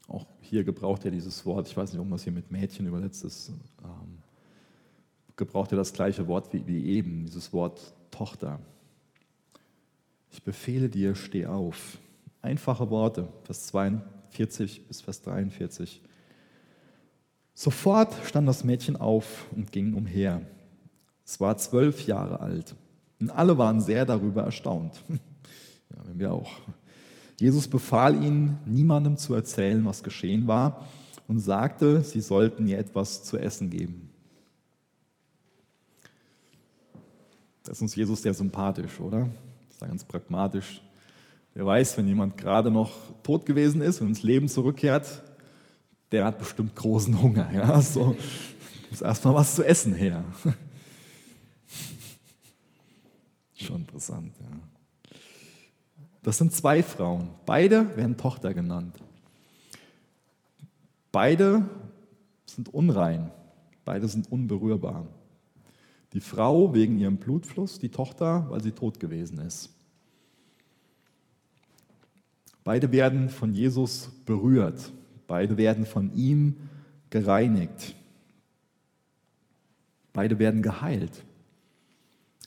Auch 0.08 0.28
hier 0.42 0.64
gebraucht 0.64 1.06
er 1.06 1.12
dieses 1.12 1.44
Wort, 1.46 1.68
ich 1.68 1.76
weiß 1.76 1.92
nicht, 1.92 2.00
ob 2.00 2.08
man 2.08 2.18
es 2.18 2.24
hier 2.24 2.32
mit 2.32 2.52
Mädchen 2.52 2.86
übersetzt 2.86 3.26
ist, 3.26 3.50
ähm, 3.84 4.20
gebraucht 5.36 5.72
er 5.72 5.78
das 5.78 5.92
gleiche 5.92 6.28
Wort 6.28 6.54
wie, 6.54 6.68
wie 6.68 6.86
eben, 6.86 7.26
dieses 7.26 7.52
Wort 7.52 7.94
Tochter. 8.12 8.60
Ich 10.32 10.44
befehle 10.44 10.88
dir, 10.88 11.16
steh 11.16 11.48
auf. 11.48 11.98
Einfache 12.44 12.90
Worte, 12.92 13.28
Vers 13.44 13.68
42. 13.68 14.14
40 14.34 14.88
bis 14.88 15.02
Vers 15.02 15.22
43. 15.22 16.02
Sofort 17.54 18.14
stand 18.26 18.48
das 18.48 18.64
Mädchen 18.64 18.96
auf 18.96 19.48
und 19.56 19.72
ging 19.72 19.94
umher. 19.94 20.42
Es 21.26 21.40
war 21.40 21.58
zwölf 21.58 22.06
Jahre 22.08 22.40
alt. 22.40 22.76
Und 23.20 23.30
alle 23.30 23.58
waren 23.58 23.80
sehr 23.80 24.06
darüber 24.06 24.44
erstaunt. 24.44 25.04
Ja, 25.96 26.00
wir 26.16 26.34
auch. 26.34 26.52
Jesus 27.40 27.68
befahl 27.68 28.16
ihnen, 28.24 28.58
niemandem 28.66 29.16
zu 29.16 29.36
erzählen, 29.36 29.86
was 29.86 30.02
geschehen 30.02 30.48
war, 30.48 30.88
und 31.28 31.38
sagte, 31.38 32.02
sie 32.02 32.22
sollten 32.22 32.68
ihr 32.68 32.80
etwas 32.80 33.24
zu 33.24 33.38
essen 33.38 33.70
geben. 33.70 34.10
Das 37.64 37.78
ist 37.78 37.82
uns 37.84 37.96
Jesus 37.96 38.24
sehr 38.24 38.34
sympathisch, 38.34 39.00
oder? 39.00 39.30
Das 39.68 39.76
ist 39.76 39.80
ganz 39.82 40.04
pragmatisch. 40.04 40.82
Wer 41.54 41.66
weiß, 41.66 41.98
wenn 41.98 42.08
jemand 42.08 42.38
gerade 42.38 42.72
noch 42.72 42.92
tot 43.22 43.46
gewesen 43.46 43.82
ist 43.82 44.02
und 44.02 44.08
ins 44.08 44.24
Leben 44.24 44.48
zurückkehrt, 44.48 45.24
der 46.14 46.26
hat 46.26 46.38
bestimmt 46.38 46.76
großen 46.76 47.20
Hunger. 47.22 47.52
Ja? 47.52 47.82
So, 47.82 48.16
muss 48.90 49.02
erstmal 49.02 49.34
was 49.34 49.56
zu 49.56 49.64
essen 49.64 49.96
her. 49.96 50.24
Schon 53.56 53.78
interessant. 53.78 54.32
Ja. 54.40 55.18
Das 56.22 56.38
sind 56.38 56.54
zwei 56.54 56.84
Frauen. 56.84 57.30
Beide 57.48 57.98
werden 57.98 58.16
Tochter 58.16 58.54
genannt. 58.54 58.96
Beide 61.12 61.68
sind 62.46 62.72
unrein. 62.72 63.32
Beide 63.84 64.08
sind 64.08 64.32
unberührbar. 64.32 65.08
Die 66.14 66.22
Frau 66.22 66.76
wegen 66.76 67.00
ihrem 67.00 67.18
Blutfluss, 67.18 67.80
die 67.80 67.90
Tochter, 67.90 68.46
weil 68.50 68.62
sie 68.62 68.72
tot 68.72 69.00
gewesen 69.00 69.40
ist. 69.40 69.72
Beide 72.64 72.92
werden 72.92 73.30
von 73.30 73.54
Jesus 73.54 74.12
berührt. 74.26 74.94
Beide 75.28 75.58
werden 75.58 75.86
von 75.86 76.14
ihm 76.14 76.56
gereinigt. 77.10 77.96
Beide 80.14 80.40
werden 80.40 80.62
geheilt. 80.62 81.24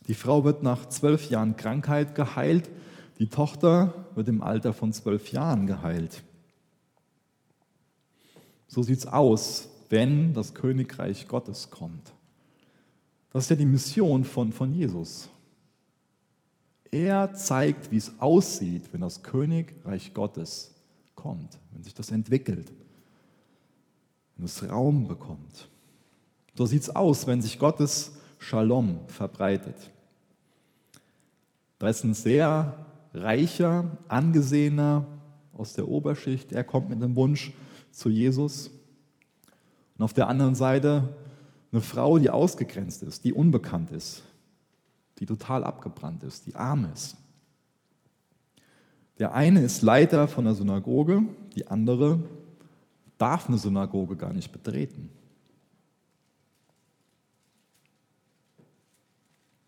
Die 0.08 0.14
Frau 0.14 0.44
wird 0.44 0.62
nach 0.62 0.88
zwölf 0.88 1.30
Jahren 1.30 1.56
Krankheit 1.56 2.14
geheilt. 2.14 2.70
Die 3.18 3.28
Tochter 3.28 4.06
wird 4.14 4.28
im 4.28 4.42
Alter 4.42 4.72
von 4.72 4.92
zwölf 4.92 5.32
Jahren 5.32 5.66
geheilt. 5.66 6.22
So 8.68 8.82
sieht 8.82 8.98
es 8.98 9.06
aus, 9.06 9.68
wenn 9.88 10.34
das 10.34 10.54
Königreich 10.54 11.28
Gottes 11.28 11.70
kommt. 11.70 12.12
Das 13.32 13.44
ist 13.44 13.50
ja 13.50 13.56
die 13.56 13.66
Mission 13.66 14.24
von, 14.24 14.52
von 14.52 14.72
Jesus. 14.72 15.28
Er 16.90 17.34
zeigt, 17.34 17.90
wie 17.90 17.96
es 17.96 18.12
aussieht, 18.20 18.92
wenn 18.92 19.00
das 19.00 19.22
Königreich 19.22 20.14
Gottes 20.14 20.75
kommt, 21.26 21.58
wenn 21.72 21.82
sich 21.82 21.94
das 21.94 22.12
entwickelt, 22.12 22.72
wenn 24.36 24.46
es 24.46 24.68
Raum 24.68 25.08
bekommt. 25.08 25.68
So 26.54 26.66
sieht 26.66 26.82
es 26.82 26.94
aus, 26.94 27.26
wenn 27.26 27.42
sich 27.42 27.58
Gottes 27.58 28.12
Shalom 28.38 29.00
verbreitet. 29.08 29.74
Da 31.80 31.88
ist 31.88 32.04
ein 32.04 32.14
sehr 32.14 32.86
reicher, 33.12 33.98
angesehener 34.06 35.04
aus 35.52 35.72
der 35.72 35.88
Oberschicht, 35.88 36.52
er 36.52 36.62
kommt 36.62 36.90
mit 36.90 37.02
einem 37.02 37.16
Wunsch 37.16 37.52
zu 37.90 38.08
Jesus. 38.08 38.70
Und 39.98 40.04
auf 40.04 40.12
der 40.12 40.28
anderen 40.28 40.54
Seite 40.54 41.16
eine 41.72 41.80
Frau, 41.80 42.18
die 42.18 42.30
ausgegrenzt 42.30 43.02
ist, 43.02 43.24
die 43.24 43.32
unbekannt 43.32 43.90
ist, 43.90 44.22
die 45.18 45.26
total 45.26 45.64
abgebrannt 45.64 46.22
ist, 46.22 46.46
die 46.46 46.54
arm 46.54 46.88
ist. 46.94 47.16
Der 49.18 49.34
eine 49.34 49.62
ist 49.62 49.82
Leiter 49.82 50.28
von 50.28 50.44
der 50.44 50.54
Synagoge, 50.54 51.22
die 51.54 51.66
andere 51.68 52.20
darf 53.18 53.48
eine 53.48 53.58
Synagoge 53.58 54.16
gar 54.16 54.32
nicht 54.32 54.52
betreten. 54.52 55.10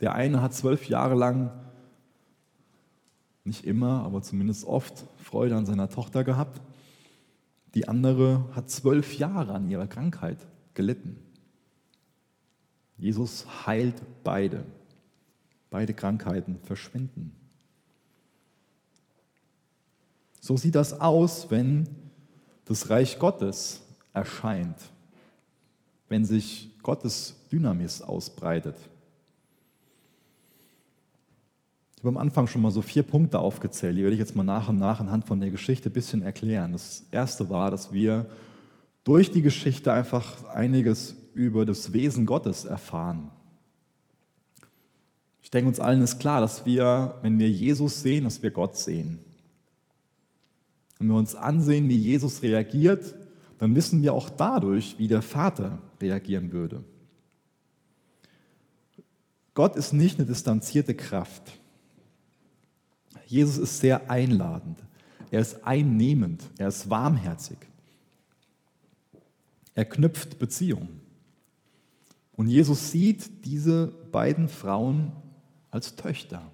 Der 0.00 0.14
eine 0.14 0.42
hat 0.42 0.54
zwölf 0.54 0.88
Jahre 0.88 1.14
lang, 1.14 1.50
nicht 3.44 3.64
immer, 3.64 4.04
aber 4.04 4.22
zumindest 4.22 4.64
oft, 4.64 5.06
Freude 5.16 5.56
an 5.56 5.66
seiner 5.66 5.88
Tochter 5.88 6.22
gehabt. 6.22 6.60
Die 7.74 7.88
andere 7.88 8.44
hat 8.54 8.70
zwölf 8.70 9.18
Jahre 9.18 9.54
an 9.54 9.68
ihrer 9.68 9.86
Krankheit 9.86 10.38
gelitten. 10.74 11.16
Jesus 12.98 13.66
heilt 13.66 14.02
beide. 14.22 14.64
Beide 15.70 15.94
Krankheiten 15.94 16.58
verschwinden. 16.62 17.32
So 20.40 20.56
sieht 20.56 20.74
das 20.74 21.00
aus, 21.00 21.50
wenn 21.50 21.88
das 22.64 22.90
Reich 22.90 23.18
Gottes 23.18 23.82
erscheint, 24.12 24.76
wenn 26.08 26.24
sich 26.24 26.70
Gottes 26.82 27.36
Dynamis 27.50 28.02
ausbreitet. 28.02 28.76
Ich 31.96 32.04
habe 32.04 32.10
am 32.10 32.16
Anfang 32.18 32.46
schon 32.46 32.62
mal 32.62 32.70
so 32.70 32.80
vier 32.80 33.02
Punkte 33.02 33.40
aufgezählt, 33.40 33.96
die 33.96 34.02
werde 34.02 34.14
ich 34.14 34.20
jetzt 34.20 34.36
mal 34.36 34.44
nach 34.44 34.68
und 34.68 34.78
nach 34.78 35.00
anhand 35.00 35.24
von 35.24 35.40
der 35.40 35.50
Geschichte 35.50 35.90
ein 35.90 35.92
bisschen 35.92 36.22
erklären. 36.22 36.72
Das 36.72 37.04
erste 37.10 37.50
war, 37.50 37.70
dass 37.70 37.92
wir 37.92 38.26
durch 39.02 39.32
die 39.32 39.42
Geschichte 39.42 39.92
einfach 39.92 40.44
einiges 40.44 41.16
über 41.34 41.66
das 41.66 41.92
Wesen 41.92 42.26
Gottes 42.26 42.64
erfahren. 42.64 43.30
Ich 45.42 45.50
denke, 45.50 45.68
uns 45.68 45.80
allen 45.80 46.02
ist 46.02 46.20
klar, 46.20 46.40
dass 46.40 46.66
wir, 46.66 47.16
wenn 47.22 47.38
wir 47.38 47.50
Jesus 47.50 48.02
sehen, 48.02 48.24
dass 48.24 48.42
wir 48.42 48.50
Gott 48.50 48.76
sehen. 48.76 49.18
Wenn 50.98 51.08
wir 51.08 51.16
uns 51.16 51.34
ansehen, 51.34 51.88
wie 51.88 51.96
Jesus 51.96 52.42
reagiert, 52.42 53.14
dann 53.58 53.74
wissen 53.74 54.02
wir 54.02 54.14
auch 54.14 54.30
dadurch, 54.30 54.98
wie 54.98 55.08
der 55.08 55.22
Vater 55.22 55.78
reagieren 56.00 56.52
würde. 56.52 56.84
Gott 59.54 59.76
ist 59.76 59.92
nicht 59.92 60.18
eine 60.18 60.26
distanzierte 60.26 60.94
Kraft. 60.94 61.58
Jesus 63.26 63.58
ist 63.58 63.80
sehr 63.80 64.10
einladend. 64.10 64.78
Er 65.30 65.40
ist 65.40 65.64
einnehmend. 65.64 66.42
Er 66.58 66.68
ist 66.68 66.88
warmherzig. 66.88 67.58
Er 69.74 69.84
knüpft 69.84 70.38
Beziehungen. 70.38 71.00
Und 72.32 72.48
Jesus 72.48 72.92
sieht 72.92 73.44
diese 73.44 73.88
beiden 74.12 74.48
Frauen 74.48 75.12
als 75.70 75.96
Töchter. 75.96 76.50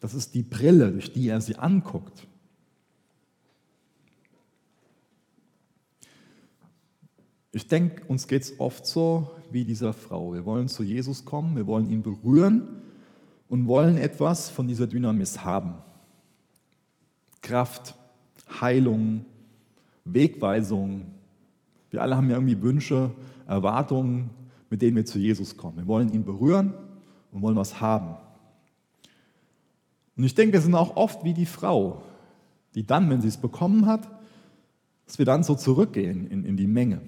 Das 0.00 0.14
ist 0.14 0.34
die 0.34 0.42
Brille, 0.42 0.92
durch 0.92 1.12
die 1.12 1.28
er 1.28 1.40
sie 1.40 1.56
anguckt. 1.56 2.25
Ich 7.56 7.68
denke, 7.68 8.04
uns 8.04 8.28
geht 8.28 8.42
es 8.42 8.60
oft 8.60 8.84
so 8.84 9.30
wie 9.50 9.64
dieser 9.64 9.94
Frau. 9.94 10.34
Wir 10.34 10.44
wollen 10.44 10.68
zu 10.68 10.82
Jesus 10.82 11.24
kommen, 11.24 11.56
wir 11.56 11.66
wollen 11.66 11.88
ihn 11.88 12.02
berühren 12.02 12.68
und 13.48 13.66
wollen 13.66 13.96
etwas 13.96 14.50
von 14.50 14.68
dieser 14.68 14.86
Dynamis 14.86 15.42
haben. 15.42 15.76
Kraft, 17.40 17.94
Heilung, 18.60 19.24
Wegweisung. 20.04 21.06
Wir 21.88 22.02
alle 22.02 22.18
haben 22.18 22.28
ja 22.28 22.36
irgendwie 22.36 22.60
Wünsche, 22.60 23.12
Erwartungen, 23.46 24.28
mit 24.68 24.82
denen 24.82 24.94
wir 24.94 25.06
zu 25.06 25.18
Jesus 25.18 25.56
kommen. 25.56 25.78
Wir 25.78 25.86
wollen 25.86 26.12
ihn 26.12 26.24
berühren 26.24 26.74
und 27.32 27.40
wollen 27.40 27.56
was 27.56 27.80
haben. 27.80 28.16
Und 30.14 30.24
ich 30.24 30.34
denke, 30.34 30.52
wir 30.52 30.60
sind 30.60 30.74
auch 30.74 30.94
oft 30.94 31.24
wie 31.24 31.32
die 31.32 31.46
Frau, 31.46 32.02
die 32.74 32.86
dann, 32.86 33.08
wenn 33.08 33.22
sie 33.22 33.28
es 33.28 33.38
bekommen 33.38 33.86
hat, 33.86 34.06
dass 35.06 35.18
wir 35.18 35.24
dann 35.24 35.42
so 35.42 35.54
zurückgehen 35.54 36.26
in, 36.26 36.44
in 36.44 36.58
die 36.58 36.66
Menge 36.66 37.00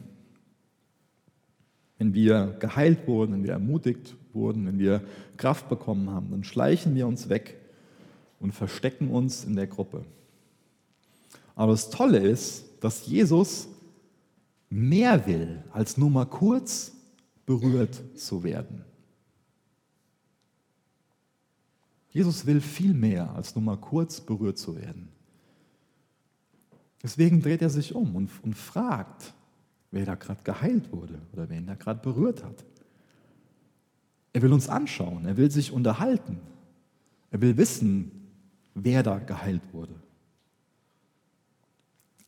wenn 1.98 2.14
wir 2.14 2.56
geheilt 2.60 3.06
wurden, 3.06 3.32
wenn 3.32 3.44
wir 3.44 3.52
ermutigt 3.52 4.16
wurden, 4.32 4.66
wenn 4.66 4.78
wir 4.78 5.02
Kraft 5.36 5.68
bekommen 5.68 6.10
haben, 6.10 6.30
dann 6.30 6.44
schleichen 6.44 6.94
wir 6.94 7.06
uns 7.06 7.28
weg 7.28 7.58
und 8.40 8.52
verstecken 8.52 9.10
uns 9.10 9.44
in 9.44 9.56
der 9.56 9.66
Gruppe. 9.66 10.04
Aber 11.54 11.72
das 11.72 11.90
Tolle 11.90 12.18
ist, 12.18 12.64
dass 12.80 13.06
Jesus 13.06 13.68
mehr 14.70 15.26
will, 15.26 15.64
als 15.72 15.96
nur 15.96 16.10
mal 16.10 16.26
kurz 16.26 16.92
berührt 17.46 18.00
zu 18.16 18.44
werden. 18.44 18.84
Jesus 22.10 22.46
will 22.46 22.60
viel 22.60 22.94
mehr, 22.94 23.34
als 23.34 23.54
nur 23.54 23.64
mal 23.64 23.76
kurz 23.76 24.20
berührt 24.20 24.58
zu 24.58 24.76
werden. 24.76 25.08
Deswegen 27.02 27.40
dreht 27.42 27.62
er 27.62 27.70
sich 27.70 27.94
um 27.94 28.16
und, 28.16 28.30
und 28.42 28.54
fragt, 28.54 29.34
wer 29.90 30.04
da 30.04 30.14
gerade 30.14 30.42
geheilt 30.42 30.92
wurde 30.92 31.20
oder 31.32 31.48
wer 31.48 31.58
ihn 31.58 31.66
da 31.66 31.74
gerade 31.74 32.00
berührt 32.00 32.44
hat. 32.44 32.64
Er 34.32 34.42
will 34.42 34.52
uns 34.52 34.68
anschauen, 34.68 35.24
er 35.26 35.36
will 35.36 35.50
sich 35.50 35.72
unterhalten, 35.72 36.38
er 37.30 37.40
will 37.40 37.56
wissen, 37.56 38.10
wer 38.74 39.02
da 39.02 39.18
geheilt 39.18 39.62
wurde. 39.72 39.94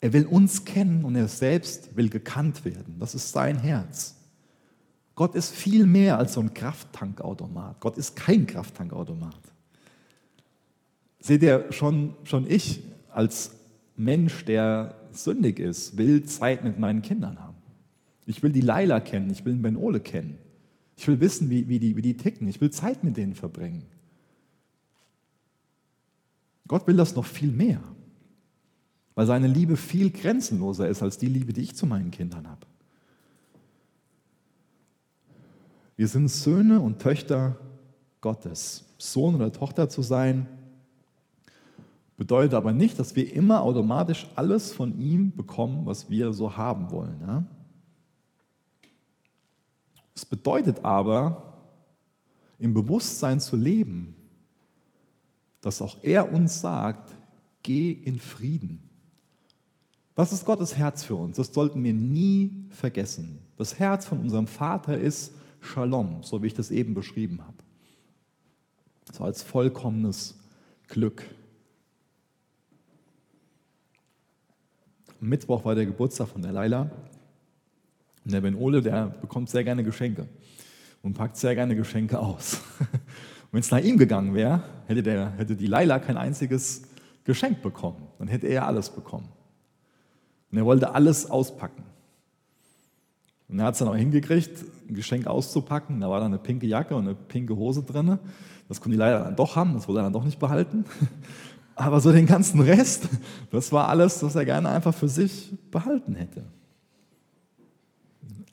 Er 0.00 0.12
will 0.12 0.26
uns 0.26 0.64
kennen 0.64 1.04
und 1.04 1.14
er 1.14 1.28
selbst 1.28 1.94
will 1.94 2.08
gekannt 2.08 2.64
werden. 2.64 2.96
Das 2.98 3.14
ist 3.14 3.32
sein 3.32 3.58
Herz. 3.58 4.16
Gott 5.14 5.34
ist 5.34 5.50
viel 5.50 5.84
mehr 5.84 6.16
als 6.16 6.32
so 6.32 6.40
ein 6.40 6.54
Krafttankautomat. 6.54 7.80
Gott 7.80 7.98
ist 7.98 8.16
kein 8.16 8.46
Krafttankautomat. 8.46 9.36
Seht 11.18 11.42
ihr, 11.42 11.70
schon, 11.70 12.16
schon 12.24 12.50
ich 12.50 12.82
als 13.10 13.50
Mensch, 13.96 14.46
der 14.46 14.94
sündig 15.12 15.58
ist, 15.58 15.98
will 15.98 16.24
Zeit 16.24 16.64
mit 16.64 16.78
meinen 16.78 17.02
Kindern 17.02 17.38
haben. 17.38 17.49
Ich 18.30 18.42
will 18.44 18.52
die 18.52 18.60
Laila 18.60 19.00
kennen, 19.00 19.28
ich 19.30 19.44
will 19.44 19.54
den 19.54 19.62
Ben 19.62 19.76
Ole 19.76 19.98
kennen. 19.98 20.38
Ich 20.96 21.08
will 21.08 21.18
wissen, 21.18 21.50
wie, 21.50 21.68
wie, 21.68 21.80
die, 21.80 21.96
wie 21.96 22.02
die 22.02 22.16
ticken. 22.16 22.46
Ich 22.46 22.60
will 22.60 22.70
Zeit 22.70 23.02
mit 23.02 23.16
denen 23.16 23.34
verbringen. 23.34 23.82
Gott 26.68 26.86
will 26.86 26.96
das 26.96 27.16
noch 27.16 27.24
viel 27.24 27.50
mehr, 27.50 27.82
weil 29.16 29.26
seine 29.26 29.48
Liebe 29.48 29.76
viel 29.76 30.10
grenzenloser 30.10 30.88
ist 30.88 31.02
als 31.02 31.18
die 31.18 31.26
Liebe, 31.26 31.52
die 31.52 31.62
ich 31.62 31.74
zu 31.74 31.86
meinen 31.86 32.12
Kindern 32.12 32.48
habe. 32.48 32.66
Wir 35.96 36.06
sind 36.06 36.28
Söhne 36.28 36.80
und 36.80 37.00
Töchter 37.00 37.58
Gottes. 38.20 38.84
Sohn 38.98 39.34
oder 39.34 39.50
Tochter 39.50 39.88
zu 39.88 40.02
sein, 40.02 40.46
bedeutet 42.16 42.54
aber 42.54 42.72
nicht, 42.72 42.98
dass 42.98 43.16
wir 43.16 43.34
immer 43.34 43.62
automatisch 43.62 44.28
alles 44.36 44.72
von 44.72 45.00
ihm 45.00 45.34
bekommen, 45.34 45.86
was 45.86 46.08
wir 46.08 46.32
so 46.32 46.56
haben 46.56 46.90
wollen. 46.92 47.16
Ja? 47.26 47.44
Es 50.20 50.26
bedeutet 50.26 50.84
aber, 50.84 51.54
im 52.58 52.74
Bewusstsein 52.74 53.40
zu 53.40 53.56
leben, 53.56 54.14
dass 55.62 55.80
auch 55.80 55.96
er 56.02 56.30
uns 56.30 56.60
sagt, 56.60 57.16
geh 57.62 57.90
in 57.90 58.18
Frieden. 58.18 58.82
Was 60.16 60.34
ist 60.34 60.44
Gottes 60.44 60.76
Herz 60.76 61.04
für 61.04 61.14
uns? 61.14 61.38
Das 61.38 61.54
sollten 61.54 61.82
wir 61.82 61.94
nie 61.94 62.66
vergessen. 62.68 63.38
Das 63.56 63.78
Herz 63.78 64.04
von 64.04 64.20
unserem 64.20 64.46
Vater 64.46 64.98
ist 64.98 65.32
Shalom, 65.62 66.22
so 66.22 66.42
wie 66.42 66.48
ich 66.48 66.54
das 66.54 66.70
eben 66.70 66.92
beschrieben 66.92 67.40
habe. 67.40 67.56
So 69.12 69.24
als 69.24 69.42
vollkommenes 69.42 70.38
Glück. 70.88 71.24
Am 75.18 75.30
Mittwoch 75.30 75.64
war 75.64 75.74
der 75.74 75.86
Geburtstag 75.86 76.28
von 76.28 76.42
der 76.42 76.52
Leila. 76.52 76.90
Und 78.30 78.34
der 78.34 78.42
Ben 78.42 78.54
Ole, 78.54 78.80
der 78.80 79.06
bekommt 79.06 79.50
sehr 79.50 79.64
gerne 79.64 79.82
Geschenke 79.82 80.28
und 81.02 81.14
packt 81.14 81.36
sehr 81.36 81.56
gerne 81.56 81.74
Geschenke 81.74 82.16
aus. 82.16 82.60
Wenn 83.50 83.58
es 83.58 83.72
nach 83.72 83.80
ihm 83.80 83.98
gegangen 83.98 84.34
wäre, 84.34 84.62
hätte, 84.86 85.02
der, 85.02 85.32
hätte 85.32 85.56
die 85.56 85.66
Laila 85.66 85.98
kein 85.98 86.16
einziges 86.16 86.82
Geschenk 87.24 87.60
bekommen. 87.60 88.06
Dann 88.20 88.28
hätte 88.28 88.46
er 88.46 88.68
alles 88.68 88.88
bekommen. 88.88 89.26
Und 90.52 90.58
er 90.58 90.64
wollte 90.64 90.94
alles 90.94 91.28
auspacken. 91.28 91.82
Und 93.48 93.58
er 93.58 93.64
hat 93.64 93.72
es 93.72 93.80
dann 93.80 93.88
auch 93.88 93.96
hingekriegt, 93.96 94.64
ein 94.88 94.94
Geschenk 94.94 95.26
auszupacken. 95.26 96.00
Da 96.00 96.08
war 96.08 96.20
dann 96.20 96.30
eine 96.30 96.38
pinke 96.38 96.68
Jacke 96.68 96.94
und 96.94 97.08
eine 97.08 97.16
pinke 97.16 97.56
Hose 97.56 97.82
drin. 97.82 98.16
Das 98.68 98.80
konnte 98.80 98.92
die 98.92 99.00
Laila 99.00 99.24
dann 99.24 99.34
doch 99.34 99.56
haben, 99.56 99.74
das 99.74 99.88
wollte 99.88 100.02
er 100.02 100.04
dann 100.04 100.12
doch 100.12 100.24
nicht 100.24 100.38
behalten. 100.38 100.84
Aber 101.74 102.00
so 102.00 102.12
den 102.12 102.26
ganzen 102.26 102.60
Rest, 102.60 103.08
das 103.50 103.72
war 103.72 103.88
alles, 103.88 104.22
was 104.22 104.36
er 104.36 104.44
gerne 104.44 104.68
einfach 104.68 104.94
für 104.94 105.08
sich 105.08 105.52
behalten 105.72 106.14
hätte. 106.14 106.44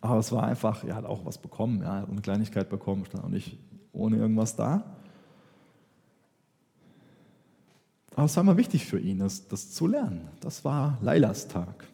Aber 0.09 0.19
es 0.19 0.31
war 0.31 0.43
einfach, 0.43 0.83
er 0.83 0.95
hat 0.95 1.05
auch 1.05 1.25
was 1.25 1.37
bekommen, 1.37 1.81
ja, 1.81 2.05
eine 2.05 2.21
Kleinigkeit 2.21 2.69
bekommen, 2.69 3.05
stand 3.05 3.23
auch 3.23 3.29
nicht 3.29 3.57
ohne 3.91 4.17
irgendwas 4.17 4.55
da. 4.55 4.83
Aber 8.15 8.25
es 8.25 8.35
war 8.35 8.43
immer 8.43 8.57
wichtig 8.57 8.85
für 8.85 8.99
ihn, 8.99 9.19
das, 9.19 9.47
das 9.47 9.71
zu 9.71 9.85
lernen. 9.85 10.27
Das 10.39 10.65
war 10.65 10.97
Lailas 11.01 11.47
Tag. 11.47 11.87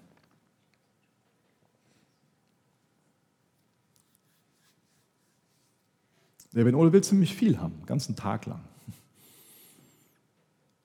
Der 6.53 6.63
Ben 6.63 6.75
Ole 6.75 6.93
will 6.93 7.03
ziemlich 7.03 7.33
viel 7.35 7.59
haben, 7.59 7.73
den 7.79 7.85
ganzen 7.87 8.15
Tag 8.15 8.45
lang. 8.45 8.61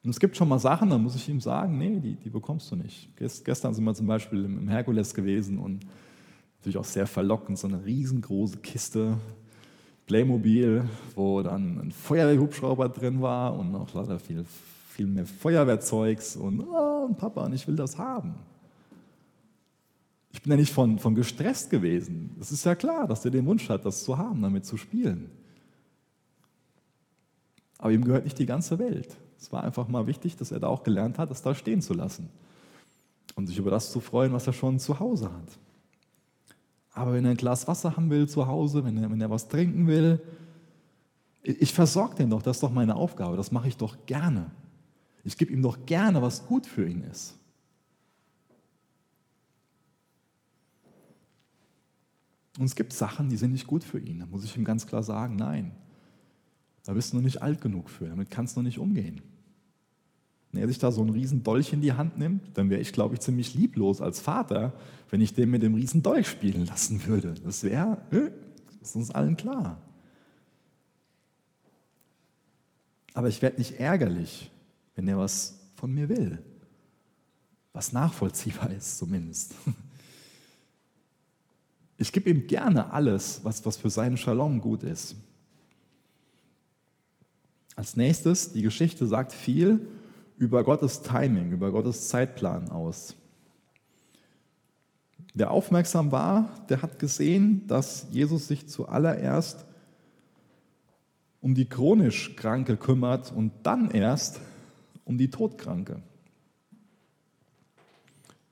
Und 0.02 0.10
es 0.10 0.18
gibt 0.18 0.36
schon 0.36 0.48
mal 0.48 0.58
Sachen, 0.58 0.88
da 0.88 0.96
muss 0.96 1.14
ich 1.14 1.28
ihm 1.28 1.40
sagen, 1.40 1.76
nee, 1.76 2.00
die, 2.00 2.14
die 2.14 2.30
bekommst 2.30 2.70
du 2.70 2.76
nicht. 2.76 3.14
Gestern 3.16 3.74
sind 3.74 3.84
wir 3.84 3.94
zum 3.94 4.06
Beispiel 4.06 4.44
im 4.44 4.68
Herkules 4.68 5.14
gewesen 5.14 5.58
und 5.58 5.84
natürlich 6.58 6.76
auch 6.76 6.84
sehr 6.84 7.06
verlockend, 7.06 7.58
so 7.58 7.68
eine 7.68 7.84
riesengroße 7.84 8.58
Kiste 8.58 9.18
Playmobil, 10.06 10.88
wo 11.14 11.42
dann 11.42 11.78
ein 11.78 11.92
Feuerwehrhubschrauber 11.92 12.88
drin 12.88 13.20
war 13.20 13.56
und 13.56 13.70
noch 13.70 13.92
leider 13.92 14.18
viel, 14.18 14.44
viel 14.90 15.06
mehr 15.06 15.26
Feuerwehrzeugs 15.26 16.34
und 16.36 16.60
oh, 16.60 17.08
Papa, 17.16 17.44
und 17.44 17.52
ich 17.52 17.68
will 17.68 17.76
das 17.76 17.98
haben. 17.98 18.34
Ich 20.32 20.42
bin 20.42 20.52
ja 20.52 20.56
nicht 20.56 20.72
von, 20.72 20.98
von 20.98 21.14
gestresst 21.14 21.70
gewesen. 21.70 22.34
Es 22.40 22.52
ist 22.52 22.64
ja 22.64 22.74
klar, 22.74 23.06
dass 23.06 23.24
er 23.24 23.30
den 23.30 23.44
Wunsch 23.46 23.68
hat, 23.68 23.84
das 23.84 24.02
zu 24.02 24.16
haben, 24.16 24.40
damit 24.40 24.64
zu 24.64 24.76
spielen. 24.76 25.30
Aber 27.78 27.92
ihm 27.92 28.04
gehört 28.04 28.24
nicht 28.24 28.38
die 28.38 28.46
ganze 28.46 28.78
Welt. 28.78 29.16
Es 29.38 29.52
war 29.52 29.62
einfach 29.62 29.88
mal 29.88 30.06
wichtig, 30.06 30.36
dass 30.36 30.52
er 30.52 30.60
da 30.60 30.68
auch 30.68 30.82
gelernt 30.82 31.18
hat, 31.18 31.30
das 31.30 31.42
da 31.42 31.54
stehen 31.54 31.82
zu 31.82 31.94
lassen 31.94 32.30
und 33.36 33.46
sich 33.46 33.58
über 33.58 33.70
das 33.70 33.92
zu 33.92 34.00
freuen, 34.00 34.32
was 34.32 34.46
er 34.46 34.52
schon 34.52 34.78
zu 34.78 34.98
Hause 34.98 35.30
hat. 35.30 35.58
Aber 36.98 37.12
wenn 37.12 37.24
er 37.24 37.30
ein 37.30 37.36
Glas 37.36 37.68
Wasser 37.68 37.96
haben 37.96 38.10
will 38.10 38.28
zu 38.28 38.48
Hause, 38.48 38.84
wenn 38.84 38.96
er, 38.96 39.08
wenn 39.08 39.20
er 39.20 39.30
was 39.30 39.46
trinken 39.46 39.86
will, 39.86 40.20
ich 41.44 41.72
versorge 41.72 42.16
den 42.16 42.30
doch, 42.30 42.42
das 42.42 42.56
ist 42.56 42.62
doch 42.64 42.72
meine 42.72 42.96
Aufgabe, 42.96 43.36
das 43.36 43.52
mache 43.52 43.68
ich 43.68 43.76
doch 43.76 44.04
gerne. 44.06 44.50
Ich 45.22 45.38
gebe 45.38 45.52
ihm 45.52 45.62
doch 45.62 45.86
gerne, 45.86 46.20
was 46.22 46.46
gut 46.46 46.66
für 46.66 46.88
ihn 46.88 47.04
ist. 47.04 47.38
Und 52.58 52.64
es 52.64 52.74
gibt 52.74 52.92
Sachen, 52.92 53.28
die 53.28 53.36
sind 53.36 53.52
nicht 53.52 53.68
gut 53.68 53.84
für 53.84 54.00
ihn. 54.00 54.18
Da 54.18 54.26
muss 54.26 54.42
ich 54.42 54.56
ihm 54.56 54.64
ganz 54.64 54.84
klar 54.84 55.04
sagen, 55.04 55.36
nein. 55.36 55.70
Da 56.84 56.94
bist 56.94 57.12
du 57.12 57.16
noch 57.18 57.22
nicht 57.22 57.40
alt 57.40 57.60
genug 57.60 57.90
für, 57.90 58.08
damit 58.08 58.28
kannst 58.28 58.56
du 58.56 58.60
noch 58.60 58.66
nicht 58.66 58.80
umgehen. 58.80 59.22
Wenn 60.52 60.62
er 60.62 60.68
sich 60.68 60.78
da 60.78 60.90
so 60.90 61.02
einen 61.02 61.10
riesen 61.10 61.42
Dolch 61.42 61.72
in 61.72 61.80
die 61.80 61.92
Hand 61.92 62.18
nimmt, 62.18 62.56
dann 62.56 62.70
wäre 62.70 62.80
ich, 62.80 62.92
glaube 62.92 63.14
ich, 63.14 63.20
ziemlich 63.20 63.54
lieblos 63.54 64.00
als 64.00 64.20
Vater, 64.20 64.72
wenn 65.10 65.20
ich 65.20 65.34
den 65.34 65.50
mit 65.50 65.62
dem 65.62 65.74
riesen 65.74 66.02
Dolch 66.02 66.28
spielen 66.28 66.66
lassen 66.66 67.06
würde. 67.06 67.34
Das 67.44 67.62
wäre, 67.62 67.98
äh, 68.10 68.30
ist 68.80 68.96
uns 68.96 69.10
allen 69.10 69.36
klar. 69.36 69.82
Aber 73.12 73.28
ich 73.28 73.42
werde 73.42 73.58
nicht 73.58 73.78
ärgerlich, 73.78 74.50
wenn 74.94 75.08
er 75.08 75.18
was 75.18 75.58
von 75.74 75.92
mir 75.92 76.08
will. 76.08 76.42
Was 77.72 77.92
nachvollziehbar 77.92 78.70
ist 78.72 78.98
zumindest. 78.98 79.54
Ich 82.00 82.12
gebe 82.12 82.30
ihm 82.30 82.46
gerne 82.46 82.92
alles, 82.92 83.40
was, 83.42 83.66
was 83.66 83.76
für 83.76 83.90
seinen 83.90 84.16
Shalom 84.16 84.60
gut 84.60 84.84
ist. 84.84 85.16
Als 87.74 87.96
nächstes, 87.96 88.52
die 88.52 88.62
Geschichte 88.62 89.04
sagt 89.04 89.32
viel 89.32 89.84
über 90.38 90.64
Gottes 90.64 91.02
Timing, 91.02 91.50
über 91.52 91.70
Gottes 91.72 92.08
Zeitplan 92.08 92.70
aus. 92.70 93.16
Wer 95.34 95.50
aufmerksam 95.50 96.10
war, 96.10 96.48
der 96.68 96.82
hat 96.82 96.98
gesehen, 96.98 97.66
dass 97.66 98.06
Jesus 98.10 98.48
sich 98.48 98.68
zuallererst 98.68 99.66
um 101.40 101.54
die 101.54 101.68
chronisch 101.68 102.34
Kranke 102.36 102.76
kümmert 102.76 103.32
und 103.32 103.52
dann 103.62 103.90
erst 103.90 104.40
um 105.04 105.18
die 105.18 105.30
Todkranke. 105.30 106.02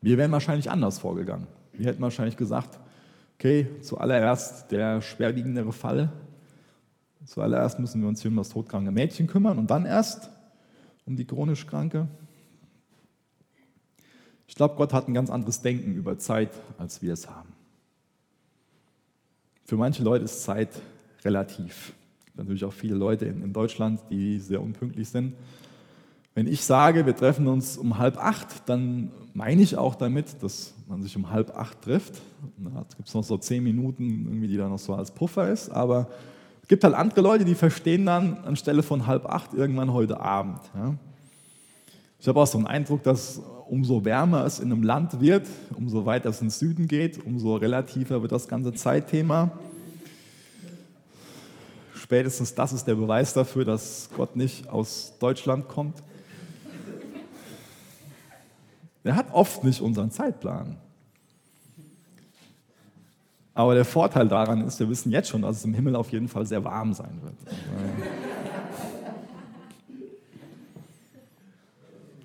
Wir 0.01 0.18
wären 0.18 0.33
wahrscheinlich 0.33 0.70
anders 0.70 0.99
vorgegangen. 0.99 1.46
Wir 1.72 1.87
hätten 1.87 2.03
wahrscheinlich 2.03 2.37
gesagt, 2.37 2.79
okay, 3.38 3.66
zuallererst 3.83 4.70
der 4.70 5.01
schwerwiegendere 5.03 5.72
Fall. 5.72 6.12
Zuallererst 7.25 7.81
müssen 7.81 8.01
wir 8.01 8.09
uns 8.09 8.22
hier 8.22 8.31
um 8.31 8.37
das 8.37 8.51
todkranke 8.51 8.92
Mädchen 8.92 9.27
kümmern 9.27 9.59
und 9.59 9.70
dann 9.70 9.85
erst 9.85 10.31
um 11.07 11.16
die 11.16 11.25
chronisch 11.25 11.66
Kranke? 11.66 12.09
Ich 14.49 14.55
glaube, 14.55 14.77
Gott 14.77 14.92
hat 14.92 15.09
ein 15.09 15.14
ganz 15.14 15.31
anderes 15.31 15.62
Denken 15.62 15.95
über 15.95 16.19
Zeit, 16.19 16.51
als 16.79 17.03
wir 17.03 17.12
es 17.12 17.29
haben. 17.29 17.53
Für 19.64 19.77
manche 19.77 20.03
Leute 20.03 20.25
ist 20.25 20.42
Zeit 20.45 20.69
relativ. 21.25 21.92
Es 22.19 22.25
gibt 22.27 22.38
natürlich 22.38 22.64
auch 22.64 22.73
viele 22.73 22.95
Leute 22.95 23.25
in, 23.27 23.53
Deutschland, 23.53 24.01
die 24.11 24.38
sehr 24.38 24.62
unpünktlich 24.62 25.09
sind. 25.09 25.35
Wenn 26.35 26.47
ich 26.47 26.62
sage, 26.64 27.07
wir 27.07 27.16
treffen 27.16 27.49
uns 27.49 27.77
um 27.77 27.99
halb 27.99 28.19
acht, 28.19 28.69
dann 28.69 29.11
meine 29.35 29.62
ich 29.62 29.77
auch 29.77 29.95
damit, 29.95 30.42
dass 30.42 30.75
man 30.87 31.03
sich 31.03 31.16
um 31.16 31.31
halb 31.31 31.57
acht 31.57 31.83
trifft. 31.83 32.21
Da 32.59 32.85
gibt 32.97 33.09
es 33.09 33.14
noch 33.14 33.25
so 33.25 33.38
zehn 33.38 33.64
Minuten, 33.64 34.27
irgendwie, 34.27 34.47
die 34.47 34.57
da 34.57 34.69
noch 34.69 34.79
so 34.79 34.95
als 34.95 35.11
Puffer 35.11 35.51
ist. 35.51 35.71
Aber 35.71 36.09
gibt 36.69 36.85
halt 36.85 36.95
andere 36.95 37.21
Leute, 37.21 37.45
die 37.45 37.55
verstehen 37.55 38.07
dann 38.07 38.39
anstelle 38.45 38.83
von 38.83 39.07
halb 39.07 39.27
acht 39.27 39.55
irgendwann 39.55 39.93
heute 39.93 40.21
Abend. 40.21 40.61
Ja. 40.75 40.95
Ich 42.19 42.29
habe 42.29 42.41
auch 42.41 42.47
so 42.47 42.59
einen 42.59 42.67
Eindruck, 42.67 43.03
dass 43.03 43.41
umso 43.69 44.05
wärmer 44.05 44.45
es 44.45 44.59
in 44.59 44.73
einem 44.73 44.83
Land 44.83 45.21
wird, 45.21 45.47
umso 45.77 46.07
weiter 46.07 46.31
es 46.31 46.41
ins 46.41 46.59
Süden 46.59 46.89
geht, 46.89 47.25
umso 47.25 47.57
relativer 47.57 48.23
wird 48.23 48.33
das 48.33 48.49
ganze 48.49 48.73
Zeitthema. 48.75 49.51
Spätestens 51.95 52.55
das 52.55 52.73
ist 52.73 52.85
der 52.87 52.95
Beweis 52.95 53.33
dafür, 53.33 53.65
dass 53.65 54.09
Gott 54.17 54.37
nicht 54.37 54.69
aus 54.69 55.15
Deutschland 55.19 55.69
kommt. 55.69 56.03
Er 59.03 59.17
hat 59.17 59.33
oft 59.33 59.63
nicht 59.63 59.81
unseren 59.81 60.11
Zeitplan. 60.11 60.77
Aber 63.57 63.75
der 63.75 63.87
Vorteil 63.87 64.29
daran 64.29 64.61
ist, 64.61 64.79
wir 64.81 64.88
wissen 64.90 65.11
jetzt 65.11 65.31
schon, 65.31 65.40
dass 65.40 65.57
es 65.57 65.64
im 65.64 65.73
Himmel 65.73 65.97
auf 65.97 66.12
jeden 66.12 66.29
Fall 66.29 66.45
sehr 66.45 66.62
warm 66.62 66.92
sein 66.92 67.19
wird. 67.23 67.35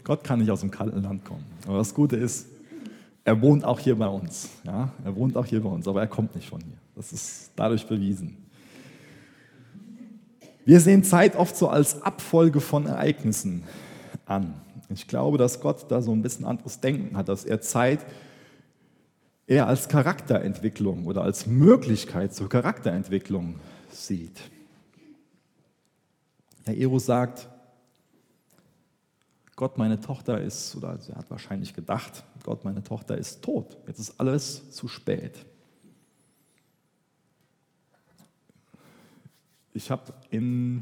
Gott 0.04 0.26
kann 0.26 0.40
nicht 0.40 0.52
aus 0.52 0.60
dem 0.60 0.72
kalten 0.72 1.02
Land 1.02 1.24
kommen. 1.24 1.46
Aber 1.66 1.78
das 1.78 1.94
Gute 1.94 2.18
ist, 2.18 2.48
er 3.24 3.42
wohnt 3.42 3.64
auch 3.64 3.80
hier 3.80 3.98
bei 3.98 4.08
uns. 4.08 4.50
Ja? 4.66 4.92
Er 5.06 5.16
wohnt 5.16 5.38
auch 5.38 5.46
hier 5.46 5.64
bei 5.64 5.70
uns, 5.70 5.88
aber 5.88 6.02
er 6.02 6.08
kommt 6.08 6.36
nicht 6.36 6.50
von 6.50 6.60
hier. 6.60 6.78
Das 6.98 7.14
ist 7.14 7.52
dadurch 7.56 7.88
bewiesen. 7.88 8.36
Wir 10.66 10.82
sehen 10.82 11.02
Zeit 11.02 11.38
oft 11.38 11.56
so 11.56 11.70
als 11.70 12.02
Abfolge 12.02 12.60
von 12.60 12.88
Ereignissen 12.88 13.64
an. 14.26 14.54
Ich 14.90 15.08
glaube, 15.08 15.38
dass 15.38 15.62
Gott 15.62 15.86
da 15.90 16.02
so 16.02 16.12
ein 16.12 16.22
bisschen 16.22 16.44
anderes 16.44 16.82
Denken 16.82 17.16
hat, 17.16 17.30
dass 17.30 17.46
er 17.46 17.62
Zeit 17.62 18.06
eher 19.52 19.68
als 19.68 19.90
Charakterentwicklung 19.90 21.06
oder 21.06 21.24
als 21.24 21.46
Möglichkeit 21.46 22.34
zur 22.34 22.48
Charakterentwicklung 22.48 23.60
sieht. 23.92 24.40
Herr 26.64 26.78
Ero 26.78 27.00
sagt, 27.00 27.50
Gott, 29.58 29.78
meine 29.78 30.00
Tochter 30.00 30.40
ist, 30.40 30.74
oder 30.78 30.98
er 31.06 31.16
hat 31.18 31.30
wahrscheinlich 31.30 31.74
gedacht, 31.74 32.24
Gott, 32.44 32.64
meine 32.64 32.82
Tochter 32.82 33.18
ist 33.18 33.42
tot. 33.42 33.78
Jetzt 33.88 34.00
ist 34.00 34.22
alles 34.22 34.72
zu 34.72 34.88
spät. 34.88 35.46
Ich 39.74 39.92
habe 39.92 40.14
in 40.30 40.82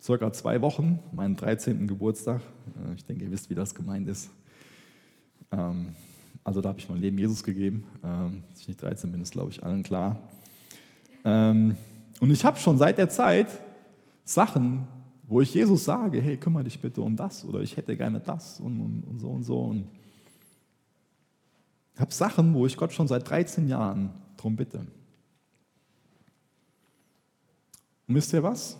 circa 0.00 0.32
zwei 0.32 0.62
Wochen 0.62 0.98
meinen 1.12 1.36
13. 1.36 1.86
Geburtstag. 1.86 2.40
Ich 2.96 3.04
denke, 3.04 3.24
ihr 3.24 3.30
wisst, 3.30 3.50
wie 3.50 3.54
das 3.54 3.74
gemeint 3.74 4.08
ist. 4.08 4.30
Ähm, 5.52 5.94
also 6.44 6.60
da 6.60 6.70
habe 6.70 6.78
ich 6.78 6.88
mein 6.88 6.98
Leben 6.98 7.18
Jesus 7.18 7.42
gegeben. 7.42 7.84
Ähm, 8.02 8.42
ich 8.58 8.68
nicht 8.68 8.80
13 8.80 9.12
bin, 9.12 9.20
ist, 9.20 9.32
glaube 9.32 9.50
ich, 9.50 9.62
allen 9.62 9.82
klar. 9.82 10.18
Ähm, 11.24 11.76
und 12.20 12.30
ich 12.30 12.44
habe 12.44 12.58
schon 12.58 12.78
seit 12.78 12.98
der 12.98 13.08
Zeit 13.08 13.48
Sachen, 14.24 14.86
wo 15.24 15.40
ich 15.40 15.52
Jesus 15.52 15.84
sage, 15.84 16.20
hey, 16.20 16.36
kümmere 16.36 16.64
dich 16.64 16.80
bitte 16.80 17.02
um 17.02 17.16
das 17.16 17.44
oder 17.44 17.60
ich 17.60 17.76
hätte 17.76 17.96
gerne 17.96 18.20
das 18.20 18.60
und, 18.60 18.80
und, 18.80 19.02
und 19.02 19.18
so 19.18 19.28
und 19.28 19.42
so. 19.42 19.60
Und 19.60 19.88
ich 21.94 22.00
habe 22.00 22.12
Sachen, 22.12 22.54
wo 22.54 22.66
ich 22.66 22.76
Gott 22.76 22.92
schon 22.92 23.08
seit 23.08 23.28
13 23.28 23.68
Jahren 23.68 24.10
darum 24.36 24.56
bitte. 24.56 24.86
Und 28.06 28.14
wisst 28.14 28.32
ihr 28.32 28.42
was? 28.42 28.78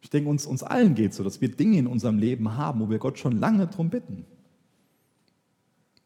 Ich 0.00 0.10
denke, 0.10 0.30
uns, 0.30 0.46
uns 0.46 0.62
allen 0.62 0.94
geht 0.94 1.12
so, 1.14 1.24
dass 1.24 1.40
wir 1.40 1.48
Dinge 1.50 1.78
in 1.78 1.86
unserem 1.86 2.18
Leben 2.18 2.56
haben, 2.56 2.80
wo 2.80 2.88
wir 2.88 2.98
Gott 2.98 3.18
schon 3.18 3.38
lange 3.38 3.66
darum 3.66 3.90
bitten. 3.90 4.24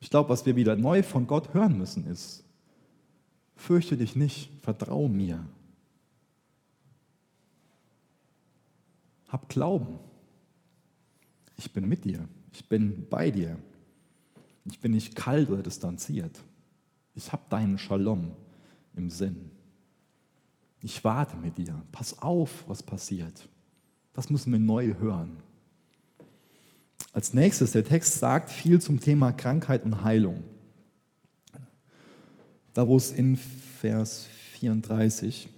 Ich 0.02 0.10
glaube, 0.10 0.30
was 0.30 0.44
wir 0.44 0.56
wieder 0.56 0.74
neu 0.74 1.04
von 1.04 1.28
Gott 1.28 1.54
hören 1.54 1.78
müssen, 1.78 2.04
ist, 2.08 2.42
fürchte 3.54 3.96
dich 3.96 4.16
nicht, 4.16 4.50
vertraue 4.60 5.08
mir. 5.08 5.46
Hab 9.28 9.48
Glauben. 9.48 10.00
Ich 11.56 11.72
bin 11.72 11.88
mit 11.88 12.04
dir. 12.04 12.28
Ich 12.52 12.68
bin 12.68 13.06
bei 13.08 13.30
dir. 13.30 13.56
Ich 14.64 14.80
bin 14.80 14.90
nicht 14.90 15.14
kalt 15.14 15.48
oder 15.48 15.62
distanziert. 15.62 16.36
Ich 17.14 17.32
habe 17.32 17.44
deinen 17.48 17.78
Shalom 17.78 18.32
im 18.96 19.08
Sinn. 19.08 19.52
Ich 20.80 21.04
warte 21.04 21.36
mit 21.36 21.58
dir. 21.58 21.80
Pass 21.92 22.20
auf, 22.20 22.68
was 22.68 22.82
passiert. 22.82 23.48
Das 24.14 24.30
müssen 24.30 24.50
wir 24.50 24.58
neu 24.58 24.94
hören. 24.98 25.36
Als 27.12 27.34
nächstes, 27.34 27.72
der 27.72 27.84
Text 27.84 28.18
sagt 28.18 28.48
viel 28.48 28.80
zum 28.80 28.98
Thema 28.98 29.32
Krankheit 29.32 29.84
und 29.84 30.02
Heilung. 30.02 30.42
Da 32.72 32.88
wo 32.88 32.96
es 32.96 33.12
in 33.12 33.36
Vers 33.36 34.26
34 34.54 35.48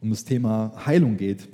um 0.00 0.10
das 0.10 0.24
Thema 0.24 0.72
Heilung 0.86 1.16
geht, 1.16 1.48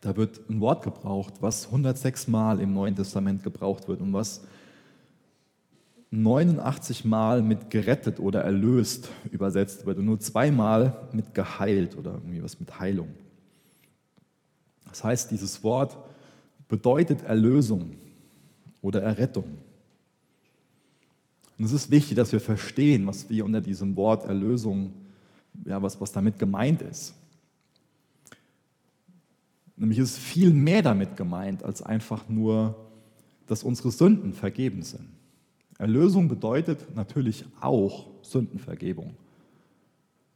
da 0.00 0.16
wird 0.16 0.48
ein 0.48 0.60
Wort 0.60 0.84
gebraucht, 0.84 1.34
was 1.40 1.66
106 1.66 2.28
Mal 2.28 2.60
im 2.60 2.72
Neuen 2.72 2.94
Testament 2.94 3.42
gebraucht 3.42 3.88
wird 3.88 4.00
und 4.00 4.12
was 4.12 4.42
89 6.10 7.04
Mal 7.04 7.42
mit 7.42 7.70
gerettet 7.70 8.20
oder 8.20 8.42
erlöst 8.42 9.10
übersetzt 9.32 9.84
wird 9.84 9.98
und 9.98 10.04
nur 10.04 10.20
zweimal 10.20 11.08
mit 11.12 11.34
geheilt 11.34 11.96
oder 11.96 12.12
irgendwie 12.12 12.42
was 12.42 12.60
mit 12.60 12.78
Heilung. 12.78 13.08
Das 14.88 15.02
heißt, 15.02 15.32
dieses 15.32 15.64
Wort 15.64 15.98
bedeutet 16.68 17.22
Erlösung 17.22 17.96
oder 18.82 19.02
Errettung. 19.02 19.58
Und 21.58 21.64
es 21.64 21.72
ist 21.72 21.90
wichtig, 21.90 22.16
dass 22.16 22.30
wir 22.30 22.40
verstehen, 22.40 23.06
was 23.06 23.28
wir 23.28 23.44
unter 23.44 23.60
diesem 23.60 23.96
Wort 23.96 24.24
Erlösung, 24.26 24.92
ja, 25.64 25.82
was, 25.82 26.00
was 26.00 26.12
damit 26.12 26.38
gemeint 26.38 26.82
ist. 26.82 27.14
Nämlich 29.76 29.98
ist 29.98 30.18
viel 30.18 30.52
mehr 30.52 30.82
damit 30.82 31.16
gemeint, 31.16 31.62
als 31.64 31.82
einfach 31.82 32.28
nur, 32.28 32.76
dass 33.46 33.62
unsere 33.62 33.90
Sünden 33.90 34.32
vergeben 34.32 34.82
sind. 34.82 35.08
Erlösung 35.78 36.28
bedeutet 36.28 36.94
natürlich 36.96 37.44
auch 37.60 38.06
Sündenvergebung. 38.22 39.14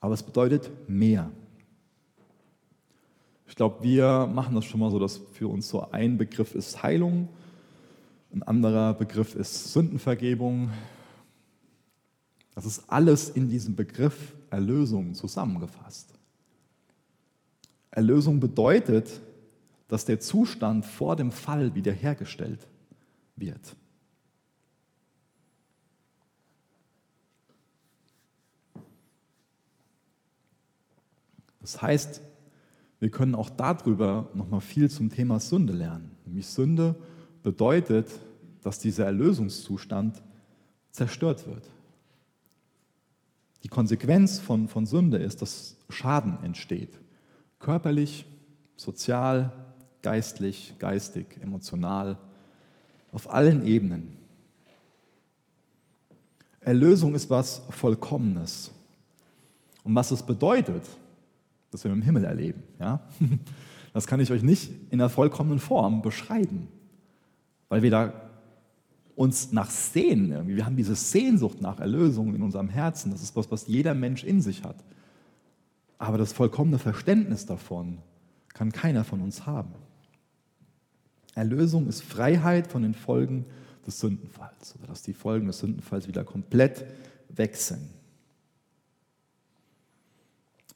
Aber 0.01 0.15
es 0.15 0.23
bedeutet 0.23 0.71
mehr. 0.89 1.31
Ich 3.53 3.57
glaube, 3.57 3.83
wir 3.83 4.31
machen 4.33 4.55
das 4.55 4.65
schon 4.65 4.81
mal 4.81 4.91
so, 4.91 4.99
dass 4.99 5.19
für 5.35 5.47
uns 5.47 5.69
so 5.69 5.91
ein 5.91 6.17
Begriff 6.17 6.55
ist 6.55 6.83
Heilung, 6.83 7.29
ein 8.33 8.43
anderer 8.43 8.95
Begriff 8.95 9.35
ist 9.35 9.75
Sündenvergebung. 9.75 10.71
Das 12.55 12.65
ist 12.65 12.89
alles 12.89 13.29
in 13.29 13.51
diesem 13.51 13.77
Begriff 13.77 14.35
Erlösung 14.49 15.13
zusammengefasst. 15.13 16.15
Erlösung 17.91 18.41
bedeutet, 18.41 19.21
dass 19.87 20.07
der 20.07 20.19
Zustand 20.19 20.87
vor 20.87 21.15
dem 21.15 21.31
Fall 21.31 21.75
wiederhergestellt 21.75 22.67
wird. 23.37 23.77
Das 31.61 31.83
heißt, 31.83 32.23
wir 33.03 33.11
können 33.11 33.35
auch 33.35 33.51
darüber 33.51 34.31
nochmal 34.33 34.61
viel 34.61 34.89
zum 34.89 35.11
Thema 35.11 35.41
Sünde 35.41 35.73
lernen. 35.73 36.13
Nämlich 36.25 36.47
Sünde 36.47 36.95
bedeutet, 37.43 38.09
dass 38.63 38.79
dieser 38.79 39.07
Erlösungszustand 39.07 40.23
zerstört 40.93 41.45
wird. 41.49 41.69
Die 43.65 43.69
Konsequenz 43.69 44.39
von, 44.39 44.69
von 44.69 44.87
Sünde 44.87 45.17
ist, 45.17 45.43
dass 45.43 45.79
Schaden 45.89 46.39
entsteht. 46.45 46.97
Körperlich, 47.59 48.25
sozial, 48.77 49.51
geistlich, 50.03 50.77
geistig, 50.79 51.27
emotional, 51.41 52.19
auf 53.11 53.35
allen 53.35 53.67
Ebenen. 53.67 54.17
Erlösung 56.61 57.17
ist 57.17 57.29
was 57.29 57.63
Vollkommenes. 57.71 58.71
Und 59.83 59.93
was 59.97 60.13
es 60.13 60.23
bedeutet, 60.23 60.85
das 61.73 61.83
wir 61.83 61.91
im 61.91 62.03
Himmel 62.03 62.25
erleben. 62.25 62.63
Ja? 62.79 63.01
Das 63.95 64.07
kann 64.07 64.21
ich 64.21 64.33
euch 64.33 64.43
nicht 64.43 64.71
in 64.89 65.01
der 65.01 65.11
vollkommenen 65.11 65.59
Form 65.59 66.01
beschreiben, 66.01 66.69
weil 67.69 67.83
wir 67.83 67.91
da 67.91 68.15
uns 69.15 69.53
nach 69.53 69.69
sehen. 69.69 70.47
Wir 70.47 70.65
haben 70.65 70.77
diese 70.77 70.95
Sehnsucht 70.95 71.61
nach 71.61 71.79
Erlösung 71.79 72.35
in 72.35 72.43
unserem 72.43 72.71
Herzen. 72.71 73.13
Das 73.13 73.23
ist 73.23 73.37
was, 73.37 73.51
was 73.51 73.67
jeder 73.67 73.93
Mensch 73.93 74.25
in 74.25 74.41
sich 74.41 74.65
hat. 74.65 74.77
Aber 75.99 76.17
das 76.17 76.33
vollkommene 76.33 76.79
Verständnis 76.79 77.45
davon 77.45 77.99
kann 78.55 78.73
keiner 78.73 79.05
von 79.05 79.21
uns 79.21 79.45
haben. 79.45 79.75
Erlösung 81.35 81.87
ist 81.87 82.03
Freiheit 82.03 82.69
von 82.69 82.83
den 82.83 82.95
Folgen 82.95 83.45
des 83.87 84.01
Sündenfalls 84.01 84.75
oder 84.79 84.89
dass 84.89 85.03
die 85.03 85.13
Folgen 85.13 85.49
des 85.49 85.59
Sündenfalls 85.59 86.09
wieder 86.09 86.25
komplett 86.25 86.87
weg 87.29 87.57
sind. 87.57 87.89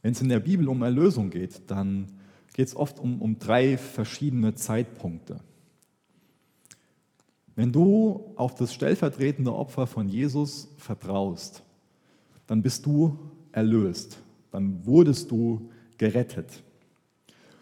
Wenn 0.06 0.12
es 0.12 0.22
in 0.22 0.28
der 0.28 0.38
Bibel 0.38 0.68
um 0.68 0.82
Erlösung 0.82 1.30
geht, 1.30 1.68
dann 1.68 2.06
geht 2.54 2.68
es 2.68 2.76
oft 2.76 3.00
um, 3.00 3.20
um 3.20 3.40
drei 3.40 3.76
verschiedene 3.76 4.54
Zeitpunkte. 4.54 5.40
Wenn 7.56 7.72
du 7.72 8.32
auf 8.36 8.54
das 8.54 8.72
stellvertretende 8.72 9.52
Opfer 9.52 9.88
von 9.88 10.08
Jesus 10.08 10.68
vertraust, 10.76 11.64
dann 12.46 12.62
bist 12.62 12.86
du 12.86 13.18
erlöst, 13.50 14.18
dann 14.52 14.86
wurdest 14.86 15.32
du 15.32 15.72
gerettet. 15.98 16.62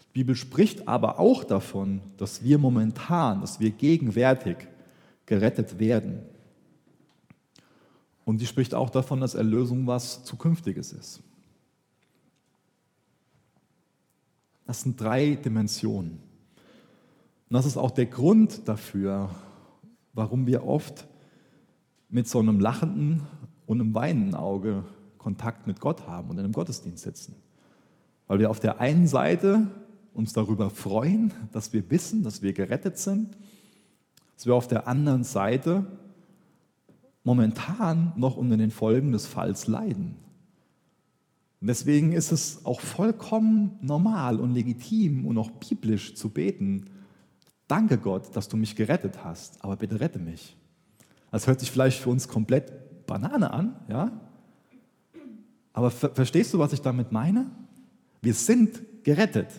Die 0.09 0.19
Bibel 0.19 0.35
spricht 0.35 0.87
aber 0.87 1.19
auch 1.19 1.43
davon, 1.45 1.99
dass 2.17 2.43
wir 2.43 2.59
momentan, 2.59 3.41
dass 3.41 3.59
wir 3.59 3.71
gegenwärtig 3.71 4.57
gerettet 5.25 5.79
werden. 5.79 6.19
Und 8.23 8.37
sie 8.37 8.45
spricht 8.45 8.75
auch 8.75 8.91
davon, 8.91 9.19
dass 9.19 9.33
Erlösung 9.33 9.87
was 9.87 10.23
Zukünftiges 10.23 10.91
ist. 10.91 11.23
Das 14.65 14.81
sind 14.81 14.99
drei 14.99 15.35
Dimensionen. 15.35 16.19
Und 17.49 17.53
das 17.53 17.65
ist 17.65 17.77
auch 17.77 17.91
der 17.91 18.07
Grund 18.07 18.67
dafür, 18.67 19.29
warum 20.13 20.47
wir 20.47 20.65
oft 20.65 21.07
mit 22.09 22.27
so 22.27 22.39
einem 22.39 22.59
lachenden 22.59 23.23
und 23.65 23.79
einem 23.79 23.93
weinenden 23.93 24.35
Auge 24.35 24.83
Kontakt 25.17 25.67
mit 25.67 25.79
Gott 25.79 26.07
haben 26.07 26.29
und 26.29 26.37
in 26.37 26.45
einem 26.45 26.53
Gottesdienst 26.53 27.03
sitzen. 27.03 27.35
Weil 28.27 28.39
wir 28.39 28.49
auf 28.49 28.59
der 28.59 28.79
einen 28.79 29.07
Seite 29.07 29.67
uns 30.13 30.33
darüber 30.33 30.69
freuen, 30.69 31.33
dass 31.51 31.73
wir 31.73 31.89
wissen, 31.91 32.23
dass 32.23 32.41
wir 32.41 32.53
gerettet 32.53 32.97
sind, 32.97 33.37
dass 34.35 34.45
wir 34.45 34.55
auf 34.55 34.67
der 34.67 34.87
anderen 34.87 35.23
Seite 35.23 35.85
momentan 37.23 38.13
noch 38.15 38.37
unter 38.37 38.57
den 38.57 38.71
Folgen 38.71 39.11
des 39.11 39.27
Falls 39.27 39.67
leiden. 39.67 40.15
Und 41.65 41.69
deswegen 41.69 42.11
ist 42.11 42.31
es 42.31 42.63
auch 42.63 42.79
vollkommen 42.79 43.79
normal 43.81 44.39
und 44.39 44.53
legitim 44.53 45.25
und 45.25 45.35
auch 45.39 45.49
biblisch 45.49 46.13
zu 46.13 46.29
beten, 46.29 46.91
danke 47.67 47.97
Gott, 47.97 48.35
dass 48.35 48.47
du 48.47 48.55
mich 48.55 48.75
gerettet 48.75 49.23
hast, 49.23 49.63
aber 49.63 49.75
bitte 49.75 49.99
rette 49.99 50.19
mich. 50.19 50.55
Das 51.31 51.47
hört 51.47 51.59
sich 51.59 51.71
vielleicht 51.71 51.99
für 51.99 52.11
uns 52.11 52.27
komplett 52.27 53.07
Banane 53.07 53.49
an, 53.49 53.79
ja? 53.87 54.11
Aber 55.73 55.89
ver 55.89 56.13
verstehst 56.13 56.53
du, 56.53 56.59
was 56.59 56.71
ich 56.71 56.81
damit 56.81 57.11
meine? 57.11 57.49
Wir 58.21 58.35
sind 58.35 59.03
gerettet. 59.03 59.49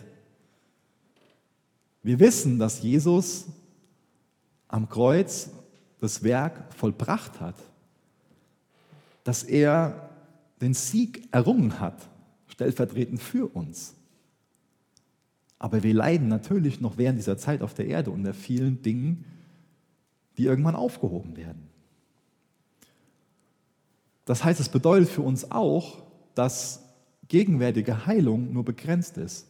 Wir 2.03 2.21
wissen, 2.21 2.57
dass 2.57 2.81
Jesus 2.81 3.47
am 4.69 4.87
Kreuz 4.87 5.49
das 5.99 6.23
Werk 6.23 6.73
vollbracht 6.73 7.41
hat, 7.41 7.57
dass 9.25 9.43
er 9.43 10.06
den 10.61 10.73
Sieg 10.73 11.27
errungen 11.31 11.79
hat, 11.79 12.09
stellvertretend 12.47 13.21
für 13.21 13.47
uns. 13.47 13.95
Aber 15.59 15.83
wir 15.83 15.93
leiden 15.93 16.27
natürlich 16.27 16.81
noch 16.81 16.97
während 16.97 17.19
dieser 17.19 17.37
Zeit 17.37 17.61
auf 17.61 17.73
der 17.73 17.87
Erde 17.87 18.11
unter 18.11 18.33
vielen 18.33 18.81
Dingen, 18.81 19.25
die 20.37 20.45
irgendwann 20.45 20.75
aufgehoben 20.75 21.35
werden. 21.35 21.67
Das 24.25 24.43
heißt, 24.43 24.59
es 24.59 24.69
bedeutet 24.69 25.09
für 25.09 25.21
uns 25.21 25.51
auch, 25.51 26.03
dass 26.35 26.83
gegenwärtige 27.27 28.05
Heilung 28.05 28.53
nur 28.53 28.63
begrenzt 28.63 29.17
ist. 29.17 29.47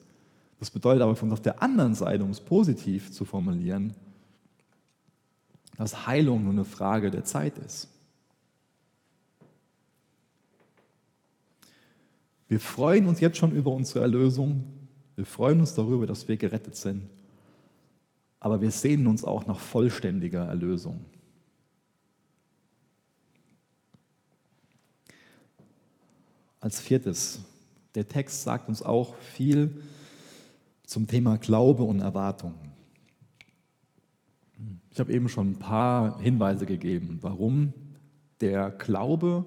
Das 0.60 0.72
bedeutet 0.72 1.02
aber 1.02 1.16
für 1.16 1.26
uns 1.26 1.34
auf 1.34 1.42
der 1.42 1.62
anderen 1.62 1.94
Seite, 1.94 2.24
um 2.24 2.32
es 2.32 2.40
positiv 2.40 3.12
zu 3.12 3.26
formulieren, 3.26 3.94
dass 5.78 6.08
Heilung 6.08 6.44
nur 6.44 6.54
eine 6.54 6.66
Frage 6.66 7.12
der 7.12 7.24
Zeit 7.24 7.58
ist. 7.60 7.90
Wir 12.48 12.60
freuen 12.60 13.08
uns 13.08 13.20
jetzt 13.20 13.38
schon 13.38 13.52
über 13.52 13.72
unsere 13.72 14.02
Erlösung. 14.02 14.64
Wir 15.16 15.26
freuen 15.26 15.60
uns 15.60 15.74
darüber, 15.74 16.08
dass 16.08 16.28
wir 16.28 16.38
gerettet 16.38 16.76
sind. 16.76 17.04
Aber 18.40 18.62
wir 18.62 18.72
sehnen 18.72 19.08
uns 19.08 19.24
auch 19.24 19.46
nach 19.48 19.60
vollständiger 19.60 20.46
Erlösung. 20.46 21.04
Als 26.60 26.80
viertes, 26.80 27.42
der 27.96 28.08
Text 28.08 28.44
sagt 28.44 28.70
uns 28.70 28.82
auch 28.82 29.16
viel 29.18 29.82
zum 30.86 31.08
Thema 31.08 31.38
Glaube 31.38 31.84
und 31.84 32.00
Erwartung. 32.00 32.54
Ich 34.90 35.00
habe 35.00 35.14
eben 35.14 35.30
schon 35.30 35.52
ein 35.52 35.60
paar 35.60 36.20
Hinweise 36.20 36.66
gegeben, 36.66 37.20
warum 37.22 37.74
der 38.40 38.72
Glaube 38.72 39.46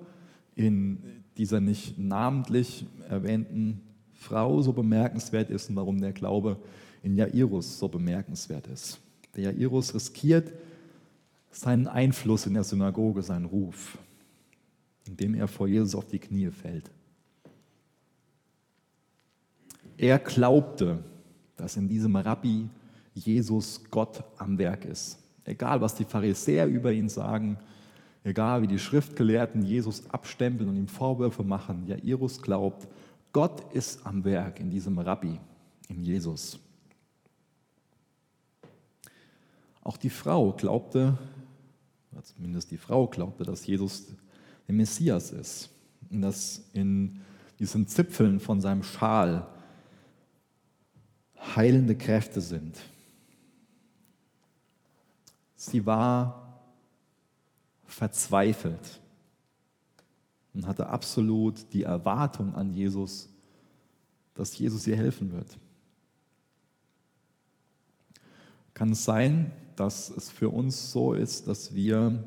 in 0.55 1.20
dieser 1.37 1.61
nicht 1.61 1.99
namentlich 1.99 2.87
erwähnten 3.09 3.81
Frau 4.13 4.61
so 4.61 4.73
bemerkenswert 4.73 5.51
ist 5.51 5.71
und 5.71 5.77
warum 5.77 6.01
der 6.01 6.13
Glaube 6.13 6.59
in 7.03 7.17
Jairus 7.17 7.79
so 7.79 7.89
bemerkenswert 7.89 8.67
ist. 8.67 8.99
Der 9.35 9.53
Jairus 9.53 9.95
riskiert 9.95 10.53
seinen 11.51 11.87
Einfluss 11.87 12.47
in 12.47 12.55
der 12.55 12.65
Synagoge, 12.65 13.23
seinen 13.23 13.47
Ruf, 13.47 13.99
indem 15.07 15.35
er 15.35 15.49
vor 15.49 15.67
Jesus 15.67 15.95
auf 15.95 16.07
die 16.07 16.19
Knie 16.19 16.51
fällt. 16.51 16.91
Er 19.97 20.19
glaubte, 20.19 21.03
dass 21.57 21.77
in 21.77 21.89
diesem 21.89 22.17
Rabbi 22.17 22.69
Jesus 23.15 23.83
Gott 23.91 24.23
am 24.39 24.57
Werk 24.59 24.85
ist. 24.85 25.19
Egal, 25.45 25.81
was 25.81 25.95
die 25.95 26.05
Pharisäer 26.05 26.67
über 26.67 26.93
ihn 26.93 27.09
sagen, 27.09 27.59
Egal 28.23 28.63
wie 28.63 28.67
die 28.67 28.79
Schriftgelehrten 28.79 29.63
Jesus 29.63 30.09
abstempeln 30.11 30.69
und 30.69 30.77
ihm 30.77 30.89
Vorwürfe 30.89 31.43
machen, 31.43 31.87
Jairus 31.87 32.41
glaubt, 32.43 32.87
Gott 33.33 33.73
ist 33.73 34.05
am 34.05 34.25
Werk 34.25 34.61
in 34.61 34.71
diesem 34.71 34.99
Rabbi, 34.99 35.39
in 35.89 36.03
Jesus. 36.03 36.59
Auch 39.83 39.97
die 39.97 40.11
Frau 40.11 40.53
glaubte, 40.53 41.17
zumindest 42.23 42.71
die 42.71 42.77
Frau 42.77 43.07
glaubte, 43.07 43.45
dass 43.45 43.67
Jesus 43.67 44.09
der 44.69 44.75
Messias 44.75 45.31
ist 45.31 45.71
und 46.11 46.21
dass 46.21 46.69
in 46.75 47.21
diesen 47.59 47.87
Zipfeln 47.87 48.41
von 48.41 48.61
seinem 48.61 48.83
Schal 48.83 49.47
heilende 51.57 51.97
Kräfte 51.97 52.41
sind. 52.41 52.77
Sie 55.57 55.87
war 55.87 56.50
verzweifelt 57.91 59.01
und 60.55 60.67
hatte 60.67 60.89
absolut 60.89 61.73
die 61.73 61.83
Erwartung 61.83 62.55
an 62.55 62.73
Jesus, 62.73 63.29
dass 64.35 64.57
Jesus 64.57 64.87
ihr 64.87 64.97
helfen 64.97 65.33
wird. 65.33 65.59
Kann 68.75 68.93
es 68.93 69.05
sein, 69.05 69.53
dass 69.77 70.11
es 70.11 70.31
für 70.31 70.49
uns 70.49 70.93
so 70.93 71.13
ist, 71.13 71.47
dass 71.47 71.75
wir 71.75 72.25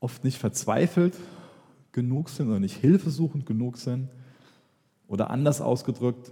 oft 0.00 0.24
nicht 0.24 0.38
verzweifelt 0.38 1.16
genug 1.92 2.28
sind 2.28 2.48
oder 2.48 2.60
nicht 2.60 2.76
hilfesuchend 2.76 3.46
genug 3.46 3.76
sind? 3.76 4.08
Oder 5.08 5.30
anders 5.30 5.60
ausgedrückt, 5.60 6.30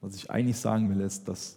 was 0.00 0.14
ich 0.14 0.30
eigentlich 0.30 0.56
sagen 0.56 0.88
will, 0.90 1.00
ist, 1.00 1.26
dass 1.26 1.56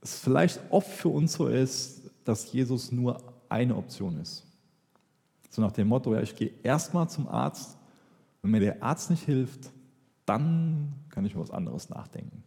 es 0.00 0.18
vielleicht 0.18 0.60
oft 0.70 0.90
für 0.90 1.08
uns 1.08 1.32
so 1.32 1.48
ist, 1.48 2.02
dass 2.24 2.52
Jesus 2.52 2.92
nur 2.92 3.20
eine 3.48 3.76
Option 3.76 4.20
ist. 4.20 4.44
So 5.54 5.62
nach 5.62 5.70
dem 5.70 5.86
Motto, 5.86 6.12
ja, 6.12 6.20
ich 6.20 6.34
gehe 6.34 6.50
erstmal 6.64 7.08
zum 7.08 7.28
Arzt, 7.28 7.78
wenn 8.42 8.50
mir 8.50 8.58
der 8.58 8.82
Arzt 8.82 9.08
nicht 9.08 9.22
hilft, 9.22 9.70
dann 10.26 10.92
kann 11.10 11.24
ich 11.24 11.34
über 11.34 11.42
was 11.42 11.52
anderes 11.52 11.90
nachdenken. 11.90 12.42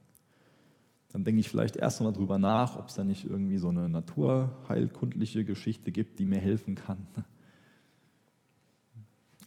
Dann 1.14 1.24
denke 1.24 1.40
ich 1.40 1.48
vielleicht 1.48 1.78
erst 1.78 2.02
mal 2.02 2.12
darüber 2.12 2.38
nach, 2.38 2.78
ob 2.78 2.90
es 2.90 2.96
da 2.96 3.06
nicht 3.06 3.24
irgendwie 3.24 3.60
so 3.60 3.70
eine 3.70 3.88
naturheilkundliche 3.88 5.46
Geschichte 5.46 5.94
gibt, 5.94 6.20
die 6.20 6.26
mir 6.26 6.40
helfen 6.40 6.76
kann. 6.76 7.08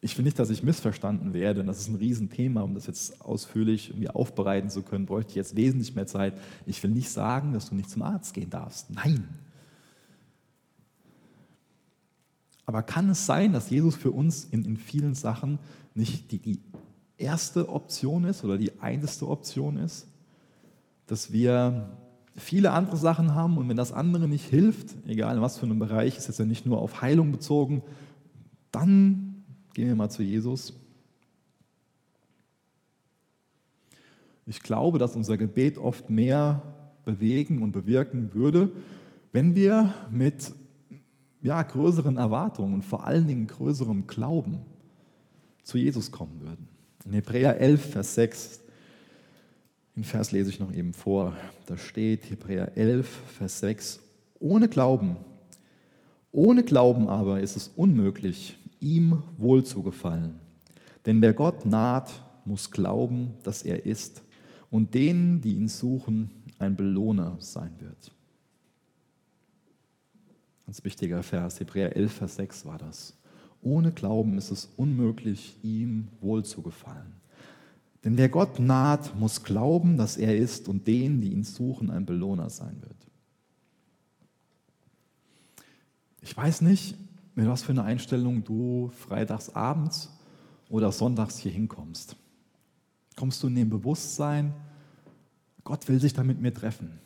Ich 0.01 0.17
will 0.17 0.25
nicht, 0.25 0.39
dass 0.39 0.49
ich 0.49 0.63
missverstanden 0.63 1.35
werde. 1.35 1.63
Das 1.63 1.81
ist 1.81 1.89
ein 1.89 1.97
Riesenthema, 1.97 2.63
um 2.63 2.73
das 2.73 2.87
jetzt 2.87 3.21
ausführlich 3.21 3.91
irgendwie 3.91 4.09
aufbereiten 4.09 4.71
zu 4.71 4.81
können, 4.81 5.05
bräuchte 5.05 5.33
ich 5.33 5.37
jetzt 5.37 5.55
wesentlich 5.55 5.95
mehr 5.95 6.07
Zeit. 6.07 6.33
Ich 6.65 6.83
will 6.83 6.93
nicht 6.93 7.11
sagen, 7.11 7.53
dass 7.53 7.69
du 7.69 7.75
nicht 7.75 7.91
zum 7.91 8.01
Arzt 8.01 8.33
gehen 8.33 8.49
darfst. 8.49 8.89
Nein. 8.91 9.29
Aber 12.71 12.83
kann 12.83 13.11
es 13.11 13.27
sein, 13.27 13.53
dass 13.53 13.68
Jesus 13.68 13.97
für 13.97 14.11
uns 14.11 14.45
in, 14.45 14.64
in 14.64 14.77
vielen 14.77 15.14
Sachen 15.14 15.59
nicht 15.95 16.31
die, 16.33 16.39
die 16.39 16.61
erste 17.18 17.68
Option 17.68 18.25
ist 18.25 18.45
oder 18.45 18.57
die 18.57 18.81
einzige 18.81 19.29
Option 19.29 19.77
ist? 19.77 20.07
Dass 21.07 21.33
wir 21.33 21.91
viele 22.37 22.71
andere 22.71 22.97
Sachen 22.97 23.35
haben 23.35 23.59
und 23.59 23.68
wenn 23.68 23.77
das 23.77 23.93
andere 23.93 24.29
nicht 24.29 24.49
hilft, 24.49 24.95
egal 25.07 25.37
in 25.37 25.43
was 25.43 25.59
für 25.59 25.66
einem 25.66 25.79
Bereich, 25.79 26.16
ist 26.16 26.29
jetzt 26.29 26.39
ja 26.39 26.45
nicht 26.45 26.64
nur 26.64 26.81
auf 26.81 27.03
Heilung 27.03 27.33
bezogen, 27.33 27.83
dann 28.71 29.31
Gehen 29.75 29.87
wir 29.87 29.95
mal 29.95 30.11
zu 30.11 30.23
Jesus. 30.23 30.75
Ich 34.47 34.62
glaube, 34.62 34.99
dass 34.99 35.14
unser 35.14 35.37
Gebet 35.37 35.79
oft 35.79 36.11
mehr 36.11 36.62
bewegen 37.05 37.62
und 37.62 37.73
bewirken 37.73 38.35
würde, 38.35 38.73
wenn 39.33 39.55
wir 39.55 39.95
mit 40.11 40.53
ja, 41.43 41.62
größeren 41.62 42.16
Erwartungen 42.16 42.74
und 42.74 42.84
vor 42.84 43.07
allen 43.07 43.26
Dingen 43.26 43.47
größerem 43.47 44.07
Glauben 44.07 44.59
zu 45.62 45.78
Jesus 45.78 46.11
kommen 46.11 46.41
würden. 46.41 46.68
In 47.05 47.12
Hebräer 47.12 47.59
11, 47.59 47.93
Vers 47.93 48.14
6, 48.14 48.61
den 49.97 50.05
Vers 50.05 50.32
lese 50.32 50.51
ich 50.51 50.61
noch 50.61 50.72
eben 50.72 50.93
vor. 50.93 51.36
Da 51.66 51.76
steht 51.76 52.30
Hebräer 52.30 52.76
11, 52.76 53.09
Vers 53.38 53.61
6, 53.61 54.01
ohne 54.38 54.68
Glauben, 54.68 55.16
ohne 56.32 56.62
Glauben 56.62 57.09
aber 57.09 57.41
ist 57.41 57.57
es 57.57 57.68
unmöglich, 57.74 58.59
ihm 58.78 59.22
wohlzugefallen. 59.36 60.34
Denn 61.07 61.20
wer 61.22 61.32
Gott 61.32 61.66
naht, 61.66 62.11
muss 62.45 62.70
glauben, 62.70 63.34
dass 63.43 63.62
er 63.62 63.86
ist 63.86 64.22
und 64.70 64.95
denen, 64.95 65.41
die 65.41 65.55
ihn 65.55 65.68
suchen, 65.68 66.30
ein 66.59 66.76
Belohner 66.76 67.36
sein 67.38 67.72
wird. 67.78 68.12
Ganz 70.71 70.85
wichtiger 70.85 71.25
Vers, 71.25 71.59
Hebräer 71.59 71.97
11, 71.97 72.12
Vers 72.12 72.37
6 72.37 72.64
war 72.64 72.79
das. 72.79 73.18
Ohne 73.61 73.91
Glauben 73.91 74.39
ist 74.39 74.53
es 74.53 74.68
unmöglich, 74.77 75.57
ihm 75.64 76.07
wohlzugefallen. 76.21 77.12
Denn 78.05 78.16
wer 78.16 78.29
Gott 78.29 78.61
naht, 78.61 79.18
muss 79.18 79.43
glauben, 79.43 79.97
dass 79.97 80.16
er 80.16 80.37
ist 80.37 80.68
und 80.68 80.87
denen, 80.87 81.23
die 81.23 81.33
ihn 81.33 81.43
suchen, 81.43 81.91
ein 81.91 82.07
Belohner 82.07 82.51
sein 82.51 82.81
wird. 82.83 83.09
Ich 86.21 86.37
weiß 86.37 86.61
nicht, 86.61 86.95
mit 87.35 87.49
was 87.49 87.64
für 87.64 87.73
einer 87.73 87.83
Einstellung 87.83 88.45
du 88.45 88.93
freitags 88.97 89.53
abends 89.53 90.09
oder 90.68 90.93
sonntags 90.93 91.37
hier 91.37 91.51
hinkommst. 91.51 92.14
Kommst 93.16 93.43
du 93.43 93.49
in 93.49 93.57
dem 93.57 93.71
Bewusstsein, 93.71 94.55
Gott 95.64 95.89
will 95.89 95.99
sich 95.99 96.12
da 96.12 96.23
mit 96.23 96.41
mir 96.41 96.55
treffen. 96.55 97.01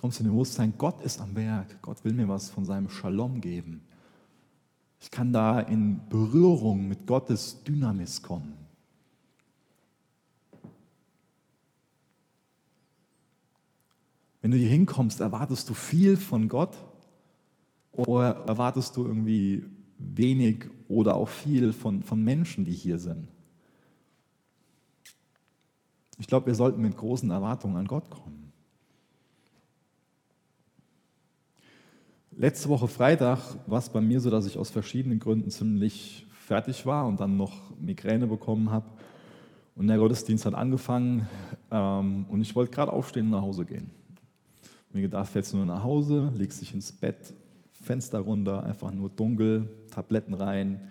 Kommst 0.00 0.18
du 0.18 0.22
in 0.22 0.30
dem 0.30 0.32
Bewusstsein, 0.32 0.72
Gott 0.78 1.02
ist 1.02 1.20
am 1.20 1.36
Werk, 1.36 1.82
Gott 1.82 2.02
will 2.06 2.14
mir 2.14 2.26
was 2.26 2.48
von 2.48 2.64
seinem 2.64 2.88
Shalom 2.88 3.42
geben. 3.42 3.82
Ich 4.98 5.10
kann 5.10 5.30
da 5.30 5.60
in 5.60 6.00
Berührung 6.08 6.88
mit 6.88 7.06
Gottes 7.06 7.62
Dynamis 7.64 8.22
kommen. 8.22 8.54
Wenn 14.40 14.52
du 14.52 14.56
hier 14.56 14.70
hinkommst, 14.70 15.20
erwartest 15.20 15.68
du 15.68 15.74
viel 15.74 16.16
von 16.16 16.48
Gott 16.48 16.78
oder 17.92 18.36
erwartest 18.46 18.96
du 18.96 19.04
irgendwie 19.04 19.66
wenig 19.98 20.64
oder 20.88 21.14
auch 21.14 21.28
viel 21.28 21.74
von, 21.74 22.02
von 22.02 22.24
Menschen, 22.24 22.64
die 22.64 22.72
hier 22.72 22.98
sind? 22.98 23.28
Ich 26.16 26.26
glaube, 26.26 26.46
wir 26.46 26.54
sollten 26.54 26.80
mit 26.80 26.96
großen 26.96 27.30
Erwartungen 27.30 27.76
an 27.76 27.86
Gott 27.86 28.08
kommen. 28.08 28.49
Letzte 32.40 32.70
Woche 32.70 32.88
Freitag 32.88 33.38
war 33.66 33.80
es 33.80 33.90
bei 33.90 34.00
mir 34.00 34.18
so, 34.18 34.30
dass 34.30 34.46
ich 34.46 34.56
aus 34.56 34.70
verschiedenen 34.70 35.18
Gründen 35.18 35.50
ziemlich 35.50 36.26
fertig 36.46 36.86
war 36.86 37.06
und 37.06 37.20
dann 37.20 37.36
noch 37.36 37.52
Migräne 37.78 38.26
bekommen 38.26 38.70
habe. 38.70 38.86
Und 39.76 39.88
der 39.88 39.98
Gottesdienst 39.98 40.46
hat 40.46 40.54
angefangen 40.54 41.28
ähm, 41.70 42.24
und 42.30 42.40
ich 42.40 42.56
wollte 42.56 42.72
gerade 42.72 42.94
aufstehen 42.94 43.26
und 43.26 43.32
nach 43.32 43.42
Hause 43.42 43.66
gehen. 43.66 43.90
Mir 44.90 45.02
gedacht, 45.02 45.28
fällst 45.28 45.52
du 45.52 45.58
nur 45.58 45.66
nach 45.66 45.84
Hause, 45.84 46.32
legst 46.34 46.62
dich 46.62 46.72
ins 46.72 46.90
Bett, 46.92 47.34
Fenster 47.74 48.20
runter, 48.20 48.64
einfach 48.64 48.90
nur 48.90 49.10
dunkel, 49.10 49.68
Tabletten 49.90 50.32
rein, 50.32 50.88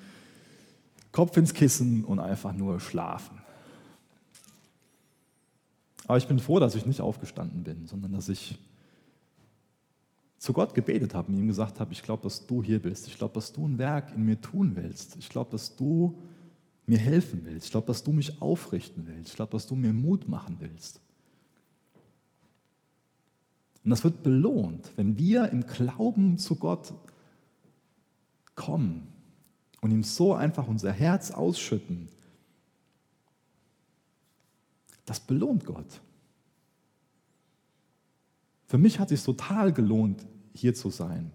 Kopf 1.11 1.35
ins 1.35 1.55
Kissen 1.55 2.05
und 2.05 2.19
einfach 2.19 2.53
nur 2.53 2.79
schlafen. 2.79 3.39
Aber 6.05 6.19
ich 6.19 6.27
bin 6.27 6.37
froh, 6.37 6.59
dass 6.59 6.75
ich 6.75 6.85
nicht 6.85 7.01
aufgestanden 7.01 7.63
bin, 7.63 7.87
sondern 7.87 8.11
dass 8.11 8.29
ich 8.29 8.59
zu 10.39 10.53
Gott 10.53 10.73
gebetet 10.73 11.13
habe 11.13 11.31
und 11.31 11.37
ihm 11.37 11.47
gesagt 11.47 11.79
habe, 11.81 11.91
ich 11.91 12.01
glaube, 12.01 12.23
dass 12.23 12.47
du 12.47 12.63
hier 12.63 12.81
bist. 12.81 13.07
Ich 13.07 13.17
glaube, 13.17 13.33
dass 13.33 13.51
du 13.51 13.67
ein 13.67 13.77
Werk 13.77 14.15
in 14.15 14.25
mir 14.25 14.39
tun 14.39 14.75
willst. 14.75 15.17
Ich 15.17 15.27
glaube, 15.27 15.51
dass 15.51 15.75
du 15.75 16.17
mir 16.85 16.97
helfen 16.97 17.41
willst. 17.43 17.65
Ich 17.65 17.71
glaube, 17.71 17.87
dass 17.87 18.03
du 18.03 18.13
mich 18.13 18.41
aufrichten 18.41 19.05
willst. 19.05 19.31
Ich 19.31 19.35
glaube, 19.35 19.51
dass 19.51 19.67
du 19.67 19.75
mir 19.75 19.91
Mut 19.91 20.29
machen 20.29 20.55
willst. 20.59 21.01
Und 23.83 23.91
das 23.91 24.03
wird 24.03 24.23
belohnt, 24.23 24.91
wenn 24.95 25.17
wir 25.17 25.49
im 25.49 25.65
Glauben 25.65 26.37
zu 26.37 26.55
Gott 26.55 26.93
kommen 28.55 29.07
und 29.81 29.91
ihm 29.91 30.03
so 30.03 30.33
einfach 30.33 30.67
unser 30.67 30.91
Herz 30.91 31.31
ausschütten. 31.31 32.07
Das 35.05 35.19
belohnt 35.19 35.65
Gott. 35.65 36.01
Für 38.69 38.77
mich 38.77 38.99
hat 38.99 39.11
es 39.11 39.21
sich 39.21 39.25
total 39.25 39.73
gelohnt, 39.73 40.27
hier 40.53 40.75
zu 40.75 40.91
sein. 40.91 41.31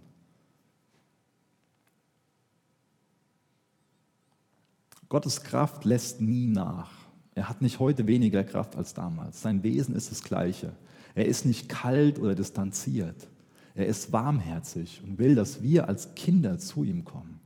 Gottes 5.09 5.43
Kraft 5.43 5.85
lässt 5.85 6.21
nie 6.21 6.47
nach. 6.47 6.93
Er 7.35 7.49
hat 7.49 7.61
nicht 7.61 7.81
heute 7.81 8.07
weniger 8.07 8.45
Kraft 8.45 8.77
als 8.77 8.95
damals. 8.95 9.43
Sein 9.43 9.65
Wesen 9.65 9.97
ist 9.97 10.13
das 10.13 10.23
gleiche. 10.23 10.77
Er 11.17 11.27
ist 11.27 11.45
nicht 11.45 11.69
kalt 11.69 12.21
oder 12.21 12.37
distanziert. 12.37 13.29
Er 13.75 13.87
ist 13.87 14.13
warmherzig 14.13 15.03
und 15.03 15.19
will, 15.19 15.35
dass 15.35 15.61
wir 15.61 15.89
als 15.89 16.15
Kinder 16.15 16.61
zu 16.61 16.85
ihm 16.85 17.05
kommen. 17.05 17.41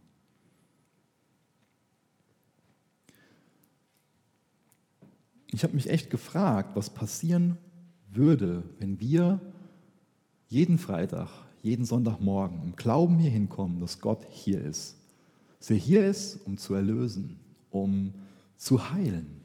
Ich 5.47 5.62
habe 5.62 5.72
mich 5.72 5.89
echt 5.89 6.11
gefragt, 6.11 6.76
was 6.76 6.91
passieren 6.91 7.57
würde, 8.11 8.64
wenn 8.80 9.01
wir 9.01 9.41
jeden 10.49 10.78
Freitag, 10.78 11.28
jeden 11.62 11.84
Sonntagmorgen 11.84 12.62
im 12.62 12.76
Glauben 12.76 13.18
hier 13.18 13.30
hinkommen, 13.30 13.80
dass 13.80 14.01
Gott 14.01 14.26
hier 14.30 14.62
ist. 14.62 14.96
Dass 15.59 15.70
er 15.70 15.76
hier 15.76 16.07
ist, 16.07 16.36
um 16.46 16.57
zu 16.57 16.74
erlösen, 16.74 17.38
um 17.70 18.14
zu 18.57 18.90
heilen, 18.90 19.42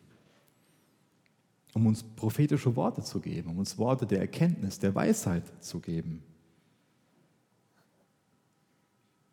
um 1.74 1.88
uns 1.88 2.04
prophetische 2.04 2.76
Worte 2.76 3.04
zu 3.04 3.20
geben, 3.20 3.50
um 3.50 3.60
uns 3.60 3.78
Worte 3.78 4.06
der 4.06 4.20
Erkenntnis, 4.20 4.80
der 4.80 4.96
Weisheit 4.96 5.44
zu 5.64 5.80
geben. 5.80 6.24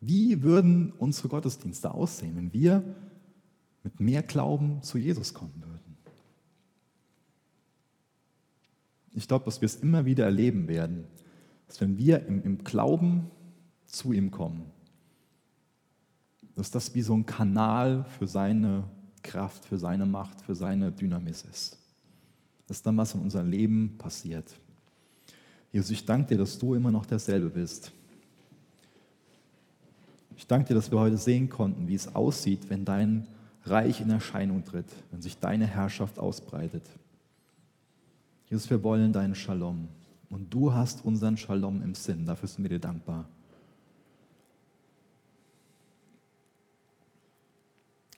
Wie 0.01 0.41
würden 0.41 0.91
unsere 0.93 1.29
Gottesdienste 1.29 1.93
aussehen, 1.93 2.35
wenn 2.35 2.53
wir 2.53 2.83
mit 3.83 3.99
mehr 3.99 4.23
Glauben 4.23 4.81
zu 4.81 4.97
Jesus 4.97 5.33
kommen 5.33 5.53
würden? 5.61 5.97
Ich 9.13 9.27
glaube, 9.27 9.45
dass 9.45 9.61
wir 9.61 9.67
es 9.67 9.75
immer 9.75 10.05
wieder 10.05 10.25
erleben 10.25 10.67
werden, 10.67 11.05
dass 11.71 11.79
wenn 11.79 11.97
wir 11.97 12.25
im, 12.25 12.43
im 12.43 12.65
Glauben 12.65 13.31
zu 13.85 14.11
ihm 14.11 14.29
kommen, 14.29 14.65
dass 16.57 16.69
das 16.69 16.93
wie 16.93 17.01
so 17.01 17.13
ein 17.13 17.25
Kanal 17.25 18.03
für 18.19 18.27
seine 18.27 18.83
Kraft, 19.23 19.63
für 19.63 19.77
seine 19.77 20.05
Macht, 20.05 20.41
für 20.41 20.53
seine 20.53 20.91
Dynamis 20.91 21.45
ist. 21.49 21.77
Dass 22.67 22.81
dann 22.81 22.97
was 22.97 23.13
in 23.13 23.21
unserem 23.21 23.49
Leben 23.49 23.95
passiert. 23.97 24.53
Jesus, 25.71 25.91
ich 25.91 26.05
danke 26.05 26.27
dir, 26.27 26.39
dass 26.39 26.59
du 26.59 26.75
immer 26.75 26.91
noch 26.91 27.05
derselbe 27.05 27.49
bist. 27.49 27.93
Ich 30.35 30.45
danke 30.45 30.67
dir, 30.67 30.73
dass 30.73 30.91
wir 30.91 30.99
heute 30.99 31.17
sehen 31.17 31.47
konnten, 31.47 31.87
wie 31.87 31.95
es 31.95 32.13
aussieht, 32.13 32.69
wenn 32.69 32.83
dein 32.83 33.27
Reich 33.63 34.01
in 34.01 34.09
Erscheinung 34.09 34.65
tritt, 34.65 34.91
wenn 35.11 35.21
sich 35.21 35.37
deine 35.37 35.67
Herrschaft 35.67 36.19
ausbreitet. 36.19 36.83
Jesus, 38.49 38.69
wir 38.69 38.83
wollen 38.83 39.13
deinen 39.13 39.35
Shalom. 39.35 39.87
Und 40.31 40.53
du 40.53 40.73
hast 40.73 41.03
unseren 41.03 41.35
Shalom 41.35 41.81
im 41.81 41.93
Sinn. 41.93 42.25
Dafür 42.25 42.47
sind 42.47 42.63
wir 42.63 42.69
dir 42.69 42.79
dankbar. 42.79 43.27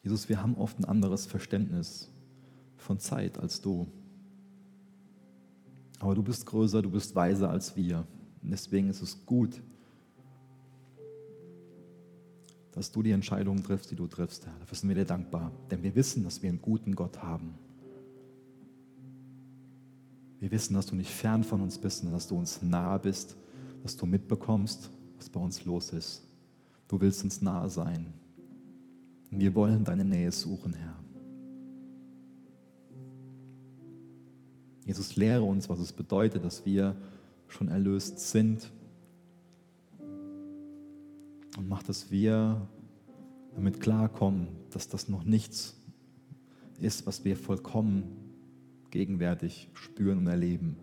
Jesus, 0.03 0.29
wir 0.29 0.41
haben 0.41 0.55
oft 0.55 0.79
ein 0.79 0.85
anderes 0.85 1.25
Verständnis 1.25 2.11
von 2.77 2.99
Zeit 2.99 3.39
als 3.39 3.61
du. 3.61 3.87
Aber 5.99 6.13
du 6.13 6.21
bist 6.21 6.45
größer, 6.45 6.81
du 6.81 6.91
bist 6.91 7.15
weiser 7.15 7.49
als 7.49 7.75
wir. 7.75 8.05
Und 8.43 8.51
deswegen 8.51 8.89
ist 8.89 9.01
es 9.01 9.25
gut, 9.25 9.61
dass 12.73 12.91
du 12.91 13.01
die 13.01 13.11
Entscheidungen 13.11 13.63
triffst, 13.63 13.89
die 13.89 13.95
du 13.95 14.05
triffst, 14.07 14.45
Herr. 14.45 14.53
Dafür 14.59 14.77
sind 14.77 14.89
wir 14.89 14.95
dir 14.95 15.05
dankbar. 15.05 15.51
Denn 15.71 15.81
wir 15.81 15.95
wissen, 15.95 16.23
dass 16.23 16.43
wir 16.43 16.49
einen 16.49 16.61
guten 16.61 16.93
Gott 16.93 17.23
haben. 17.23 17.55
Wir 20.43 20.51
wissen, 20.51 20.73
dass 20.73 20.87
du 20.87 20.95
nicht 20.95 21.09
fern 21.09 21.45
von 21.45 21.61
uns 21.61 21.77
bist, 21.77 21.99
sondern 21.99 22.15
dass 22.15 22.27
du 22.27 22.37
uns 22.37 22.61
nahe 22.61 22.99
bist, 22.99 23.37
dass 23.81 23.95
du 23.95 24.05
mitbekommst, 24.05 24.89
was 25.15 25.29
bei 25.29 25.39
uns 25.39 25.63
los 25.63 25.93
ist. 25.93 26.21
Du 26.89 26.99
willst 26.99 27.23
uns 27.23 27.41
nahe 27.41 27.69
sein. 27.69 28.07
Und 29.31 29.39
wir 29.39 29.55
wollen 29.55 29.85
deine 29.85 30.03
Nähe 30.03 30.33
suchen, 30.33 30.73
Herr. 30.73 30.99
Jesus, 34.85 35.15
lehre 35.15 35.43
uns, 35.43 35.69
was 35.69 35.79
es 35.79 35.93
bedeutet, 35.93 36.43
dass 36.43 36.65
wir 36.65 36.97
schon 37.47 37.69
erlöst 37.69 38.19
sind. 38.19 38.69
Und 41.57 41.69
mach, 41.69 41.83
dass 41.83 42.11
wir 42.11 42.67
damit 43.55 43.79
klarkommen, 43.79 44.49
dass 44.71 44.89
das 44.89 45.07
noch 45.07 45.23
nichts 45.23 45.77
ist, 46.81 47.07
was 47.07 47.23
wir 47.23 47.37
vollkommen 47.37 48.22
gegenwärtig 48.93 49.69
spüren 49.73 50.19
und 50.19 50.27
erleben. 50.27 50.77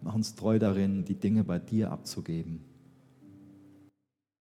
Mach 0.00 0.14
uns 0.14 0.36
treu 0.36 0.60
darin, 0.60 1.04
die 1.04 1.18
Dinge 1.18 1.42
bei 1.42 1.58
dir 1.58 1.90
abzugeben 1.90 2.60